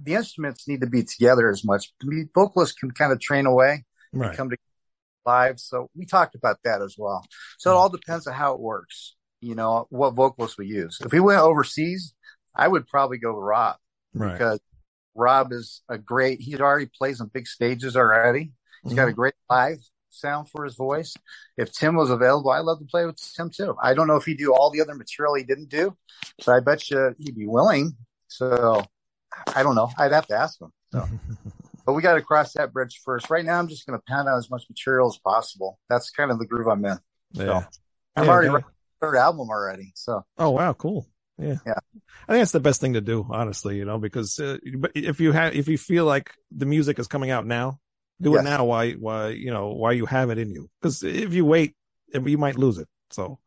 the 0.01 0.15
instruments 0.15 0.67
need 0.69 0.81
to 0.81 0.87
be 0.89 1.03
together 1.05 1.49
as 1.51 1.65
much. 1.65 1.93
The 2.01 2.27
vocalist 2.35 2.79
can 2.79 2.91
kind 2.91 3.13
of 3.13 3.21
train 3.21 3.47
away 3.47 3.85
Right. 4.13 4.37
come 4.37 4.51
to 4.51 4.57
live. 5.27 5.59
So 5.59 5.89
we 5.97 6.05
talked 6.07 6.35
about 6.35 6.59
that 6.65 6.83
as 6.83 6.97
well. 6.99 7.25
So 7.59 7.73
it 7.73 7.75
all 7.75 7.89
depends 7.89 8.27
on 8.27 8.35
how 8.35 8.55
it 8.55 8.61
works. 8.61 9.17
You 9.41 9.55
know, 9.55 9.87
what 9.91 10.15
vocalists 10.15 10.57
we 10.57 10.67
use. 10.67 10.99
If 11.05 11.13
we 11.13 11.21
went 11.21 11.41
overseas, 11.41 12.15
I 12.55 12.67
would 12.67 12.87
probably 12.87 13.19
go 13.19 13.35
with 13.35 13.43
Rob 13.45 13.77
Right. 14.15 14.33
because 14.33 14.61
Rob 15.15 15.53
is 15.53 15.83
a 15.89 15.99
great, 15.99 16.41
he 16.41 16.57
already 16.57 16.87
plays 16.87 17.21
on 17.21 17.29
big 17.29 17.47
stages 17.47 17.97
already. 17.97 18.53
He's 18.85 18.95
got 18.95 19.03
a 19.05 19.07
Mm-hmm. 19.09 19.15
great 19.17 19.35
live 19.51 19.79
sound 20.15 20.49
for 20.51 20.65
his 20.65 20.75
voice. 20.77 21.15
If 21.57 21.73
Tim 21.73 21.95
was 21.97 22.11
available, 22.11 22.51
I'd 22.51 22.61
love 22.61 22.79
to 22.81 22.85
play 22.85 23.05
with 23.07 23.19
Tim 23.37 23.51
too. 23.51 23.77
I 23.83 23.95
don't 23.95 24.07
know 24.09 24.17
if 24.17 24.25
he'd 24.25 24.39
do 24.39 24.55
all 24.55 24.71
the 24.71 24.81
other 24.81 24.95
material 24.95 25.35
he 25.35 25.45
didn't 25.45 25.69
do, 25.69 25.97
but 26.45 26.53
I 26.55 26.61
bet 26.61 26.91
you 26.91 27.15
he'd 27.19 27.37
be 27.37 27.47
willing. 27.47 27.97
So 28.29 28.83
I 29.55 29.63
don't 29.63 29.75
know. 29.75 29.91
I'd 29.99 30.13
have 30.13 30.27
to 30.29 30.37
ask 30.37 30.61
him. 30.61 30.73
So, 30.93 31.07
but 31.87 31.93
we 31.95 32.03
got 32.03 32.15
to 32.15 32.23
cross 32.23 32.53
that 32.55 32.73
bridge 32.73 33.01
first. 33.05 33.31
Right 33.31 33.45
now, 33.45 33.59
I'm 33.59 33.69
just 33.69 33.87
going 33.87 33.99
to 33.99 34.05
pound 34.09 34.29
out 34.29 34.39
as 34.39 34.51
much 34.51 34.65
material 34.69 35.09
as 35.09 35.19
possible. 35.19 35.79
That's 35.91 36.11
kind 36.11 36.31
of 36.31 36.39
the 36.39 36.47
groove 36.47 36.69
I'm 36.69 36.85
in. 36.85 36.99
yeah. 37.33 37.65
I'm 38.17 38.25
Yeah, 38.27 38.31
already 38.31 38.49
yeah. 38.53 38.59
third 39.01 39.17
album 39.17 39.49
already. 39.51 39.93
So 39.97 40.25
Oh 40.39 40.51
wow, 40.51 40.73
cool. 40.73 41.07
Yeah. 41.37 41.57
Yeah. 41.67 41.75
I 42.29 42.33
think 42.33 42.41
that's 42.43 42.53
the 42.53 42.61
best 42.61 42.81
thing 42.81 42.93
to 42.93 43.01
do, 43.01 43.27
honestly, 43.29 43.77
you 43.77 43.85
know, 43.85 43.99
because 43.99 44.39
uh, 44.39 44.59
if 44.95 45.21
you 45.21 45.33
have 45.33 45.55
if 45.57 45.67
you 45.67 45.77
feel 45.77 46.05
like 46.05 46.31
the 46.53 46.65
music 46.65 46.99
is 47.01 47.09
coming 47.09 47.31
out 47.33 47.45
now, 47.45 47.81
do 48.21 48.37
it 48.37 48.43
now 48.43 48.65
why 48.65 48.93
why 48.93 49.29
you 49.29 49.51
know, 49.51 49.69
why 49.69 49.93
you 49.93 50.07
have 50.07 50.31
it 50.31 50.39
in 50.39 50.51
you. 50.51 50.71
Cuz 50.83 51.03
if 51.03 51.35
you 51.35 51.45
wait, 51.45 51.77
you 52.13 52.39
might 52.39 52.59
lose 52.59 52.79
it. 52.79 52.89
So, 53.11 53.39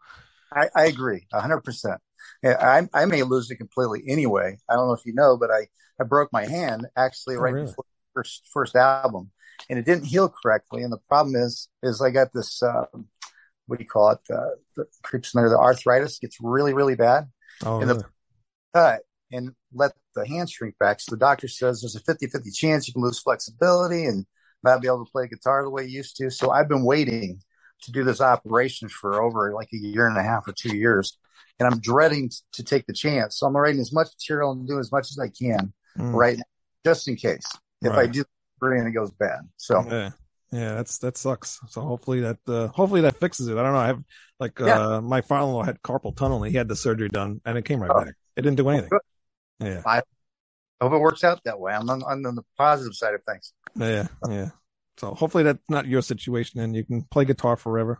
I, 0.53 0.69
I 0.75 0.85
agree 0.85 1.27
a 1.33 1.41
hundred 1.41 1.61
percent. 1.61 1.99
I, 2.43 2.87
I 2.93 3.05
may 3.05 3.23
lose 3.23 3.49
it 3.51 3.57
completely 3.57 4.03
anyway. 4.07 4.57
I 4.69 4.75
don't 4.75 4.87
know 4.87 4.93
if 4.93 5.05
you 5.05 5.13
know, 5.13 5.37
but 5.37 5.49
I, 5.51 5.67
I 5.99 6.03
broke 6.03 6.31
my 6.31 6.45
hand 6.45 6.87
actually 6.95 7.35
Oh, 7.35 7.41
right 7.41 7.53
really? 7.53 7.67
before 7.67 7.83
the 7.85 8.13
first, 8.13 8.47
first 8.53 8.75
album 8.75 9.31
and 9.69 9.79
it 9.79 9.85
didn't 9.85 10.05
heal 10.05 10.29
correctly. 10.29 10.83
And 10.83 10.91
the 10.91 10.99
problem 11.09 11.35
is, 11.35 11.69
is 11.83 12.01
I 12.01 12.11
got 12.11 12.33
this, 12.33 12.61
um, 12.63 13.07
what 13.65 13.77
do 13.79 13.83
you 13.83 13.89
call 13.89 14.11
it? 14.11 14.19
Uh, 14.29 14.51
the 14.75 14.85
creeps 15.03 15.35
under 15.35 15.49
the 15.49 15.57
arthritis 15.57 16.19
gets 16.19 16.37
really, 16.41 16.73
really 16.73 16.95
bad. 16.95 17.25
oh, 17.65 17.79
And 17.81 17.89
the- 17.89 18.05
cut 18.73 19.01
and 19.31 19.51
let 19.73 19.93
the 20.15 20.27
hand 20.27 20.49
shrink 20.49 20.77
back. 20.79 20.99
So 20.99 21.11
the 21.11 21.19
doctor 21.19 21.47
says 21.47 21.81
there's 21.81 21.95
a 21.95 21.99
50 22.01 22.27
50 22.27 22.51
chance 22.51 22.87
you 22.87 22.93
can 22.93 23.01
lose 23.03 23.19
flexibility 23.19 24.05
and 24.05 24.25
not 24.63 24.81
be 24.81 24.87
able 24.87 25.05
to 25.05 25.11
play 25.11 25.27
guitar 25.27 25.63
the 25.63 25.69
way 25.69 25.83
you 25.83 25.97
used 25.97 26.15
to. 26.17 26.29
So 26.29 26.51
I've 26.51 26.67
been 26.67 26.83
waiting 26.83 27.41
to 27.83 27.91
do 27.91 28.03
this 28.03 28.21
operation 28.21 28.89
for 28.89 29.21
over 29.21 29.53
like 29.53 29.69
a 29.73 29.77
year 29.77 30.07
and 30.07 30.17
a 30.17 30.23
half 30.23 30.47
or 30.47 30.53
two 30.53 30.75
years. 30.75 31.17
And 31.59 31.67
I'm 31.67 31.79
dreading 31.79 32.29
to 32.53 32.63
take 32.63 32.85
the 32.85 32.93
chance. 32.93 33.39
So 33.39 33.47
I'm 33.47 33.55
writing 33.57 33.81
as 33.81 33.91
much 33.93 34.07
material 34.19 34.51
and 34.51 34.67
doing 34.67 34.79
as 34.79 34.91
much 34.91 35.09
as 35.11 35.19
I 35.19 35.29
can 35.29 35.73
Mm. 35.97 36.13
right 36.13 36.37
now, 36.37 36.43
just 36.85 37.07
in 37.07 37.15
case 37.15 37.45
if 37.81 37.91
I 37.91 38.05
do 38.05 38.23
and 38.61 38.87
it 38.87 38.91
goes 38.91 39.11
bad. 39.11 39.39
So 39.57 39.83
Yeah. 39.89 40.09
Yeah, 40.51 40.75
that's 40.75 40.99
that 40.99 41.17
sucks. 41.17 41.59
So 41.69 41.81
hopefully 41.81 42.21
that 42.21 42.37
uh, 42.47 42.67
hopefully 42.67 43.01
that 43.01 43.17
fixes 43.19 43.47
it. 43.47 43.57
I 43.57 43.63
don't 43.63 43.73
know. 43.73 43.79
I 43.79 43.87
have 43.87 44.03
like 44.39 44.59
Yeah. 44.59 44.79
uh 44.79 45.01
my 45.01 45.21
father-in-law 45.21 45.63
had 45.63 45.81
carpal 45.81 46.15
tunnel 46.15 46.43
and 46.43 46.51
he 46.51 46.57
had 46.57 46.67
the 46.67 46.75
surgery 46.75 47.09
done 47.09 47.41
and 47.45 47.57
it 47.57 47.65
came 47.65 47.81
right 47.81 47.91
Oh. 47.93 48.05
back. 48.05 48.13
It 48.35 48.41
didn't 48.43 48.57
do 48.57 48.69
anything. 48.69 48.89
good. 48.89 49.01
Yeah. 49.59 49.81
I 49.85 50.01
hope 50.85 50.93
it 50.93 50.99
works 50.99 51.23
out 51.23 51.41
that 51.45 51.59
way. 51.59 51.73
I'm 51.73 51.89
on, 51.89 52.03
on 52.03 52.21
the 52.21 52.43
positive 52.57 52.93
side 52.93 53.13
of 53.13 53.23
things. 53.23 53.53
Yeah. 53.75 54.07
Yeah. 54.29 54.49
So 54.97 55.13
hopefully 55.13 55.43
that's 55.43 55.59
not 55.69 55.85
your 55.85 56.01
situation 56.01 56.59
and 56.59 56.75
you 56.75 56.83
can 56.83 57.03
play 57.03 57.25
guitar 57.25 57.55
forever. 57.55 57.99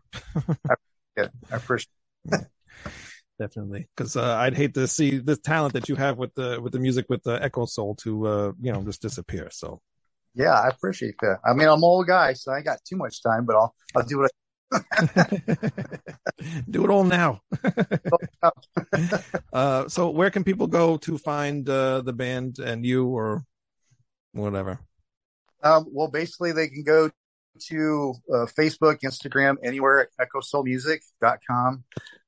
Yeah, 1.17 1.27
I 1.51 1.55
appreciate 1.55 1.89
It. 2.31 2.47
Definitely. 3.39 3.87
Cause 3.95 4.15
uh, 4.15 4.35
I'd 4.35 4.55
hate 4.55 4.73
to 4.73 4.87
see 4.87 5.19
the 5.19 5.35
talent 5.35 5.73
that 5.73 5.89
you 5.89 5.95
have 5.95 6.17
with 6.17 6.33
the 6.33 6.59
with 6.59 6.73
the 6.73 6.79
music 6.79 7.05
with 7.07 7.21
the 7.21 7.41
Echo 7.41 7.65
Soul 7.65 7.95
to 7.97 8.25
uh 8.27 8.51
you 8.59 8.71
know 8.71 8.81
just 8.83 9.01
disappear. 9.01 9.49
So 9.51 9.79
Yeah, 10.33 10.53
I 10.53 10.69
appreciate 10.69 11.15
that. 11.21 11.37
I 11.45 11.53
mean, 11.53 11.67
I'm 11.67 11.77
an 11.77 11.83
old 11.83 12.07
guy, 12.07 12.33
so 12.33 12.51
I 12.51 12.61
got 12.61 12.79
too 12.83 12.97
much 12.97 13.21
time, 13.21 13.45
but 13.45 13.55
I'll 13.55 13.75
I'll 13.95 14.03
do 14.03 14.17
what 14.19 14.31
do 16.69 16.83
it 16.83 16.89
all 16.89 17.03
now. 17.03 17.41
Uh 19.53 19.87
so 19.87 20.09
where 20.09 20.29
can 20.29 20.43
people 20.43 20.67
go 20.67 20.97
to 20.97 21.17
find 21.17 21.67
uh 21.69 22.01
the 22.01 22.13
band 22.13 22.59
and 22.59 22.85
you 22.85 23.07
or 23.07 23.43
whatever? 24.33 24.79
Um, 25.63 25.87
well, 25.91 26.07
basically, 26.07 26.51
they 26.51 26.67
can 26.67 26.83
go 26.83 27.09
to 27.69 28.13
uh, 28.31 28.45
Facebook, 28.45 28.99
Instagram, 29.01 29.55
anywhere 29.63 30.07
at 30.19 30.27
echosoulmusic.com. 30.27 31.83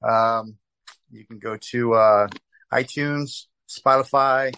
Um, 0.08 0.58
you 1.12 1.26
can 1.26 1.40
go 1.40 1.58
to 1.72 1.94
uh, 1.94 2.28
iTunes, 2.74 3.46
Spotify. 3.70 4.54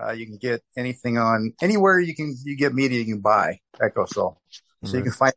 Uh, 0.00 0.12
you 0.12 0.26
can 0.26 0.36
get 0.36 0.62
anything 0.76 1.16
on 1.16 1.54
anywhere 1.62 1.98
you 1.98 2.14
can 2.14 2.36
you 2.44 2.54
get 2.54 2.74
media 2.74 2.98
you 2.98 3.06
can 3.06 3.20
buy 3.20 3.58
Echo 3.80 4.04
Soul. 4.04 4.38
So 4.84 4.98
you 4.98 5.02
can 5.02 5.12
find. 5.12 5.32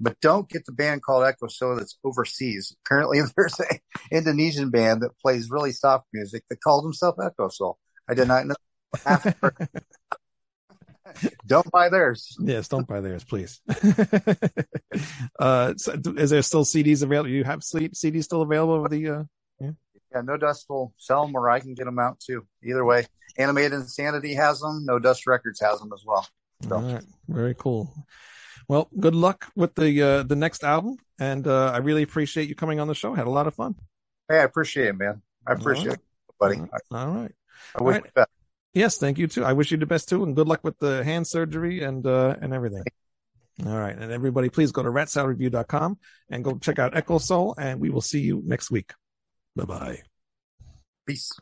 But 0.00 0.20
don't 0.20 0.48
get 0.48 0.64
the 0.66 0.72
band 0.72 1.02
called 1.02 1.24
Echo 1.24 1.46
Soul 1.48 1.76
that's 1.76 1.98
overseas. 2.04 2.74
Apparently, 2.84 3.20
there's 3.36 3.60
a 3.60 3.66
Indonesian 4.10 4.70
band 4.70 5.02
that 5.02 5.18
plays 5.20 5.50
really 5.50 5.72
soft 5.72 6.06
music 6.12 6.44
that 6.50 6.60
calls 6.62 6.82
themselves 6.82 7.18
Echo 7.24 7.48
Soul. 7.48 7.78
I 8.08 8.14
did 8.14 8.28
not 8.28 8.46
know. 8.46 8.54
don't 11.46 11.70
buy 11.70 11.88
theirs. 11.88 12.36
Yes, 12.40 12.68
don't 12.68 12.86
buy 12.86 13.00
theirs, 13.00 13.24
please. 13.24 13.60
uh, 15.38 15.74
so 15.76 15.92
is 16.16 16.30
there 16.30 16.42
still 16.42 16.64
CDs 16.64 17.02
available? 17.02 17.28
Do 17.28 17.34
you 17.34 17.44
have 17.44 17.62
C- 17.62 17.88
CDs 17.90 18.24
still 18.24 18.42
available 18.42 18.82
with 18.82 18.92
the? 18.92 19.08
Uh... 19.08 19.24
Yeah, 19.60 20.20
No 20.22 20.36
Dust 20.36 20.66
will 20.68 20.94
sell 20.98 21.26
them, 21.26 21.34
or 21.34 21.50
I 21.50 21.60
can 21.60 21.74
get 21.74 21.84
them 21.84 21.98
out 21.98 22.20
too. 22.20 22.46
Either 22.64 22.84
way, 22.84 23.06
Animated 23.36 23.72
Insanity 23.74 24.34
has 24.34 24.60
them. 24.60 24.84
No 24.84 24.98
Dust 24.98 25.26
Records 25.26 25.60
has 25.60 25.80
them 25.80 25.90
as 25.92 26.02
well. 26.06 26.26
So- 26.68 26.76
All 26.76 26.82
right, 26.94 27.04
very 27.28 27.54
cool. 27.54 27.92
Well, 28.68 28.88
good 28.98 29.14
luck 29.14 29.50
with 29.54 29.74
the 29.74 30.02
uh, 30.02 30.22
the 30.24 30.36
next 30.36 30.64
album, 30.64 30.96
and 31.18 31.46
uh, 31.46 31.70
I 31.72 31.78
really 31.78 32.02
appreciate 32.02 32.48
you 32.48 32.54
coming 32.54 32.80
on 32.80 32.88
the 32.88 32.94
show. 32.94 33.14
Had 33.14 33.26
a 33.26 33.30
lot 33.30 33.46
of 33.46 33.54
fun. 33.54 33.76
Hey, 34.28 34.38
I 34.38 34.42
appreciate 34.42 34.88
it, 34.88 34.98
man. 34.98 35.22
I 35.46 35.52
appreciate 35.52 35.94
it, 35.94 36.00
buddy. 36.40 36.60
All 36.90 37.08
right. 37.08 37.32
I 37.78 37.82
wish 37.82 37.94
right. 37.94 38.04
you 38.04 38.10
the 38.14 38.20
best. 38.20 38.30
Yes, 38.74 38.98
thank 38.98 39.18
you 39.18 39.26
too. 39.26 39.44
I 39.44 39.52
wish 39.52 39.70
you 39.70 39.76
the 39.76 39.86
best 39.86 40.08
too, 40.08 40.24
and 40.24 40.34
good 40.34 40.48
luck 40.48 40.64
with 40.64 40.78
the 40.78 41.04
hand 41.04 41.26
surgery 41.26 41.82
and 41.82 42.06
uh, 42.06 42.34
and 42.40 42.52
everything. 42.52 42.82
All 43.64 43.78
right, 43.78 43.96
and 43.96 44.12
everybody, 44.12 44.50
please 44.50 44.70
go 44.70 44.82
to 44.82 44.90
ratsaladreview.com 44.90 45.98
and 46.28 46.44
go 46.44 46.58
check 46.58 46.78
out 46.78 46.94
Echo 46.94 47.18
Soul, 47.18 47.54
and 47.56 47.80
we 47.80 47.88
will 47.88 48.02
see 48.02 48.20
you 48.20 48.42
next 48.44 48.70
week. 48.70 48.92
Bye 49.54 49.64
bye. 49.64 50.02
Peace. 51.06 51.32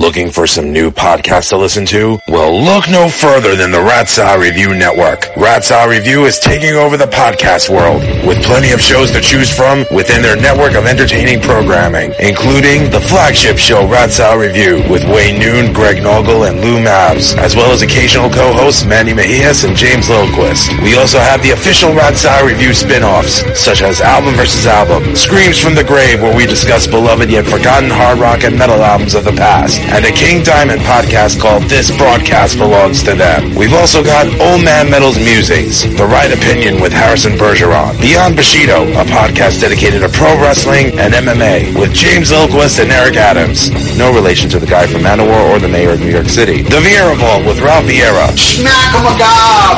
Looking 0.00 0.30
for 0.30 0.46
some 0.46 0.72
new 0.72 0.92
podcasts 0.92 1.48
to 1.48 1.56
listen 1.58 1.84
to? 1.86 2.20
Well, 2.28 2.54
look 2.54 2.88
no 2.88 3.08
further 3.08 3.56
than 3.56 3.72
the 3.72 3.82
Rat 3.82 4.08
Salad 4.08 4.46
Review 4.46 4.72
Network. 4.72 5.26
Rat 5.36 5.64
Salad 5.64 5.90
Review 5.90 6.24
is 6.24 6.38
taking 6.38 6.76
over 6.78 6.96
the 6.96 7.10
podcast 7.10 7.68
world 7.68 8.02
with 8.24 8.38
plenty 8.44 8.70
of 8.70 8.80
shows 8.80 9.10
to 9.10 9.20
choose 9.20 9.52
from 9.52 9.84
within 9.90 10.22
their 10.22 10.36
network 10.36 10.78
of 10.78 10.86
entertaining 10.86 11.40
programming, 11.42 12.14
including 12.20 12.88
the 12.94 13.00
flagship 13.10 13.58
show 13.58 13.90
Rat 13.90 14.12
Salad 14.12 14.46
Review 14.46 14.86
with 14.88 15.02
Wayne 15.10 15.40
Noon, 15.40 15.72
Greg 15.74 15.96
Noggle, 15.98 16.46
and 16.46 16.60
Lou 16.60 16.78
Mavs, 16.78 17.36
as 17.36 17.56
well 17.56 17.72
as 17.72 17.82
occasional 17.82 18.30
co-hosts 18.30 18.86
Manny 18.86 19.10
Mejias 19.12 19.66
and 19.66 19.76
James 19.76 20.08
Lilquist. 20.08 20.70
We 20.80 20.94
also 20.94 21.18
have 21.18 21.42
the 21.42 21.50
official 21.58 21.92
Rat 21.92 22.14
Salad 22.14 22.52
Review 22.52 22.72
spin-offs, 22.72 23.42
such 23.58 23.82
as 23.82 24.00
Album 24.00 24.36
vs. 24.36 24.64
Album, 24.64 25.16
Screams 25.16 25.58
from 25.58 25.74
the 25.74 25.82
Grave, 25.82 26.22
where 26.22 26.36
we 26.36 26.46
discuss 26.46 26.86
beloved 26.86 27.28
yet 27.28 27.46
forgotten 27.50 27.90
hard 27.90 28.20
rock 28.20 28.44
and 28.44 28.56
metal 28.56 28.78
albums 28.78 29.16
of 29.16 29.24
the 29.24 29.32
past, 29.32 29.87
and 29.90 30.04
a 30.04 30.12
King 30.12 30.42
Diamond 30.42 30.80
podcast 30.82 31.40
called 31.40 31.64
This 31.64 31.90
Broadcast 31.96 32.58
Belongs 32.58 33.02
to 33.04 33.14
Them. 33.14 33.54
We've 33.54 33.72
also 33.72 34.02
got 34.04 34.26
Old 34.40 34.62
Man 34.64 34.90
Metal's 34.90 35.16
Musings, 35.16 35.82
The 35.96 36.06
Right 36.06 36.32
Opinion 36.32 36.80
with 36.80 36.92
Harrison 36.92 37.32
Bergeron, 37.32 38.00
Beyond 38.00 38.36
Bushido, 38.36 38.84
a 38.92 39.04
podcast 39.04 39.60
dedicated 39.60 40.02
to 40.02 40.08
pro 40.08 40.38
wrestling 40.40 40.98
and 40.98 41.14
MMA 41.14 41.78
with 41.78 41.92
James 41.92 42.30
Lilquist 42.30 42.80
and 42.80 42.90
Eric 42.90 43.16
Adams. 43.16 43.70
No 43.98 44.14
relation 44.14 44.48
to 44.50 44.60
the 44.60 44.66
guy 44.66 44.86
from 44.86 45.02
Manowar 45.02 45.50
or 45.50 45.58
the 45.58 45.66
mayor 45.66 45.90
of 45.90 45.98
New 45.98 46.08
York 46.14 46.28
City. 46.28 46.62
The 46.62 46.78
Vieira 46.78 47.18
Vault 47.18 47.44
with 47.44 47.58
Ralph 47.58 47.90
Vieira. 47.90 48.30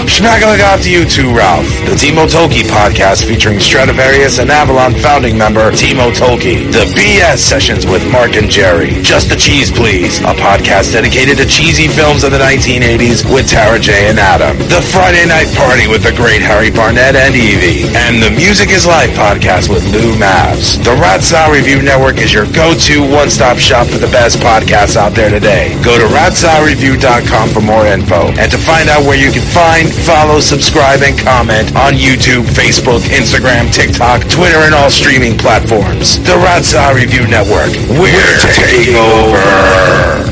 Schmackamagab 0.04 0.84
to 0.84 0.90
you 0.92 1.08
too, 1.08 1.32
Ralph. 1.32 1.64
The 1.88 1.96
Timo 1.96 2.28
Tolkki 2.28 2.68
podcast 2.68 3.24
featuring 3.24 3.56
Stratovarius 3.56 4.38
and 4.38 4.50
Avalon 4.50 4.92
founding 4.92 5.38
member 5.38 5.72
Timo 5.72 6.12
Tolkki. 6.12 6.68
The 6.70 6.84
BS 6.92 7.38
sessions 7.38 7.86
with 7.86 8.04
Mark 8.12 8.36
and 8.36 8.50
Jerry. 8.50 9.00
Just 9.00 9.30
the 9.30 9.36
Cheese 9.36 9.70
Please, 9.70 10.20
a 10.20 10.36
podcast 10.36 10.92
dedicated 10.92 11.38
to 11.38 11.46
cheesy 11.46 11.88
films 11.88 12.22
of 12.22 12.30
the 12.30 12.38
1980s 12.44 13.24
with 13.24 13.48
Tara 13.48 13.78
J 13.80 14.10
and 14.10 14.20
Adam. 14.20 14.58
The 14.68 14.84
Friday 14.92 15.24
Night 15.24 15.48
Party 15.56 15.88
with 15.88 16.04
the 16.04 16.12
great 16.12 16.42
Harry 16.44 16.70
Barnett 16.70 17.16
and 17.16 17.34
Evie. 17.34 17.88
And 17.96 18.20
the 18.22 18.30
Music 18.36 18.68
is 18.68 18.84
Life 18.86 19.16
podcast 19.16 19.72
with 19.72 19.88
Lou 19.88 20.12
Mavs. 20.20 20.76
The 20.84 20.92
Rat 21.00 21.24
Review 21.50 21.80
Network 21.80 22.18
is 22.18 22.34
your 22.34 22.44
go-to 22.52 23.00
one-stop 23.00 23.56
shop 23.56 23.86
for 23.86 23.96
the 23.96 24.09
best 24.10 24.38
podcasts 24.38 24.96
out 24.96 25.14
there 25.14 25.30
today. 25.30 25.74
Go 25.82 25.96
to 25.98 26.06
ratsaladreview.com 26.12 27.48
for 27.50 27.60
more 27.60 27.86
info 27.86 28.28
and 28.36 28.50
to 28.50 28.58
find 28.58 28.88
out 28.88 29.06
where 29.06 29.18
you 29.18 29.32
can 29.32 29.42
find, 29.42 29.90
follow, 29.90 30.40
subscribe, 30.40 31.00
and 31.02 31.18
comment 31.18 31.74
on 31.74 31.94
YouTube, 31.94 32.44
Facebook, 32.50 33.00
Instagram, 33.10 33.72
TikTok, 33.72 34.28
Twitter, 34.28 34.58
and 34.66 34.74
all 34.74 34.90
streaming 34.90 35.38
platforms. 35.38 36.18
The 36.20 36.36
Rat 36.36 36.66
Review 36.94 37.26
Network. 37.26 37.72
We're 37.88 38.38
taking 38.56 38.96
over. 38.96 40.29